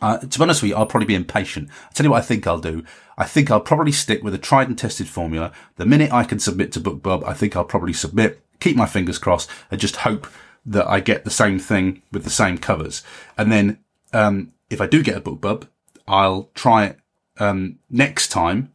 uh, 0.00 0.18
to 0.18 0.38
be 0.38 0.42
honest 0.42 0.62
with 0.62 0.70
you, 0.70 0.76
I'll 0.76 0.86
probably 0.86 1.06
be 1.06 1.14
impatient. 1.14 1.68
I'll 1.84 1.92
tell 1.92 2.04
you 2.04 2.10
what 2.10 2.18
I 2.18 2.26
think 2.26 2.46
I'll 2.46 2.58
do. 2.58 2.82
I 3.18 3.24
think 3.24 3.50
I'll 3.50 3.60
probably 3.60 3.92
stick 3.92 4.22
with 4.22 4.34
a 4.34 4.38
tried 4.38 4.68
and 4.68 4.76
tested 4.76 5.08
formula. 5.08 5.52
The 5.76 5.86
minute 5.86 6.12
I 6.12 6.24
can 6.24 6.38
submit 6.38 6.72
to 6.72 6.80
BookBub, 6.80 7.24
I 7.24 7.34
think 7.34 7.54
I'll 7.56 7.64
probably 7.64 7.92
submit, 7.92 8.40
keep 8.58 8.76
my 8.76 8.86
fingers 8.86 9.18
crossed 9.18 9.50
and 9.70 9.80
just 9.80 9.96
hope 9.96 10.26
that 10.64 10.88
I 10.88 11.00
get 11.00 11.24
the 11.24 11.30
same 11.30 11.58
thing 11.58 12.02
with 12.10 12.24
the 12.24 12.30
same 12.30 12.58
covers. 12.58 13.02
And 13.36 13.52
then, 13.52 13.78
um, 14.12 14.52
if 14.70 14.80
I 14.80 14.86
do 14.86 15.02
get 15.02 15.16
a 15.16 15.20
BookBub, 15.20 15.68
I'll 16.08 16.50
try 16.54 16.86
it 16.86 16.98
um, 17.38 17.78
next 17.90 18.28
time 18.28 18.72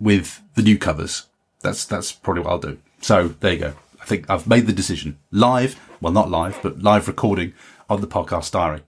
with 0.00 0.42
the 0.54 0.62
new 0.62 0.78
covers. 0.78 1.26
That's 1.60 1.84
that's 1.84 2.12
probably 2.12 2.42
what 2.42 2.50
I'll 2.50 2.58
do. 2.58 2.78
So 3.00 3.28
there 3.28 3.52
you 3.52 3.58
go. 3.58 3.74
I 4.00 4.04
think 4.04 4.28
I've 4.28 4.46
made 4.46 4.66
the 4.66 4.72
decision 4.72 5.18
live. 5.30 5.80
Well, 6.00 6.12
not 6.12 6.30
live, 6.30 6.58
but 6.62 6.82
live 6.82 7.08
recording 7.08 7.54
on 7.88 8.00
the 8.00 8.06
podcast 8.06 8.52
diary. 8.52 8.82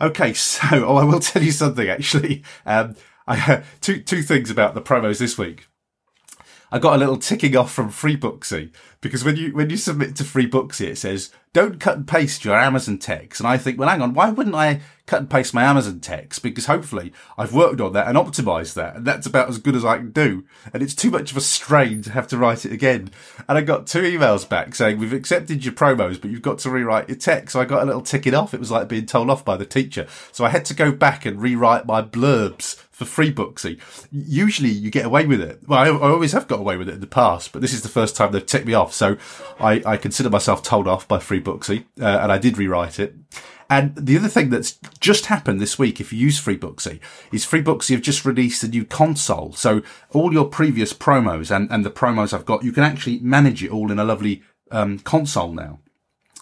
Okay, 0.00 0.32
so 0.34 0.86
oh, 0.86 0.96
I 0.96 1.04
will 1.04 1.20
tell 1.20 1.42
you 1.42 1.52
something 1.52 1.88
actually. 1.88 2.42
Um, 2.66 2.96
I 3.26 3.62
two 3.80 4.00
two 4.00 4.22
things 4.22 4.50
about 4.50 4.74
the 4.74 4.82
promos 4.82 5.18
this 5.18 5.38
week. 5.38 5.67
I 6.70 6.78
got 6.78 6.94
a 6.94 6.98
little 6.98 7.16
ticking 7.16 7.56
off 7.56 7.72
from 7.72 7.88
FreeBooksy 7.88 8.70
because 9.00 9.24
when 9.24 9.36
you 9.36 9.54
when 9.54 9.70
you 9.70 9.76
submit 9.76 10.16
to 10.16 10.24
FreeBooksy, 10.24 10.88
it 10.88 10.98
says 10.98 11.30
don't 11.54 11.80
cut 11.80 11.96
and 11.96 12.06
paste 12.06 12.44
your 12.44 12.56
Amazon 12.56 12.98
text, 12.98 13.40
and 13.40 13.48
I 13.48 13.56
think, 13.56 13.78
well, 13.78 13.88
hang 13.88 14.02
on, 14.02 14.12
why 14.12 14.30
wouldn't 14.30 14.54
I 14.54 14.80
cut 15.06 15.20
and 15.20 15.30
paste 15.30 15.54
my 15.54 15.62
Amazon 15.62 15.98
text? 15.98 16.42
Because 16.42 16.66
hopefully 16.66 17.12
I've 17.38 17.54
worked 17.54 17.80
on 17.80 17.94
that 17.94 18.06
and 18.06 18.18
optimized 18.18 18.74
that, 18.74 18.96
and 18.96 19.06
that's 19.06 19.26
about 19.26 19.48
as 19.48 19.58
good 19.58 19.74
as 19.74 19.84
I 19.84 19.96
can 19.96 20.10
do. 20.10 20.44
And 20.74 20.82
it's 20.82 20.94
too 20.94 21.10
much 21.10 21.30
of 21.30 21.36
a 21.38 21.40
strain 21.40 22.02
to 22.02 22.12
have 22.12 22.28
to 22.28 22.36
write 22.36 22.66
it 22.66 22.72
again. 22.72 23.10
And 23.48 23.56
I 23.56 23.62
got 23.62 23.86
two 23.86 24.02
emails 24.02 24.46
back 24.46 24.74
saying 24.74 24.98
we've 24.98 25.12
accepted 25.12 25.64
your 25.64 25.74
promos, 25.74 26.20
but 26.20 26.30
you've 26.30 26.42
got 26.42 26.58
to 26.60 26.70
rewrite 26.70 27.08
your 27.08 27.16
text. 27.16 27.54
So 27.54 27.60
I 27.60 27.64
got 27.64 27.82
a 27.82 27.86
little 27.86 28.02
ticking 28.02 28.34
off. 28.34 28.52
It 28.52 28.60
was 28.60 28.70
like 28.70 28.88
being 28.88 29.06
told 29.06 29.30
off 29.30 29.44
by 29.44 29.56
the 29.56 29.66
teacher. 29.66 30.06
So 30.32 30.44
I 30.44 30.50
had 30.50 30.66
to 30.66 30.74
go 30.74 30.92
back 30.92 31.24
and 31.24 31.40
rewrite 31.40 31.86
my 31.86 32.02
blurbs 32.02 32.84
for 32.98 33.04
free 33.04 33.32
Booksy. 33.32 33.78
Usually 34.10 34.70
you 34.70 34.90
get 34.90 35.06
away 35.06 35.24
with 35.24 35.40
it. 35.40 35.60
Well, 35.68 35.78
I, 35.78 35.86
I, 35.86 36.10
always 36.10 36.32
have 36.32 36.48
got 36.48 36.58
away 36.58 36.76
with 36.76 36.88
it 36.88 36.96
in 36.96 37.00
the 37.00 37.06
past, 37.06 37.52
but 37.52 37.62
this 37.62 37.72
is 37.72 37.82
the 37.82 37.88
first 37.88 38.16
time 38.16 38.32
they've 38.32 38.44
ticked 38.44 38.66
me 38.66 38.74
off. 38.74 38.92
So 38.92 39.16
I, 39.60 39.80
I 39.86 39.96
consider 39.96 40.28
myself 40.28 40.64
told 40.64 40.88
off 40.88 41.06
by 41.06 41.18
FreeBooksy, 41.18 41.84
uh, 42.00 42.18
and 42.22 42.32
I 42.32 42.38
did 42.38 42.58
rewrite 42.58 42.98
it. 42.98 43.14
And 43.70 43.94
the 43.94 44.16
other 44.16 44.26
thing 44.26 44.50
that's 44.50 44.80
just 44.98 45.26
happened 45.26 45.60
this 45.60 45.78
week, 45.78 46.00
if 46.00 46.12
you 46.12 46.18
use 46.18 46.44
FreeBooksy, 46.44 46.98
is 47.32 47.46
FreeBooksy 47.46 47.90
have 47.90 48.02
just 48.02 48.24
released 48.24 48.64
a 48.64 48.68
new 48.68 48.84
console. 48.84 49.52
So 49.52 49.82
all 50.10 50.32
your 50.32 50.46
previous 50.46 50.92
promos 50.92 51.54
and, 51.54 51.70
and 51.70 51.84
the 51.84 51.92
promos 51.92 52.32
I've 52.32 52.46
got, 52.46 52.64
you 52.64 52.72
can 52.72 52.82
actually 52.82 53.20
manage 53.20 53.62
it 53.62 53.70
all 53.70 53.92
in 53.92 54.00
a 54.00 54.04
lovely 54.04 54.42
um, 54.72 54.98
console 54.98 55.52
now. 55.52 55.78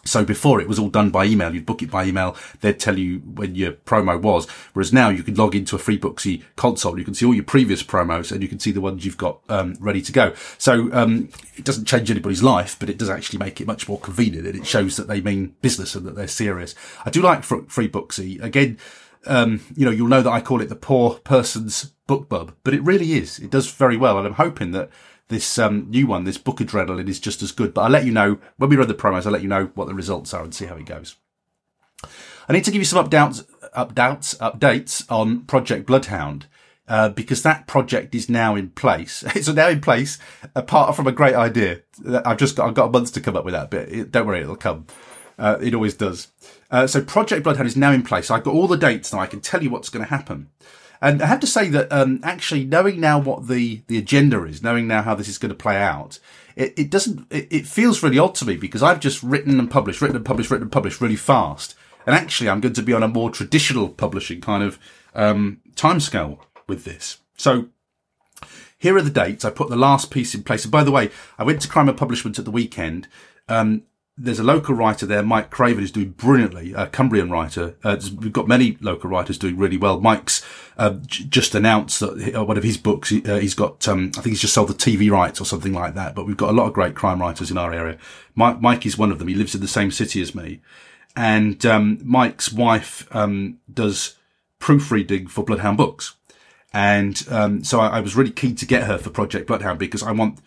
So 0.07 0.25
before 0.25 0.61
it 0.61 0.69
was 0.69 0.79
all 0.79 0.89
done 0.89 1.11
by 1.11 1.25
email. 1.25 1.55
You'd 1.55 1.67
book 1.67 1.83
it 1.83 1.91
by 1.91 2.05
email. 2.05 2.37
They'd 2.61 2.79
tell 2.79 2.99
you 2.99 3.19
when 3.19 3.55
your 3.55 3.73
promo 3.73 4.21
was. 4.21 4.49
Whereas 4.73 4.93
now 4.93 5.09
you 5.09 5.23
can 5.23 5.35
log 5.35 5.55
into 5.55 5.77
a 5.77 5.79
FreeBooksy 5.79 6.43
console. 6.57 6.99
You 6.99 7.05
can 7.05 7.15
see 7.15 7.27
all 7.27 7.35
your 7.35 7.45
previous 7.45 7.83
promos 7.83 8.33
and 8.33 8.43
you 8.43 8.49
can 8.49 8.59
see 8.59 8.73
the 8.73 8.81
ones 8.81 9.05
you've 9.05 9.17
got 9.17 9.41
um, 9.49 9.77
ready 9.81 10.03
to 10.03 10.13
go. 10.13 10.35
So 10.59 10.93
um, 10.93 11.29
it 11.57 11.65
doesn't 11.65 11.87
change 11.87 12.11
anybody's 12.11 12.43
life, 12.43 12.77
but 12.79 12.89
it 12.89 12.99
does 12.99 13.11
actually 13.11 13.39
make 13.39 13.61
it 13.61 13.67
much 13.67 13.89
more 13.89 13.99
convenient. 13.99 14.47
And 14.47 14.57
it 14.57 14.67
shows 14.67 14.97
that 14.97 15.09
they 15.09 15.21
mean 15.21 15.55
business 15.61 15.95
and 15.95 16.07
that 16.07 16.15
they're 16.15 16.29
serious. 16.29 16.75
I 17.05 17.11
do 17.11 17.23
like 17.23 17.43
FreeBooksy. 17.43 18.43
Again, 18.43 18.79
um, 19.27 19.61
you 19.77 19.85
know, 19.85 19.91
you'll 19.91 20.09
know 20.09 20.23
that 20.23 20.31
I 20.31 20.41
call 20.41 20.61
it 20.61 20.69
the 20.69 20.77
poor 20.77 21.15
person's 21.15 21.93
BookBub, 22.09 22.55
but 22.63 22.75
it 22.75 22.83
really 22.83 23.15
is. 23.15 23.39
It 23.39 23.51
does 23.51 23.71
very 23.71 23.97
well. 23.97 24.19
And 24.19 24.27
I'm 24.27 24.35
hoping 24.35 24.71
that 24.73 24.91
this 25.29 25.59
um, 25.59 25.87
new 25.91 26.07
one, 26.07 26.25
this 26.25 26.39
Book 26.39 26.59
Adrenaline, 26.59 27.09
is 27.09 27.21
just 27.21 27.43
as 27.43 27.53
good. 27.53 27.75
But 27.75 27.83
I'll 27.83 27.91
let 27.91 28.05
you 28.07 28.13
know 28.13 28.39
when 28.57 28.71
we 28.71 28.77
run 28.77 28.89
the 28.89 28.95
promos. 28.95 29.27
I'll 29.27 29.33
let 29.33 29.43
you 29.43 29.49
know 29.49 29.71
what 29.75 29.89
the 29.89 29.95
results 29.95 30.33
are 30.33 30.45
and 30.45 30.55
see 30.55 30.67
how 30.67 30.77
it 30.77 30.87
goes. 30.87 31.17
I 32.49 32.53
need 32.53 32.65
to 32.65 32.71
give 32.71 32.81
you 32.81 32.85
some 32.85 33.05
updates, 33.05 33.45
updates, 33.77 34.37
updates 34.39 35.11
on 35.11 35.43
Project 35.43 35.87
Bloodhound. 35.87 36.47
Uh, 36.89 37.09
because 37.09 37.43
that 37.43 37.67
project 37.67 38.15
is 38.15 38.29
now 38.29 38.55
in 38.55 38.71
place. 38.71 39.25
It's 39.35 39.49
now 39.49 39.67
in 39.67 39.81
place, 39.81 40.21
apart 40.55 40.95
from 40.95 41.09
a 41.09 41.13
great 41.13 41.35
idea. 41.35 41.81
I've 42.25 42.37
just 42.37 42.55
got, 42.55 42.69
I've 42.69 42.75
got 42.75 42.91
a 42.91 42.93
month 42.93 43.13
to 43.15 43.21
come 43.21 43.37
up 43.37 43.45
with 43.45 43.55
that, 43.55 43.73
but 43.73 43.89
it, 43.89 44.13
don't 44.13 44.25
worry, 44.25 44.43
it'll 44.43 44.55
come. 44.55 44.87
Uh, 45.37 45.59
it 45.61 45.75
always 45.75 45.95
does. 45.95 46.29
Uh, 46.71 46.87
so 46.87 47.03
Project 47.03 47.43
Bloodhound 47.43 47.67
is 47.67 47.77
now 47.77 47.91
in 47.91 48.05
place. 48.05 48.31
I've 48.31 48.45
got 48.45 48.55
all 48.55 48.69
the 48.69 48.77
dates 48.77 49.13
now. 49.13 49.19
I 49.19 49.27
can 49.27 49.41
tell 49.41 49.65
you 49.65 49.71
what's 49.71 49.89
going 49.89 50.05
to 50.05 50.11
happen. 50.11 50.49
And 51.01 51.23
I 51.23 51.27
have 51.27 51.41
to 51.41 51.47
say 51.47 51.69
that 51.69 51.91
um, 51.93 52.21
actually 52.23 52.65
knowing 52.65 53.01
now 53.01 53.19
what 53.19 53.49
the, 53.49 53.83
the 53.87 53.99
agenda 53.99 54.45
is, 54.45 54.63
knowing 54.63 54.87
now 54.87 55.03
how 55.03 55.15
this 55.15 55.29
is 55.29 55.39
going 55.39 55.51
to 55.51 55.55
play 55.55 55.77
out, 55.77 56.19
it, 56.55 56.75
it 56.79 56.91
doesn't, 56.91 57.27
it, 57.31 57.49
it 57.51 57.67
feels 57.67 58.03
really 58.03 58.19
odd 58.19 58.35
to 58.37 58.45
me 58.45 58.57
because 58.57 58.83
I've 58.83 59.01
just 59.01 59.23
written 59.23 59.59
and 59.59 59.71
published, 59.71 60.01
written 60.01 60.17
and 60.17 60.25
published, 60.25 60.51
written 60.51 60.65
and 60.65 60.73
published 60.73 61.01
really 61.01 61.17
fast. 61.17 61.75
And 62.07 62.15
actually 62.15 62.49
I'm 62.49 62.61
going 62.61 62.75
to 62.75 62.83
be 62.83 62.93
on 62.93 63.03
a 63.03 63.09
more 63.09 63.31
traditional 63.31 63.89
publishing 63.89 64.41
kind 64.41 64.63
of 64.63 64.79
um, 65.15 65.61
timescale 65.75 66.39
with 66.67 66.85
this. 66.85 67.19
So 67.37 67.69
here 68.79 68.97
are 68.97 69.03
the 69.03 69.11
dates. 69.11 69.45
I 69.45 69.51
put 69.51 69.69
the 69.69 69.77
last 69.77 70.11
piece 70.11 70.35
in 70.35 70.43
place. 70.43 70.65
And 70.65 70.73
by 70.73 70.85
the 70.85 70.93
way, 70.93 71.11
I 71.39 71.45
went 71.45 71.61
to 71.63 71.69
Crime 71.69 71.89
and 71.89 71.99
Publishment 71.99 72.39
at 72.39 72.45
the 72.45 72.51
weekend. 72.51 73.09
Um, 73.49 73.83
there's 74.19 74.39
a 74.39 74.45
local 74.45 74.75
writer 74.75 75.05
there, 75.05 75.23
Mike 75.23 75.51
Craven, 75.51 75.81
who's 75.81 75.91
doing 75.91 76.11
brilliantly, 76.11 76.73
a 76.73 76.87
Cumbrian 76.87 77.31
writer. 77.31 77.77
Uh, 77.85 77.99
we've 78.19 78.33
got 78.33 78.49
many 78.49 78.79
local 78.81 79.11
writers 79.11 79.37
doing 79.37 79.59
really 79.59 79.77
well. 79.77 80.01
Mike's 80.01 80.43
uh, 80.79 80.91
j- 81.07 81.25
just 81.25 81.55
announced 81.55 82.01
that 82.01 82.35
uh, 82.35 82.43
one 82.43 82.57
of 82.57 82.65
his 82.65 82.79
books, 82.79 83.11
he, 83.11 83.21
has 83.21 83.53
uh, 83.53 83.57
got, 83.57 83.87
um, 83.87 84.11
I 84.17 84.23
think 84.23 84.33
he's 84.33 84.41
just 84.41 84.55
sold 84.55 84.69
the 84.69 84.75
TV 84.75 85.11
rights 85.11 85.39
or 85.39 85.45
something 85.45 85.75
like 85.75 85.95
that. 85.95 86.15
But 86.15 86.27
we've 86.27 86.37
got 86.37 86.49
a 86.49 86.55
lot 86.55 86.67
of 86.67 86.73
great 86.73 86.95
crime 86.95 87.21
writers 87.21 87.51
in 87.51 87.59
our 87.59 87.75
area. 87.75 87.99
Mike, 88.35 88.61
Mike 88.63 88.87
is 88.87 88.97
one 88.97 89.13
of 89.13 89.19
them. 89.19 89.29
He 89.29 89.35
lives 89.35 89.55
in 89.55 89.61
the 89.61 89.69
same 89.69 89.91
city 89.91 90.23
as 90.23 90.35
me. 90.35 90.61
And 91.15 91.65
um, 91.67 91.99
Mike's 92.03 92.51
wife 92.51 93.07
um, 93.15 93.59
does 93.73 94.17
proofreading 94.59 95.27
for 95.27 95.45
Bloodhound 95.45 95.77
Books. 95.77 96.15
And 96.73 97.23
um, 97.31 97.65
so 97.65 97.81
I, 97.81 97.99
I 97.99 98.01
was 98.01 98.17
really 98.17 98.31
keen 98.31 98.57
to 98.57 98.67
get 98.67 98.85
her 98.85 98.97
for 98.97 99.11
Project 99.11 99.47
Bloodhound 99.47 99.79
because 99.79 100.03
I 100.03 100.13
want, 100.13 100.41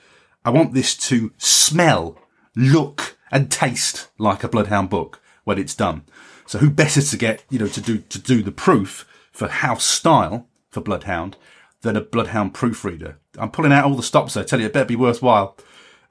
I 0.43 0.49
want 0.49 0.73
this 0.73 0.97
to 1.09 1.31
smell, 1.37 2.17
look, 2.55 3.17
and 3.31 3.51
taste 3.51 4.09
like 4.17 4.43
a 4.43 4.49
Bloodhound 4.49 4.89
book 4.89 5.21
when 5.43 5.57
it's 5.57 5.75
done. 5.75 6.03
So 6.45 6.59
who 6.59 6.69
better 6.69 7.01
to 7.01 7.17
get, 7.17 7.43
you 7.49 7.59
know, 7.59 7.67
to 7.67 7.81
do, 7.81 7.99
to 7.99 8.19
do 8.19 8.41
the 8.41 8.51
proof 8.51 9.07
for 9.31 9.47
house 9.47 9.83
style 9.83 10.47
for 10.69 10.81
Bloodhound 10.81 11.37
than 11.81 11.95
a 11.95 12.01
Bloodhound 12.01 12.53
proofreader? 12.53 13.19
I'm 13.37 13.51
pulling 13.51 13.71
out 13.71 13.85
all 13.85 13.95
the 13.95 14.03
stops 14.03 14.33
there. 14.33 14.43
I 14.43 14.47
tell 14.47 14.59
you, 14.59 14.65
it 14.65 14.73
better 14.73 14.85
be 14.85 14.95
worthwhile. 14.95 15.57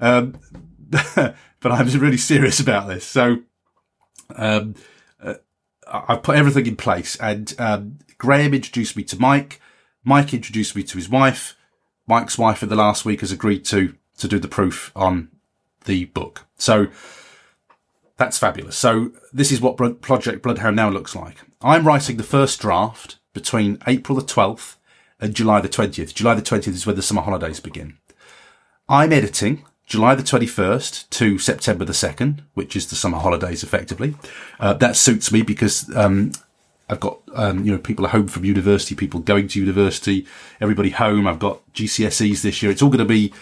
Um, 0.01 0.39
but 1.15 1.35
I'm 1.65 1.89
really 1.99 2.17
serious 2.17 2.61
about 2.61 2.89
this. 2.89 3.05
So, 3.05 3.39
um, 4.37 4.75
uh, 5.23 5.35
I've 5.87 6.23
put 6.23 6.37
everything 6.37 6.67
in 6.67 6.77
place 6.77 7.17
and, 7.17 7.55
um, 7.59 7.99
Graham 8.19 8.53
introduced 8.53 8.97
me 8.97 9.05
to 9.05 9.19
Mike. 9.19 9.61
Mike 10.05 10.35
introduced 10.35 10.75
me 10.75 10.83
to 10.83 10.99
his 10.99 11.09
wife. 11.09 11.57
Mike's 12.07 12.39
wife 12.39 12.63
in 12.63 12.69
the 12.69 12.77
last 12.77 13.05
week 13.05 13.21
has 13.21 13.31
agreed 13.31 13.65
to, 13.67 13.95
to 14.19 14.27
do 14.27 14.39
the 14.39 14.49
proof 14.49 14.91
on 14.97 15.29
the 15.85 16.07
book. 16.07 16.48
So 16.59 16.89
that's 18.17 18.39
fabulous. 18.39 18.77
So 18.77 19.13
this 19.33 19.51
is 19.51 19.61
what 19.61 19.77
Project 20.01 20.43
Bloodhound 20.43 20.77
now 20.77 20.91
looks 20.91 21.17
like. 21.17 21.37
I'm 21.63 21.87
writing 21.87 22.17
the 22.17 22.23
first 22.23 22.61
draft 22.61 23.19
between 23.33 23.79
April 23.87 24.19
the 24.19 24.25
12th 24.25 24.77
and 25.21 25.35
July 25.35 25.61
the 25.61 25.69
20th. 25.69 26.15
July 26.15 26.35
the 26.35 26.43
20th 26.43 26.69
is 26.69 26.87
when 26.87 26.97
the 26.97 27.03
summer 27.03 27.23
holidays 27.23 27.61
begin. 27.61 27.99
I'm 28.89 29.13
editing 29.13 29.65
July 29.87 30.15
the 30.15 30.23
21st 30.23 31.09
to 31.11 31.39
September 31.39 31.85
the 31.85 31.93
2nd, 31.93 32.41
which 32.55 32.77
is 32.77 32.89
the 32.89 32.97
summer 32.97 33.19
holidays 33.19 33.63
effectively. 33.63 34.17
Uh, 34.61 34.75
that 34.75 34.97
suits 34.97 35.33
me 35.33 35.43
because, 35.43 35.95
um, 35.97 36.33
I've 36.91 37.01
got, 37.01 37.21
um, 37.35 37.65
you 37.65 37.73
know, 37.73 37.79
people 37.79 38.07
are 38.07 38.11
home 38.11 38.29
from 38.29 38.45
university, 38.45 38.95
people 38.95 39.21
going 39.21 39.49
to 39.49 39.61
university, 39.61 40.27
everybody 40.61 40.91
home. 40.91 41.27
I've 41.27 41.39
got 41.39 41.61
GCSEs 41.75 42.43
this 42.43 42.63
year. 42.63 42.73
It's 42.73 42.83
all 42.83 42.89
going 42.89 42.99
to 42.99 43.05
be 43.05 43.33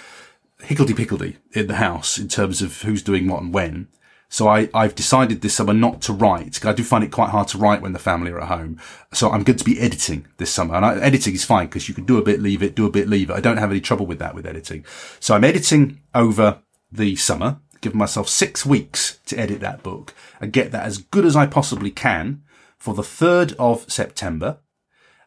higgledy-piggledy 0.62 1.36
in 1.52 1.66
the 1.66 1.76
house 1.76 2.18
in 2.18 2.28
terms 2.28 2.62
of 2.62 2.82
who's 2.82 3.02
doing 3.02 3.28
what 3.28 3.42
and 3.42 3.52
when. 3.52 3.88
So 4.28 4.48
I, 4.48 4.68
I've 4.74 4.94
decided 4.94 5.40
this 5.40 5.54
summer 5.54 5.72
not 5.72 6.02
to 6.02 6.12
write 6.12 6.64
I 6.64 6.72
do 6.72 6.82
find 6.82 7.04
it 7.04 7.12
quite 7.12 7.30
hard 7.30 7.48
to 7.48 7.58
write 7.58 7.80
when 7.80 7.92
the 7.92 7.98
family 7.98 8.32
are 8.32 8.40
at 8.40 8.48
home. 8.48 8.80
So 9.12 9.30
I'm 9.30 9.44
going 9.44 9.58
to 9.58 9.64
be 9.64 9.80
editing 9.80 10.26
this 10.38 10.52
summer 10.52 10.74
and 10.74 10.84
I, 10.84 10.98
editing 10.98 11.34
is 11.34 11.44
fine 11.44 11.66
because 11.66 11.88
you 11.88 11.94
can 11.94 12.04
do 12.04 12.18
a 12.18 12.22
bit, 12.22 12.40
leave 12.40 12.62
it, 12.62 12.74
do 12.74 12.86
a 12.86 12.90
bit, 12.90 13.08
leave 13.08 13.30
it. 13.30 13.34
I 13.34 13.40
don't 13.40 13.58
have 13.58 13.70
any 13.70 13.80
trouble 13.80 14.06
with 14.06 14.18
that 14.18 14.34
with 14.34 14.46
editing. 14.46 14.84
So 15.20 15.34
I'm 15.34 15.44
editing 15.44 16.00
over 16.14 16.60
the 16.90 17.14
summer, 17.16 17.60
giving 17.80 17.98
myself 17.98 18.28
six 18.28 18.66
weeks 18.66 19.20
to 19.26 19.38
edit 19.38 19.60
that 19.60 19.82
book 19.82 20.12
and 20.40 20.52
get 20.52 20.72
that 20.72 20.84
as 20.84 20.98
good 20.98 21.24
as 21.24 21.36
I 21.36 21.46
possibly 21.46 21.90
can 21.90 22.42
for 22.78 22.94
the 22.94 23.02
3rd 23.02 23.54
of 23.58 23.90
September. 23.90 24.58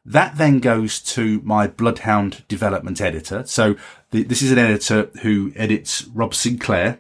That 0.06 0.38
then 0.38 0.60
goes 0.60 1.00
to 1.02 1.42
my 1.44 1.68
Bloodhound 1.68 2.44
development 2.48 3.02
editor. 3.02 3.46
So 3.46 3.76
this 4.12 4.42
is 4.42 4.52
an 4.52 4.58
editor 4.58 5.10
who 5.22 5.52
edits 5.56 6.06
Rob 6.08 6.34
Sinclair. 6.34 7.00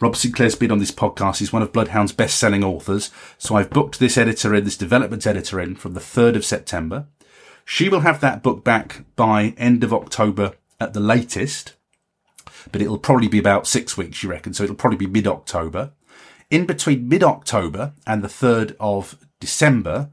Rob 0.00 0.16
Sinclair's 0.16 0.54
been 0.54 0.72
on 0.72 0.78
this 0.78 0.90
podcast. 0.90 1.38
He's 1.38 1.52
one 1.52 1.62
of 1.62 1.72
Bloodhound's 1.72 2.12
best-selling 2.12 2.64
authors. 2.64 3.10
So 3.38 3.56
I've 3.56 3.70
booked 3.70 3.98
this 3.98 4.16
editor 4.16 4.54
in, 4.54 4.64
this 4.64 4.76
development 4.76 5.26
editor 5.26 5.60
in 5.60 5.76
from 5.76 5.94
the 5.94 6.00
3rd 6.00 6.36
of 6.36 6.44
September. 6.44 7.06
She 7.64 7.88
will 7.88 8.00
have 8.00 8.20
that 8.20 8.42
book 8.42 8.64
back 8.64 9.04
by 9.14 9.54
end 9.56 9.84
of 9.84 9.92
October 9.92 10.54
at 10.80 10.94
the 10.94 11.00
latest, 11.00 11.74
but 12.72 12.82
it'll 12.82 12.98
probably 12.98 13.28
be 13.28 13.38
about 13.38 13.66
six 13.66 13.96
weeks, 13.96 14.22
you 14.22 14.30
reckon. 14.30 14.54
So 14.54 14.64
it'll 14.64 14.74
probably 14.74 14.98
be 14.98 15.06
mid 15.06 15.26
October. 15.26 15.92
In 16.50 16.66
between 16.66 17.08
mid 17.08 17.22
October 17.22 17.92
and 18.06 18.24
the 18.24 18.28
3rd 18.28 18.74
of 18.80 19.16
December, 19.38 20.10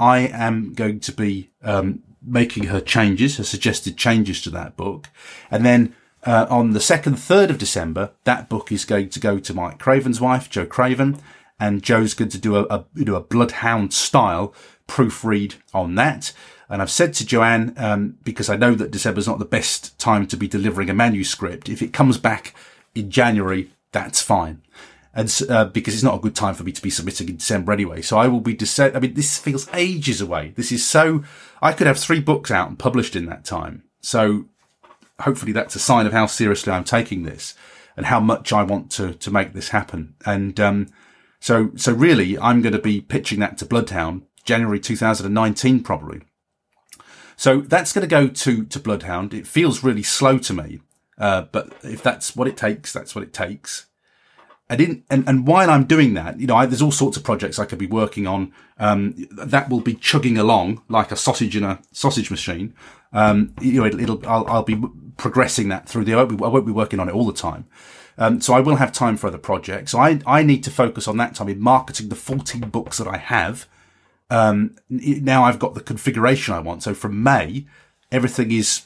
I 0.00 0.20
am 0.20 0.72
going 0.72 0.98
to 1.00 1.12
be 1.12 1.50
um, 1.62 2.02
making 2.22 2.64
her 2.64 2.80
changes, 2.80 3.36
her 3.36 3.44
suggested 3.44 3.98
changes 3.98 4.40
to 4.42 4.50
that 4.50 4.76
book. 4.76 5.08
And 5.50 5.64
then 5.64 5.94
uh, 6.24 6.46
on 6.48 6.70
the 6.70 6.78
2nd, 6.78 7.14
3rd 7.14 7.50
of 7.50 7.58
December, 7.58 8.12
that 8.24 8.48
book 8.48 8.72
is 8.72 8.86
going 8.86 9.10
to 9.10 9.20
go 9.20 9.38
to 9.38 9.54
Mike 9.54 9.78
Craven's 9.78 10.20
wife, 10.20 10.48
Jo 10.48 10.64
Craven, 10.64 11.20
and 11.60 11.82
Jo's 11.82 12.14
going 12.14 12.30
to 12.30 12.38
do 12.38 12.56
a, 12.56 12.62
a, 12.70 12.86
do 12.94 13.14
a 13.14 13.20
Bloodhound 13.20 13.92
style 13.92 14.54
proofread 14.88 15.56
on 15.74 15.94
that. 15.96 16.32
And 16.70 16.80
I've 16.80 16.90
said 16.90 17.12
to 17.14 17.26
Joanne, 17.26 17.74
um, 17.76 18.16
because 18.24 18.48
I 18.48 18.56
know 18.56 18.74
that 18.74 18.90
December 18.90 19.18
is 19.18 19.26
not 19.26 19.38
the 19.38 19.44
best 19.44 19.98
time 19.98 20.26
to 20.28 20.36
be 20.36 20.48
delivering 20.48 20.88
a 20.88 20.94
manuscript. 20.94 21.68
If 21.68 21.82
it 21.82 21.92
comes 21.92 22.16
back 22.16 22.54
in 22.94 23.10
January, 23.10 23.70
that's 23.92 24.22
fine. 24.22 24.62
And, 25.12 25.40
uh, 25.48 25.64
because 25.64 25.94
it's 25.94 26.04
not 26.04 26.14
a 26.14 26.20
good 26.20 26.36
time 26.36 26.54
for 26.54 26.62
me 26.62 26.70
to 26.72 26.82
be 26.82 26.90
submitting 26.90 27.28
in 27.28 27.36
December 27.36 27.72
anyway. 27.72 28.00
So 28.00 28.16
I 28.16 28.28
will 28.28 28.40
be, 28.40 28.56
I 28.78 28.98
mean, 29.00 29.14
this 29.14 29.38
feels 29.38 29.68
ages 29.74 30.20
away. 30.20 30.52
This 30.56 30.70
is 30.70 30.86
so, 30.86 31.24
I 31.60 31.72
could 31.72 31.88
have 31.88 31.98
three 31.98 32.20
books 32.20 32.50
out 32.50 32.68
and 32.68 32.78
published 32.78 33.16
in 33.16 33.26
that 33.26 33.44
time. 33.44 33.82
So 34.00 34.44
hopefully 35.20 35.52
that's 35.52 35.74
a 35.74 35.80
sign 35.80 36.06
of 36.06 36.12
how 36.12 36.26
seriously 36.26 36.72
I'm 36.72 36.84
taking 36.84 37.24
this 37.24 37.54
and 37.96 38.06
how 38.06 38.20
much 38.20 38.52
I 38.52 38.62
want 38.62 38.90
to, 38.92 39.14
to 39.14 39.30
make 39.32 39.52
this 39.52 39.70
happen. 39.70 40.14
And, 40.24 40.60
um, 40.60 40.86
so, 41.40 41.72
so 41.74 41.92
really 41.92 42.38
I'm 42.38 42.62
going 42.62 42.74
to 42.74 42.78
be 42.78 43.00
pitching 43.00 43.40
that 43.40 43.58
to 43.58 43.64
Bloodhound 43.64 44.22
January 44.44 44.78
2019 44.78 45.82
probably. 45.82 46.20
So 47.36 47.62
that's 47.62 47.92
going 47.92 48.02
to 48.02 48.08
go 48.08 48.28
to, 48.28 48.64
to 48.64 48.78
Bloodhound. 48.78 49.32
It 49.32 49.46
feels 49.46 49.82
really 49.82 50.02
slow 50.02 50.38
to 50.38 50.52
me. 50.52 50.80
Uh, 51.18 51.42
but 51.52 51.72
if 51.82 52.02
that's 52.02 52.36
what 52.36 52.48
it 52.48 52.56
takes, 52.56 52.92
that's 52.92 53.14
what 53.14 53.24
it 53.24 53.32
takes. 53.32 53.86
I 54.70 54.76
didn't, 54.76 55.04
and, 55.10 55.28
and 55.28 55.46
while 55.46 55.68
I'm 55.68 55.84
doing 55.84 56.14
that, 56.14 56.40
you 56.40 56.46
know, 56.46 56.56
I, 56.56 56.64
there's 56.64 56.80
all 56.80 56.92
sorts 56.92 57.16
of 57.16 57.24
projects 57.24 57.58
I 57.58 57.64
could 57.64 57.78
be 57.78 57.86
working 57.86 58.26
on. 58.26 58.52
Um, 58.78 59.14
that 59.32 59.68
will 59.68 59.80
be 59.80 59.94
chugging 59.94 60.38
along 60.38 60.82
like 60.88 61.12
a 61.12 61.16
sausage 61.16 61.56
in 61.56 61.64
a 61.64 61.80
sausage 61.92 62.30
machine. 62.30 62.74
Um, 63.12 63.54
you 63.60 63.80
know, 63.80 63.86
it, 63.86 63.94
will 63.96 64.22
I'll, 64.26 64.46
I'll, 64.46 64.62
be 64.62 64.82
progressing 65.16 65.68
that 65.68 65.88
through 65.88 66.04
the, 66.04 66.14
I 66.14 66.16
won't, 66.18 66.38
be, 66.38 66.44
I 66.44 66.48
won't 66.48 66.66
be 66.66 66.72
working 66.72 67.00
on 67.00 67.08
it 67.08 67.14
all 67.14 67.26
the 67.26 67.32
time. 67.32 67.66
Um, 68.16 68.40
so 68.40 68.54
I 68.54 68.60
will 68.60 68.76
have 68.76 68.92
time 68.92 69.16
for 69.16 69.26
other 69.26 69.38
projects. 69.38 69.92
So 69.92 69.98
I, 69.98 70.20
I 70.26 70.42
need 70.42 70.62
to 70.64 70.70
focus 70.70 71.08
on 71.08 71.16
that 71.16 71.34
time 71.34 71.48
in 71.48 71.60
marketing 71.60 72.08
the 72.08 72.14
14 72.14 72.60
books 72.70 72.98
that 72.98 73.08
I 73.08 73.18
have 73.18 73.66
um, 74.30 74.76
now 74.88 75.42
I've 75.42 75.58
got 75.58 75.74
the 75.74 75.80
configuration 75.80 76.54
I 76.54 76.60
want. 76.60 76.84
So 76.84 76.94
from 76.94 77.22
May, 77.22 77.66
everything 78.12 78.52
is 78.52 78.82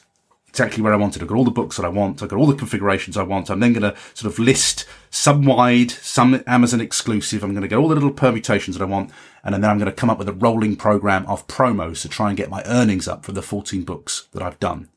exactly 0.49 0.81
where 0.81 0.93
I 0.93 0.97
wanted. 0.97 1.21
I've 1.21 1.27
got 1.27 1.37
all 1.37 1.45
the 1.45 1.51
books 1.51 1.77
that 1.77 1.85
I 1.85 1.89
want. 1.89 2.23
I've 2.23 2.29
got 2.29 2.39
all 2.39 2.47
the 2.47 2.55
configurations 2.55 3.15
I 3.15 3.23
want. 3.23 3.49
I'm 3.49 3.59
then 3.59 3.73
going 3.73 3.93
to 3.93 3.97
sort 4.15 4.33
of 4.33 4.39
list 4.39 4.85
some 5.15 5.45
wide, 5.45 5.91
some 5.91 6.43
Amazon 6.45 6.81
exclusive. 6.81 7.41
I'm 7.41 7.53
going 7.53 7.61
to 7.61 7.69
get 7.69 7.77
all 7.77 7.87
the 7.87 7.95
little 7.95 8.11
permutations 8.11 8.77
that 8.77 8.83
I 8.83 8.87
want. 8.87 9.11
And 9.43 9.53
then 9.55 9.63
I'm 9.63 9.77
going 9.77 9.89
to 9.89 9.95
come 9.95 10.09
up 10.09 10.17
with 10.17 10.27
a 10.27 10.33
rolling 10.33 10.75
program 10.75 11.25
of 11.27 11.47
promos 11.47 12.01
to 12.01 12.09
try 12.09 12.27
and 12.27 12.37
get 12.37 12.49
my 12.49 12.61
earnings 12.65 13.07
up 13.07 13.23
for 13.23 13.31
the 13.31 13.41
14 13.41 13.83
books 13.83 14.27
that 14.33 14.43
I've 14.43 14.59
done. 14.59 14.89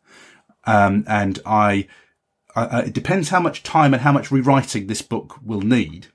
Um, 0.64 1.04
and 1.06 1.38
I, 1.46 1.86
I, 2.56 2.80
it 2.80 2.94
depends 2.94 3.28
how 3.28 3.38
much 3.38 3.62
time 3.62 3.94
and 3.94 4.02
how 4.02 4.10
much 4.10 4.32
rewriting 4.32 4.88
this 4.88 5.02
book 5.02 5.38
will 5.44 5.62
need 5.62 6.08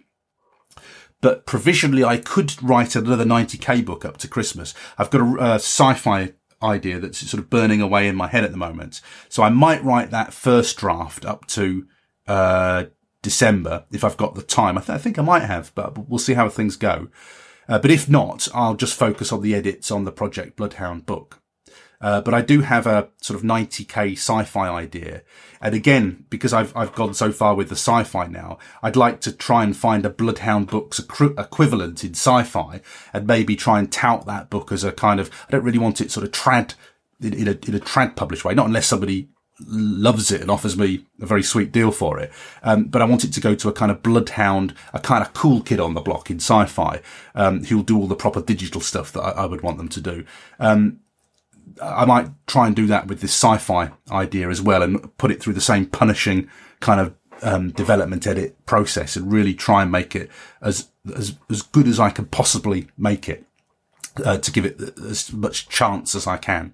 but 1.21 1.45
provisionally 1.45 2.03
I 2.03 2.17
could 2.17 2.61
write 2.61 2.97
another 2.97 3.23
90k 3.23 3.85
book 3.85 4.03
up 4.03 4.17
to 4.17 4.27
Christmas. 4.27 4.73
I've 4.97 5.09
got 5.09 5.21
a, 5.21 5.53
a 5.53 5.53
sci-fi 5.53 6.33
idea 6.61 6.99
that's 6.99 7.19
sort 7.19 7.41
of 7.41 7.49
burning 7.49 7.79
away 7.81 8.09
in 8.09 8.17
my 8.17 8.27
head 8.27 8.43
at 8.43 8.51
the 8.51 8.57
moment. 8.57 8.99
So 9.29 9.41
I 9.41 9.47
might 9.47 9.81
write 9.85 10.11
that 10.11 10.33
first 10.33 10.77
draft 10.77 11.23
up 11.23 11.47
to, 11.47 11.87
uh, 12.27 12.85
December 13.23 13.85
if 13.91 14.03
I've 14.03 14.17
got 14.17 14.35
the 14.35 14.43
time. 14.43 14.77
I, 14.77 14.81
th- 14.81 14.91
I, 14.91 14.97
think 14.99 15.17
I 15.17 15.23
might 15.23 15.41
have, 15.41 15.73
but 15.73 16.07
we'll 16.07 16.19
see 16.19 16.35
how 16.35 16.47
things 16.49 16.75
go. 16.75 17.07
Uh, 17.67 17.79
but 17.79 17.89
if 17.89 18.07
not, 18.07 18.47
I'll 18.53 18.75
just 18.75 18.95
focus 18.95 19.31
on 19.31 19.41
the 19.41 19.55
edits 19.55 19.89
on 19.89 20.03
the 20.03 20.11
Project 20.11 20.55
Bloodhound 20.55 21.07
book. 21.07 21.39
Uh, 22.01 22.19
but 22.19 22.33
I 22.33 22.41
do 22.41 22.59
have 22.61 22.85
a 22.85 23.07
sort 23.21 23.39
of 23.39 23.45
90k 23.45 24.11
sci-fi 24.11 24.67
idea. 24.67 25.21
And 25.61 25.73
again, 25.73 26.25
because 26.29 26.51
I've, 26.51 26.75
I've 26.75 26.93
gone 26.93 27.13
so 27.13 27.31
far 27.31 27.55
with 27.55 27.69
the 27.69 27.77
sci-fi 27.77 28.27
now, 28.27 28.57
I'd 28.83 28.97
like 28.97 29.21
to 29.21 29.31
try 29.31 29.63
and 29.63 29.75
find 29.75 30.05
a 30.05 30.09
Bloodhound 30.09 30.67
book's 30.67 30.99
equivalent 30.99 32.03
in 32.03 32.11
sci-fi 32.11 32.81
and 33.13 33.25
maybe 33.25 33.55
try 33.55 33.79
and 33.79 33.89
tout 33.89 34.25
that 34.25 34.49
book 34.49 34.73
as 34.73 34.83
a 34.83 34.91
kind 34.91 35.21
of, 35.21 35.31
I 35.47 35.51
don't 35.51 35.63
really 35.63 35.79
want 35.79 36.01
it 36.01 36.11
sort 36.11 36.25
of 36.25 36.33
trad, 36.33 36.75
in, 37.21 37.33
in 37.33 37.47
a, 37.47 37.57
in 37.65 37.73
a 37.73 37.79
trad 37.79 38.17
published 38.17 38.43
way, 38.43 38.53
not 38.53 38.67
unless 38.67 38.87
somebody 38.87 39.29
loves 39.67 40.31
it 40.31 40.41
and 40.41 40.51
offers 40.51 40.77
me 40.77 41.05
a 41.21 41.25
very 41.25 41.43
sweet 41.43 41.71
deal 41.71 41.91
for 41.91 42.19
it. 42.19 42.31
Um, 42.63 42.85
but 42.85 43.01
I 43.01 43.05
want 43.05 43.23
it 43.23 43.33
to 43.33 43.41
go 43.41 43.55
to 43.55 43.69
a 43.69 43.73
kind 43.73 43.91
of 43.91 44.03
bloodhound, 44.03 44.73
a 44.93 44.99
kind 44.99 45.23
of 45.23 45.33
cool 45.33 45.61
kid 45.61 45.79
on 45.79 45.93
the 45.93 46.01
block 46.01 46.29
in 46.29 46.37
sci-fi, 46.37 47.01
um, 47.35 47.63
who'll 47.65 47.83
do 47.83 47.97
all 47.97 48.07
the 48.07 48.15
proper 48.15 48.41
digital 48.41 48.81
stuff 48.81 49.11
that 49.13 49.21
I, 49.21 49.43
I 49.43 49.45
would 49.45 49.61
want 49.61 49.77
them 49.77 49.89
to 49.89 50.01
do. 50.01 50.25
Um, 50.59 50.99
I 51.81 52.05
might 52.05 52.29
try 52.47 52.67
and 52.67 52.75
do 52.75 52.87
that 52.87 53.07
with 53.07 53.21
this 53.21 53.31
sci-fi 53.31 53.91
idea 54.11 54.49
as 54.49 54.61
well 54.61 54.83
and 54.83 55.15
put 55.17 55.31
it 55.31 55.41
through 55.41 55.53
the 55.53 55.61
same 55.61 55.85
punishing 55.85 56.49
kind 56.79 56.99
of 56.99 57.15
um, 57.41 57.71
development 57.71 58.27
edit 58.27 58.65
process 58.65 59.15
and 59.15 59.31
really 59.31 59.53
try 59.53 59.81
and 59.81 59.91
make 59.91 60.15
it 60.15 60.29
as 60.61 60.89
as 61.15 61.37
as 61.49 61.61
good 61.61 61.87
as 61.87 61.99
I 61.99 62.09
can 62.09 62.25
possibly 62.25 62.87
make 62.97 63.27
it 63.27 63.45
uh, 64.23 64.37
to 64.37 64.51
give 64.51 64.65
it 64.65 64.79
as 64.99 65.33
much 65.33 65.67
chance 65.67 66.15
as 66.15 66.27
I 66.27 66.37
can. 66.37 66.73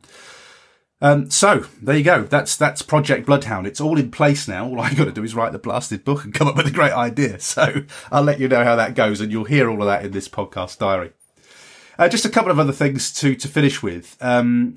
Um, 1.02 1.30
so 1.30 1.66
there 1.82 1.96
you 1.98 2.04
go. 2.04 2.24
That's 2.24 2.58
that's 2.58 2.82
Project 2.82 3.26
Bloodhound. 3.26 3.66
It's 3.68 3.80
all 3.80 3.98
in 3.98 4.12
place 4.12 4.48
now. 4.48 4.68
All 4.68 4.82
I 4.82 4.94
got 4.94 5.06
to 5.06 5.12
do 5.12 5.24
is 5.24 5.34
write 5.34 5.54
the 5.54 5.60
blasted 5.60 6.04
book 6.04 6.26
and 6.26 6.34
come 6.34 6.48
up 6.48 6.58
with 6.58 6.68
a 6.68 6.72
great 6.72 6.92
idea. 6.92 7.40
So 7.40 7.84
I'll 8.12 8.24
let 8.24 8.40
you 8.40 8.48
know 8.48 8.64
how 8.64 8.76
that 8.76 8.96
goes, 8.96 9.22
and 9.22 9.32
you'll 9.32 9.46
hear 9.46 9.70
all 9.70 9.82
of 9.82 9.88
that 9.88 10.04
in 10.04 10.12
this 10.12 10.28
podcast 10.28 10.78
diary. 10.78 11.12
Uh, 11.98 12.08
just 12.10 12.26
a 12.26 12.30
couple 12.30 12.52
of 12.52 12.60
other 12.60 12.74
things 12.74 13.14
to 13.14 13.36
to 13.36 13.48
finish 13.48 13.82
with. 13.82 14.18
Um, 14.20 14.76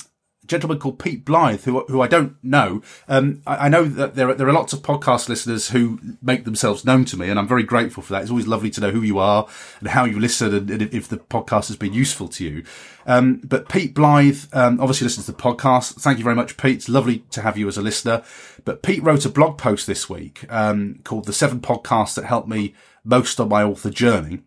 gentleman 0.53 0.79
called 0.79 0.99
Pete 0.99 1.25
Blythe, 1.25 1.65
who 1.65 1.81
who 1.87 2.03
I 2.03 2.07
don't 2.07 2.37
know. 2.45 2.83
Um, 3.09 3.43
I, 3.47 3.67
I, 3.67 3.69
know 3.69 3.85
that 3.85 4.15
there 4.15 4.29
are, 4.29 4.35
there 4.35 4.47
are 4.49 4.53
lots 4.53 4.75
of 4.75 4.83
podcast 4.83 5.29
listeners 5.29 5.71
who 5.71 5.99
make 6.21 6.45
themselves 6.45 6.85
known 6.85 7.07
to 7.07 7.17
me, 7.17 7.31
and 7.31 7.39
I'm 7.39 7.49
very 7.49 7.63
grateful 7.63 8.03
for 8.03 8.13
that. 8.13 8.23
It's 8.23 8.31
always 8.31 8.47
lovely 8.47 8.69
to 8.71 8.81
know 8.83 8.91
who 8.91 9.01
you 9.01 9.19
are 9.19 9.49
and 9.81 9.89
how 9.89 10.05
you 10.05 10.21
listen, 10.21 10.55
and, 10.55 10.71
and 10.71 10.83
if 10.83 11.09
the 11.09 11.17
podcast 11.17 11.69
has 11.69 11.77
been 11.77 11.95
useful 11.95 12.29
to 12.29 12.45
you. 12.45 12.65
Um, 13.07 13.41
but 13.43 13.71
Pete 13.71 13.95
Blythe 13.95 14.45
um, 14.53 14.79
obviously 14.79 15.07
listens 15.07 15.27
to 15.27 15.33
the 15.33 15.39
podcast. 15.39 15.95
Thank 15.95 16.19
you 16.19 16.25
very 16.25 16.37
much, 16.37 16.59
Pete. 16.59 16.77
It's 16.77 16.89
lovely 16.89 17.21
to 17.31 17.41
have 17.41 17.57
you 17.57 17.67
as 17.67 17.79
a 17.79 17.83
listener. 17.83 18.23
But 18.67 18.83
Pete 18.83 19.03
wrote 19.03 19.25
a 19.25 19.31
blog 19.31 19.57
post 19.57 19.87
this 19.87 20.11
week 20.11 20.45
um, 20.51 21.01
called 21.03 21.25
"The 21.25 21.33
Seven 21.33 21.61
Podcasts 21.61 22.15
That 22.17 22.27
Helped 22.27 22.49
Me 22.49 22.75
Most 23.05 23.41
on 23.41 23.49
My 23.49 23.63
Author 23.63 23.91
Journey," 23.91 24.43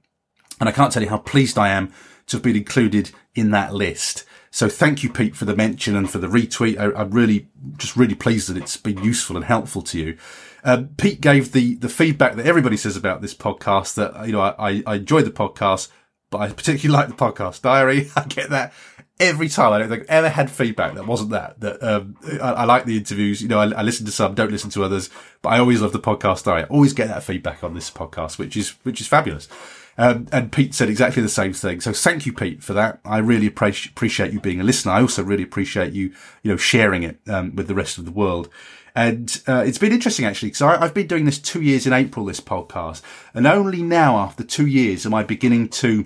and 0.60 0.70
I 0.70 0.72
can't 0.72 0.92
tell 0.92 1.02
you 1.02 1.10
how 1.10 1.18
pleased 1.18 1.58
I 1.58 1.70
am 1.70 1.92
to 2.28 2.38
have 2.38 2.44
been 2.44 2.56
included 2.56 3.10
in 3.34 3.50
that 3.52 3.74
list. 3.74 4.26
So 4.56 4.70
thank 4.70 5.04
you, 5.04 5.12
Pete, 5.12 5.36
for 5.36 5.44
the 5.44 5.54
mention 5.54 5.98
and 5.98 6.10
for 6.10 6.18
the 6.18 6.28
retweet. 6.28 6.80
I, 6.80 7.02
am 7.02 7.12
really, 7.12 7.50
just 7.76 7.98
really 7.98 8.16
pleased 8.16 8.48
that 8.48 8.56
it's 8.56 8.78
been 8.78 9.04
useful 9.04 9.36
and 9.36 9.44
helpful 9.44 9.82
to 9.82 10.00
you. 10.00 10.18
Um, 10.64 10.92
Pete 10.96 11.20
gave 11.20 11.52
the, 11.52 11.76
the 11.76 11.90
feedback 11.90 12.38
that 12.38 12.46
everybody 12.46 12.78
says 12.78 12.96
about 12.96 13.22
this 13.22 13.34
podcast 13.34 13.96
that, 13.96 14.26
you 14.26 14.32
know, 14.32 14.40
I, 14.40 14.82
I 14.88 14.96
enjoy 14.96 15.24
the 15.24 15.30
podcast, 15.30 15.90
but 16.30 16.38
I 16.38 16.48
particularly 16.54 16.88
like 16.98 17.10
the 17.10 17.22
podcast 17.22 17.64
diary. 17.64 18.10
I 18.16 18.24
get 18.24 18.50
that 18.52 18.72
every 19.20 19.50
time. 19.50 19.74
I 19.74 19.80
don't 19.80 19.90
think 19.90 20.04
I've 20.04 20.10
ever 20.10 20.30
had 20.30 20.50
feedback 20.50 20.94
that 20.94 21.06
wasn't 21.06 21.32
that. 21.32 21.60
That 21.60 21.84
um, 21.84 22.16
I, 22.42 22.52
I, 22.52 22.64
like 22.64 22.86
the 22.86 22.96
interviews. 22.96 23.42
You 23.42 23.50
know, 23.50 23.60
I, 23.60 23.72
I, 23.72 23.82
listen 23.82 24.06
to 24.06 24.12
some, 24.14 24.36
don't 24.36 24.52
listen 24.52 24.70
to 24.70 24.86
others, 24.86 25.10
but 25.42 25.50
I 25.50 25.60
always 25.60 25.82
love 25.82 25.92
the 25.92 26.00
podcast 26.00 26.46
diary. 26.46 26.64
I 26.64 26.68
always 26.68 26.94
get 26.94 27.10
that 27.10 27.24
feedback 27.24 27.62
on 27.62 27.74
this 27.74 27.92
podcast, 27.92 28.38
which 28.38 28.56
is 28.56 28.70
which 28.84 29.02
is 29.02 29.08
fabulous. 29.08 29.50
Um, 29.98 30.28
and 30.32 30.52
Pete 30.52 30.74
said 30.74 30.90
exactly 30.90 31.22
the 31.22 31.30
same 31.30 31.54
thing. 31.54 31.80
So 31.80 31.94
thank 31.94 32.26
you, 32.26 32.34
Pete, 32.34 32.62
for 32.62 32.74
that. 32.74 33.00
I 33.06 33.20
really 33.20 33.48
appreciate 33.48 34.34
you 34.34 34.42
being 34.42 34.60
a 34.60 34.64
listener. 34.64 34.92
I 34.92 35.02
also 35.02 35.24
really 35.24 35.44
appreciate 35.44 35.94
you, 35.94 36.14
you 36.44 36.52
know, 36.52 36.58
sharing 36.58 37.04
it 37.04 37.20
um, 37.28 37.56
with 37.56 37.68
the 37.68 37.76
rest 37.76 37.98
of 37.98 38.06
the 38.06 38.12
world. 38.12 38.50
And 38.94 39.42
uh, 39.48 39.64
it's 39.66 39.78
been 39.78 39.92
interesting 39.92 40.26
actually, 40.26 40.50
because 40.50 40.62
I've 40.62 40.94
been 40.94 41.08
doing 41.08 41.26
this 41.26 41.40
two 41.40 41.62
years 41.62 41.86
in 41.86 41.94
April, 41.94 42.26
this 42.26 42.40
podcast, 42.42 43.02
and 43.34 43.46
only 43.46 43.82
now 43.82 44.18
after 44.18 44.44
two 44.44 44.68
years 44.68 45.06
am 45.06 45.14
I 45.14 45.24
beginning 45.24 45.70
to 45.70 46.06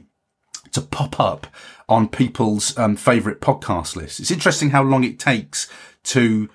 to 0.72 0.82
pop 0.82 1.20
up 1.20 1.48
on 1.88 2.08
people's 2.08 2.78
um, 2.78 2.96
favorite 2.96 3.42
podcast 3.42 3.96
lists. 3.96 4.20
It's 4.20 4.32
interesting 4.32 4.70
how 4.70 4.84
long 4.84 5.04
it 5.04 5.18
takes 5.18 5.68
to 6.04 6.50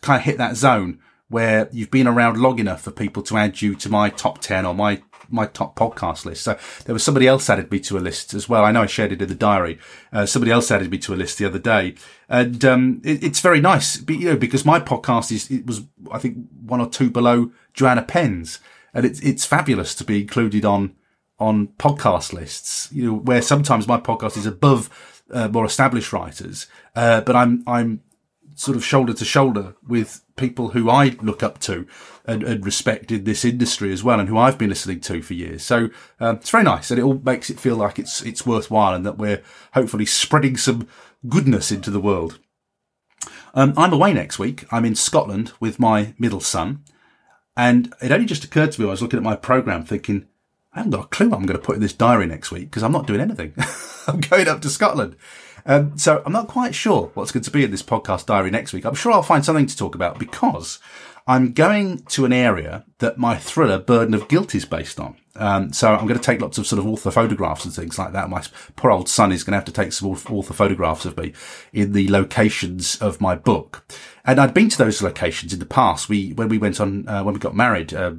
kind 0.00 0.18
of 0.18 0.24
hit 0.24 0.38
that 0.38 0.56
zone 0.56 0.98
where 1.34 1.68
you've 1.72 1.90
been 1.90 2.06
around 2.06 2.36
long 2.36 2.60
enough 2.60 2.82
for 2.82 2.92
people 2.92 3.20
to 3.20 3.36
add 3.36 3.60
you 3.60 3.74
to 3.74 3.88
my 3.88 4.08
top 4.08 4.38
10 4.40 4.64
or 4.64 4.72
my 4.72 5.02
my 5.28 5.46
top 5.46 5.74
podcast 5.74 6.24
list. 6.24 6.44
So 6.44 6.56
there 6.84 6.92
was 6.92 7.02
somebody 7.02 7.26
else 7.26 7.50
added 7.50 7.72
me 7.72 7.80
to 7.80 7.98
a 7.98 8.06
list 8.08 8.34
as 8.34 8.48
well. 8.48 8.64
I 8.64 8.70
know 8.70 8.82
I 8.82 8.86
shared 8.86 9.10
it 9.10 9.20
in 9.20 9.28
the 9.28 9.34
diary. 9.34 9.80
Uh, 10.12 10.26
somebody 10.26 10.52
else 10.52 10.70
added 10.70 10.92
me 10.92 10.98
to 10.98 11.12
a 11.12 11.16
list 11.16 11.38
the 11.38 11.46
other 11.46 11.58
day, 11.58 11.96
and 12.28 12.64
um, 12.64 13.00
it, 13.02 13.24
it's 13.24 13.40
very 13.40 13.60
nice, 13.60 14.00
you 14.08 14.26
know, 14.26 14.36
because 14.36 14.64
my 14.64 14.78
podcast 14.78 15.32
is 15.32 15.50
it 15.50 15.66
was 15.66 15.82
I 16.12 16.20
think 16.20 16.36
one 16.64 16.80
or 16.80 16.88
two 16.88 17.10
below 17.10 17.50
Joanna 17.72 18.02
Penn's, 18.02 18.60
and 18.92 19.04
it's 19.04 19.18
it's 19.18 19.44
fabulous 19.44 19.92
to 19.96 20.04
be 20.04 20.20
included 20.20 20.64
on 20.64 20.94
on 21.40 21.66
podcast 21.78 22.32
lists. 22.32 22.88
You 22.92 23.06
know, 23.06 23.14
where 23.16 23.42
sometimes 23.42 23.88
my 23.88 23.98
podcast 23.98 24.36
is 24.36 24.46
above 24.46 24.88
uh, 25.32 25.48
more 25.48 25.64
established 25.64 26.12
writers, 26.12 26.68
uh, 26.94 27.22
but 27.22 27.34
I'm 27.34 27.64
I'm 27.66 28.04
sort 28.54 28.76
of 28.76 28.84
shoulder 28.84 29.12
to 29.12 29.24
shoulder 29.24 29.74
with 29.86 30.24
people 30.36 30.70
who 30.70 30.90
I 30.90 31.16
look 31.20 31.42
up 31.42 31.58
to 31.60 31.86
and, 32.24 32.42
and, 32.42 32.64
respect 32.64 33.10
in 33.10 33.24
this 33.24 33.44
industry 33.44 33.92
as 33.92 34.02
well, 34.02 34.18
and 34.18 34.28
who 34.28 34.38
I've 34.38 34.58
been 34.58 34.70
listening 34.70 35.00
to 35.00 35.22
for 35.22 35.34
years. 35.34 35.62
So 35.62 35.90
um, 36.20 36.36
it's 36.36 36.50
very 36.50 36.64
nice, 36.64 36.90
and 36.90 36.98
it 36.98 37.02
all 37.02 37.20
makes 37.24 37.50
it 37.50 37.60
feel 37.60 37.76
like 37.76 37.98
it's 37.98 38.22
it's 38.22 38.46
worthwhile, 38.46 38.94
and 38.94 39.04
that 39.04 39.18
we're 39.18 39.42
hopefully 39.74 40.06
spreading 40.06 40.56
some 40.56 40.88
goodness 41.28 41.70
into 41.70 41.90
the 41.90 42.00
world. 42.00 42.38
Um, 43.54 43.74
I'm 43.76 43.92
away 43.92 44.12
next 44.12 44.38
week. 44.38 44.64
I'm 44.70 44.84
in 44.84 44.94
Scotland 44.94 45.52
with 45.60 45.78
my 45.78 46.14
middle 46.18 46.40
son, 46.40 46.84
and 47.56 47.92
it 48.02 48.12
only 48.12 48.26
just 48.26 48.44
occurred 48.44 48.72
to 48.72 48.80
me. 48.80 48.86
I 48.86 48.90
was 48.90 49.02
looking 49.02 49.18
at 49.18 49.22
my 49.24 49.36
program, 49.36 49.84
thinking. 49.84 50.26
I 50.72 50.78
haven't 50.78 50.90
got 50.90 51.04
a 51.04 51.08
clue 51.08 51.28
what 51.28 51.36
I'm 51.36 51.46
going 51.46 51.56
to 51.56 51.64
put 51.64 51.76
in 51.76 51.82
this 51.82 51.92
diary 51.92 52.26
next 52.26 52.50
week 52.50 52.64
because 52.64 52.82
I'm 52.82 52.90
not 52.90 53.06
doing 53.06 53.20
anything. 53.20 53.54
I'm 54.08 54.18
going 54.18 54.48
up 54.48 54.60
to 54.62 54.68
Scotland. 54.68 55.14
Um, 55.66 55.96
so 55.96 56.22
I'm 56.24 56.32
not 56.32 56.48
quite 56.48 56.74
sure 56.74 57.10
what's 57.14 57.32
going 57.32 57.44
to 57.44 57.50
be 57.50 57.64
in 57.64 57.70
this 57.70 57.82
podcast 57.82 58.26
diary 58.26 58.50
next 58.50 58.72
week. 58.72 58.84
I'm 58.84 58.94
sure 58.94 59.12
I'll 59.12 59.22
find 59.22 59.44
something 59.44 59.66
to 59.66 59.76
talk 59.76 59.94
about 59.94 60.18
because 60.18 60.78
I'm 61.26 61.52
going 61.52 62.02
to 62.04 62.26
an 62.26 62.32
area 62.32 62.84
that 62.98 63.16
my 63.16 63.36
thriller 63.36 63.78
Burden 63.78 64.14
of 64.14 64.28
Guilt 64.28 64.54
is 64.54 64.66
based 64.66 65.00
on. 65.00 65.16
Um, 65.36 65.72
so 65.72 65.92
I'm 65.92 66.06
going 66.06 66.20
to 66.20 66.24
take 66.24 66.40
lots 66.40 66.58
of 66.58 66.66
sort 66.66 66.78
of 66.78 66.86
author 66.86 67.10
photographs 67.10 67.64
and 67.64 67.74
things 67.74 67.98
like 67.98 68.12
that. 68.12 68.28
My 68.28 68.42
poor 68.76 68.90
old 68.90 69.08
son 69.08 69.32
is 69.32 69.42
going 69.42 69.52
to 69.52 69.56
have 69.56 69.64
to 69.64 69.72
take 69.72 69.92
some 69.92 70.08
author 70.08 70.54
photographs 70.54 71.06
of 71.06 71.16
me 71.16 71.32
in 71.72 71.92
the 71.92 72.08
locations 72.08 72.96
of 72.96 73.20
my 73.20 73.34
book. 73.34 73.84
And 74.24 74.38
I'd 74.38 74.54
been 74.54 74.68
to 74.68 74.78
those 74.78 75.02
locations 75.02 75.52
in 75.52 75.58
the 75.58 75.66
past. 75.66 76.08
We, 76.08 76.32
when 76.34 76.48
we 76.48 76.58
went 76.58 76.78
on, 76.78 77.08
uh, 77.08 77.24
when 77.24 77.34
we 77.34 77.40
got 77.40 77.56
married, 77.56 77.94
uh, 77.94 78.12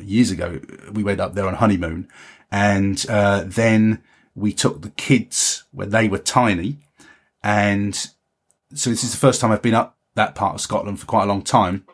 years 0.00 0.30
ago, 0.30 0.60
we 0.92 1.04
went 1.04 1.20
up 1.20 1.34
there 1.34 1.46
on 1.46 1.54
honeymoon 1.54 2.08
and, 2.50 3.04
uh, 3.08 3.44
then 3.46 4.02
we 4.36 4.52
took 4.52 4.82
the 4.82 4.90
kids 4.90 5.64
when 5.72 5.90
they 5.90 6.08
were 6.08 6.18
tiny. 6.18 6.78
And 7.42 7.94
so 8.74 8.90
this 8.90 9.02
is 9.02 9.12
the 9.12 9.16
first 9.16 9.40
time 9.40 9.50
I've 9.50 9.62
been 9.62 9.74
up 9.74 9.96
that 10.14 10.34
part 10.34 10.54
of 10.54 10.60
Scotland 10.60 11.00
for 11.00 11.06
quite 11.06 11.24
a 11.24 11.26
long 11.26 11.42
time. 11.42 11.84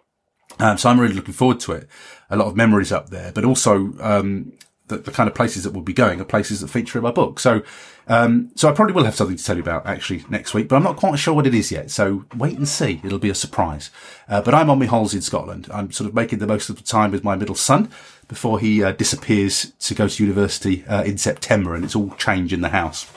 Um, 0.59 0.77
so 0.77 0.91
I'm 0.91 1.01
really 1.01 1.15
looking 1.15 1.35
forward 1.35 1.61
to 1.61 1.73
it. 1.73 1.89
A 2.31 2.37
lot 2.37 2.49
of 2.49 2.57
memories 2.57 2.93
up 2.93 3.11
there, 3.11 3.33
but 3.33 3.45
also, 3.45 3.95
um, 4.01 4.53
the, 4.89 4.99
the, 4.99 5.11
kind 5.11 5.29
of 5.29 5.35
places 5.35 5.65
that 5.65 5.73
we'll 5.73 5.83
be 5.83 5.93
going 5.93 6.21
are 6.21 6.25
places 6.25 6.61
that 6.61 6.69
feature 6.69 6.99
in 6.99 7.05
my 7.05 7.11
book. 7.11 7.39
So, 7.39 7.63
um, 8.09 8.51
so 8.57 8.69
I 8.69 8.73
probably 8.73 8.95
will 8.95 9.05
have 9.05 9.15
something 9.15 9.37
to 9.37 9.45
tell 9.45 9.57
you 9.57 9.63
about 9.63 9.87
actually 9.87 10.25
next 10.29 10.55
week, 10.55 10.69
but 10.69 10.77
I'm 10.77 10.83
not 10.83 10.97
quite 10.97 11.19
sure 11.19 11.35
what 11.35 11.47
it 11.47 11.55
is 11.55 11.71
yet. 11.71 11.91
So 11.91 12.25
wait 12.37 12.57
and 12.57 12.69
see. 12.69 13.01
It'll 13.05 13.19
be 13.19 13.31
a 13.31 13.35
surprise. 13.35 13.91
Uh, 14.29 14.43
but 14.43 14.55
I'm 14.55 14.71
on 14.71 14.79
my 14.79 14.87
holes 14.87 15.15
in 15.15 15.23
Scotland. 15.23 15.69
I'm 15.73 15.93
sort 15.93 16.09
of 16.09 16.15
making 16.15 16.41
the 16.41 16.47
most 16.47 16.69
of 16.69 16.77
the 16.77 16.83
time 16.83 17.11
with 17.11 17.25
my 17.25 17.37
middle 17.37 17.55
son 17.55 17.91
before 18.29 18.59
he 18.59 18.83
uh, 18.83 18.93
disappears 18.93 19.73
to 19.81 19.95
go 19.95 20.09
to 20.09 20.23
university 20.25 20.85
uh, 20.87 21.03
in 21.05 21.19
September 21.19 21.75
and 21.75 21.85
it's 21.85 21.97
all 21.97 22.11
change 22.17 22.53
in 22.53 22.61
the 22.61 22.71
house. 22.71 23.11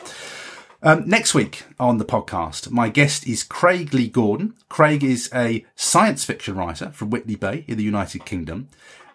Um, 0.84 1.08
next 1.10 1.34
week 1.34 1.64
on 1.80 1.98
the 1.98 2.06
podcast, 2.06 2.70
my 2.70 2.90
guest 2.90 3.26
is 3.28 3.44
Craig 3.44 3.92
Lee 3.92 4.08
Gordon. 4.08 4.54
Craig 4.70 5.04
is 5.04 5.32
a 5.34 5.66
science 5.76 6.24
fiction 6.24 6.56
writer 6.56 6.92
from 6.92 7.10
Whitley 7.10 7.36
Bay 7.36 7.66
in 7.68 7.78
the 7.78 7.84
United 7.84 8.24
Kingdom. 8.24 8.68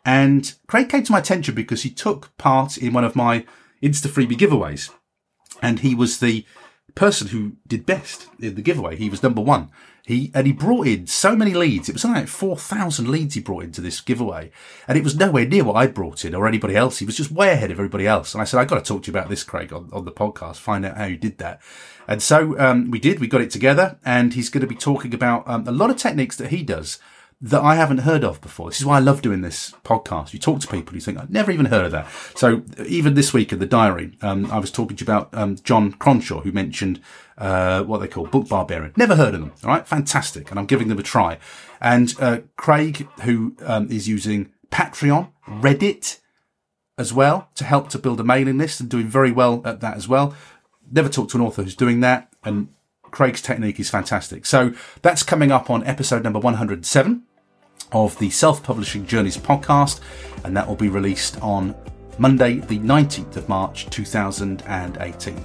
And 0.04 0.54
Craig 0.66 0.88
came 0.88 1.02
to 1.04 1.12
my 1.12 1.18
attention 1.18 1.54
because 1.54 1.82
he 1.82 1.90
took 1.90 2.36
part 2.38 2.78
in 2.78 2.92
one 2.92 3.04
of 3.04 3.16
my 3.16 3.44
Instafreebie 3.82 4.38
giveaways. 4.38 4.90
And 5.62 5.80
he 5.80 5.94
was 5.94 6.20
the 6.20 6.46
person 6.94 7.28
who 7.28 7.52
did 7.66 7.86
best 7.86 8.26
in 8.40 8.54
the 8.54 8.62
giveaway. 8.62 8.96
He 8.96 9.10
was 9.10 9.22
number 9.22 9.40
one. 9.40 9.70
He 10.06 10.32
and 10.34 10.46
he 10.46 10.52
brought 10.52 10.86
in 10.86 11.06
so 11.06 11.36
many 11.36 11.54
leads. 11.54 11.88
It 11.88 11.92
was 11.92 12.02
something 12.02 12.22
like 12.22 12.28
four 12.28 12.56
thousand 12.56 13.08
leads 13.08 13.34
he 13.34 13.40
brought 13.40 13.64
into 13.64 13.80
this 13.80 14.00
giveaway, 14.00 14.50
and 14.88 14.98
it 14.98 15.04
was 15.04 15.14
nowhere 15.14 15.46
near 15.46 15.62
what 15.62 15.76
I 15.76 15.86
brought 15.86 16.24
in 16.24 16.34
or 16.34 16.48
anybody 16.48 16.74
else. 16.74 16.98
He 16.98 17.06
was 17.06 17.16
just 17.16 17.30
way 17.30 17.52
ahead 17.52 17.70
of 17.70 17.78
everybody 17.78 18.06
else. 18.06 18.34
And 18.34 18.40
I 18.40 18.44
said, 18.44 18.58
I've 18.58 18.68
got 18.68 18.82
to 18.82 18.88
talk 18.88 19.02
to 19.02 19.12
you 19.12 19.16
about 19.16 19.28
this, 19.28 19.44
Craig, 19.44 19.72
on, 19.72 19.88
on 19.92 20.06
the 20.06 20.10
podcast. 20.10 20.56
Find 20.56 20.84
out 20.84 20.96
how 20.96 21.04
you 21.04 21.16
did 21.16 21.38
that." 21.38 21.60
And 22.08 22.22
so 22.22 22.58
um, 22.58 22.90
we 22.90 22.98
did. 22.98 23.20
We 23.20 23.28
got 23.28 23.42
it 23.42 23.50
together, 23.50 23.98
and 24.04 24.34
he's 24.34 24.48
going 24.48 24.62
to 24.62 24.66
be 24.66 24.74
talking 24.74 25.14
about 25.14 25.46
um, 25.46 25.68
a 25.68 25.72
lot 25.72 25.90
of 25.90 25.96
techniques 25.96 26.36
that 26.36 26.50
he 26.50 26.62
does 26.62 26.98
that 27.42 27.62
I 27.62 27.74
haven't 27.74 27.98
heard 27.98 28.22
of 28.22 28.40
before. 28.42 28.68
This 28.68 28.80
is 28.80 28.86
why 28.86 28.96
I 28.96 29.00
love 29.00 29.22
doing 29.22 29.40
this 29.40 29.72
podcast. 29.82 30.34
You 30.34 30.38
talk 30.38 30.60
to 30.60 30.68
people, 30.68 30.94
you 30.94 31.00
think, 31.00 31.16
I've 31.16 31.30
never 31.30 31.50
even 31.50 31.66
heard 31.66 31.86
of 31.86 31.92
that. 31.92 32.06
So 32.34 32.62
even 32.84 33.14
this 33.14 33.32
week 33.32 33.52
in 33.52 33.58
the 33.58 33.66
diary, 33.66 34.18
um, 34.20 34.50
I 34.50 34.58
was 34.58 34.70
talking 34.70 34.96
to 34.96 35.04
you 35.04 35.06
about 35.06 35.30
um, 35.32 35.56
John 35.56 35.94
Cronshaw, 35.94 36.42
who 36.42 36.52
mentioned 36.52 37.00
uh, 37.38 37.82
what 37.84 37.98
they 37.98 38.08
call 38.08 38.26
book 38.26 38.48
barbarian. 38.48 38.92
Never 38.96 39.16
heard 39.16 39.34
of 39.34 39.40
them. 39.40 39.52
All 39.64 39.70
right, 39.70 39.88
fantastic, 39.88 40.50
and 40.50 40.60
I'm 40.60 40.66
giving 40.66 40.88
them 40.88 40.98
a 40.98 41.02
try. 41.02 41.38
And 41.80 42.14
uh, 42.20 42.40
Craig, 42.56 43.08
who 43.22 43.56
um, 43.64 43.90
is 43.90 44.06
using 44.06 44.52
Patreon, 44.70 45.30
Reddit 45.48 46.18
as 46.98 47.14
well 47.14 47.48
to 47.54 47.64
help 47.64 47.88
to 47.88 47.98
build 47.98 48.20
a 48.20 48.24
mailing 48.24 48.58
list 48.58 48.80
and 48.80 48.90
doing 48.90 49.06
very 49.06 49.32
well 49.32 49.62
at 49.64 49.80
that 49.80 49.96
as 49.96 50.06
well. 50.06 50.34
Never 50.92 51.08
talked 51.08 51.30
to 51.30 51.38
an 51.38 51.44
author 51.44 51.62
who's 51.62 51.74
doing 51.74 52.00
that, 52.00 52.30
and 52.44 52.68
Craig's 53.04 53.40
technique 53.40 53.80
is 53.80 53.88
fantastic. 53.88 54.44
So 54.44 54.74
that's 55.00 55.22
coming 55.22 55.50
up 55.50 55.70
on 55.70 55.86
episode 55.86 56.22
number 56.22 56.38
107 56.38 57.22
of 57.92 58.18
the 58.18 58.30
Self 58.30 58.62
Publishing 58.62 59.06
Journeys 59.06 59.36
podcast, 59.36 60.00
and 60.44 60.56
that 60.56 60.66
will 60.66 60.76
be 60.76 60.88
released 60.88 61.40
on 61.42 61.74
Monday, 62.18 62.54
the 62.58 62.78
19th 62.78 63.36
of 63.36 63.48
March 63.48 63.88
2018. 63.90 65.44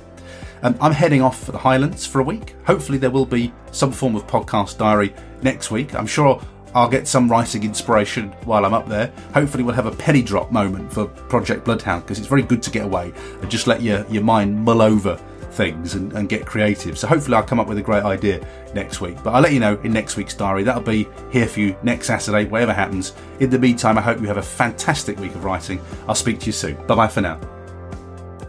Um, 0.63 0.77
I'm 0.81 0.91
heading 0.91 1.21
off 1.21 1.43
for 1.43 1.51
the 1.51 1.57
Highlands 1.57 2.05
for 2.05 2.19
a 2.19 2.23
week. 2.23 2.55
Hopefully, 2.65 2.97
there 2.97 3.11
will 3.11 3.25
be 3.25 3.53
some 3.71 3.91
form 3.91 4.15
of 4.15 4.25
podcast 4.27 4.77
diary 4.77 5.13
next 5.41 5.71
week. 5.71 5.93
I'm 5.95 6.07
sure 6.07 6.41
I'll 6.73 6.89
get 6.89 7.07
some 7.07 7.29
writing 7.29 7.63
inspiration 7.63 8.31
while 8.43 8.65
I'm 8.65 8.73
up 8.73 8.87
there. 8.87 9.11
Hopefully, 9.33 9.63
we'll 9.63 9.75
have 9.75 9.85
a 9.85 9.95
penny 9.95 10.21
drop 10.21 10.51
moment 10.51 10.91
for 10.91 11.05
Project 11.05 11.65
Bloodhound 11.65 12.03
because 12.03 12.19
it's 12.19 12.27
very 12.27 12.41
good 12.41 12.63
to 12.63 12.71
get 12.71 12.85
away 12.85 13.13
and 13.41 13.49
just 13.49 13.67
let 13.67 13.81
your, 13.81 14.05
your 14.07 14.23
mind 14.23 14.57
mull 14.57 14.81
over 14.81 15.19
things 15.55 15.95
and, 15.95 16.13
and, 16.13 16.29
get 16.29 16.45
creative. 16.45 16.97
So 16.97 17.07
hopefully 17.07 17.35
I'll 17.35 17.43
come 17.43 17.59
up 17.59 17.67
with 17.67 17.77
a 17.77 17.81
great 17.81 18.03
idea 18.03 18.45
next 18.73 19.01
week. 19.01 19.17
But 19.23 19.33
I'll 19.33 19.41
let 19.41 19.53
you 19.53 19.59
know 19.59 19.79
in 19.83 19.93
next 19.93 20.17
week's 20.17 20.33
diary. 20.33 20.63
That'll 20.63 20.83
be 20.83 21.07
here 21.31 21.47
for 21.47 21.61
you 21.61 21.75
next 21.81 22.07
Saturday, 22.07 22.45
whatever 22.45 22.73
happens. 22.73 23.13
In 23.39 23.49
the 23.49 23.59
meantime, 23.59 23.97
I 23.97 24.01
hope 24.01 24.21
you 24.21 24.27
have 24.27 24.37
a 24.37 24.43
fantastic 24.43 25.17
week 25.19 25.33
of 25.35 25.43
writing. 25.43 25.81
I'll 26.07 26.15
speak 26.15 26.39
to 26.41 26.45
you 26.47 26.51
soon. 26.51 26.75
Bye 26.87 26.95
bye 26.95 27.07
for 27.07 27.21
now. 27.21 27.39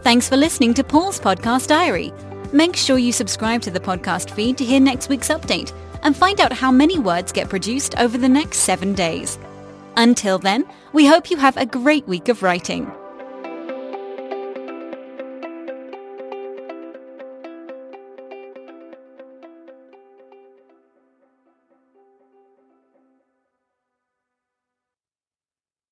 Thanks 0.03 0.29
for 0.29 0.37
listening 0.37 0.73
to 0.75 0.83
Paul's 0.83 1.19
Podcast 1.19 1.67
Diary. 1.67 2.13
Make 2.53 2.75
sure 2.75 2.97
you 2.97 3.11
subscribe 3.11 3.61
to 3.63 3.71
the 3.71 3.79
podcast 3.79 4.31
feed 4.31 4.57
to 4.57 4.65
hear 4.65 4.79
next 4.79 5.09
week's 5.09 5.29
update 5.29 5.73
and 6.03 6.15
find 6.15 6.39
out 6.39 6.53
how 6.53 6.71
many 6.71 6.99
words 6.99 7.31
get 7.31 7.49
produced 7.49 7.97
over 7.97 8.17
the 8.17 8.29
next 8.29 8.59
seven 8.59 8.93
days. 8.93 9.37
Until 9.97 10.39
then, 10.39 10.65
we 10.93 11.05
hope 11.05 11.29
you 11.29 11.37
have 11.37 11.57
a 11.57 11.65
great 11.65 12.07
week 12.07 12.29
of 12.29 12.43
writing. 12.43 12.91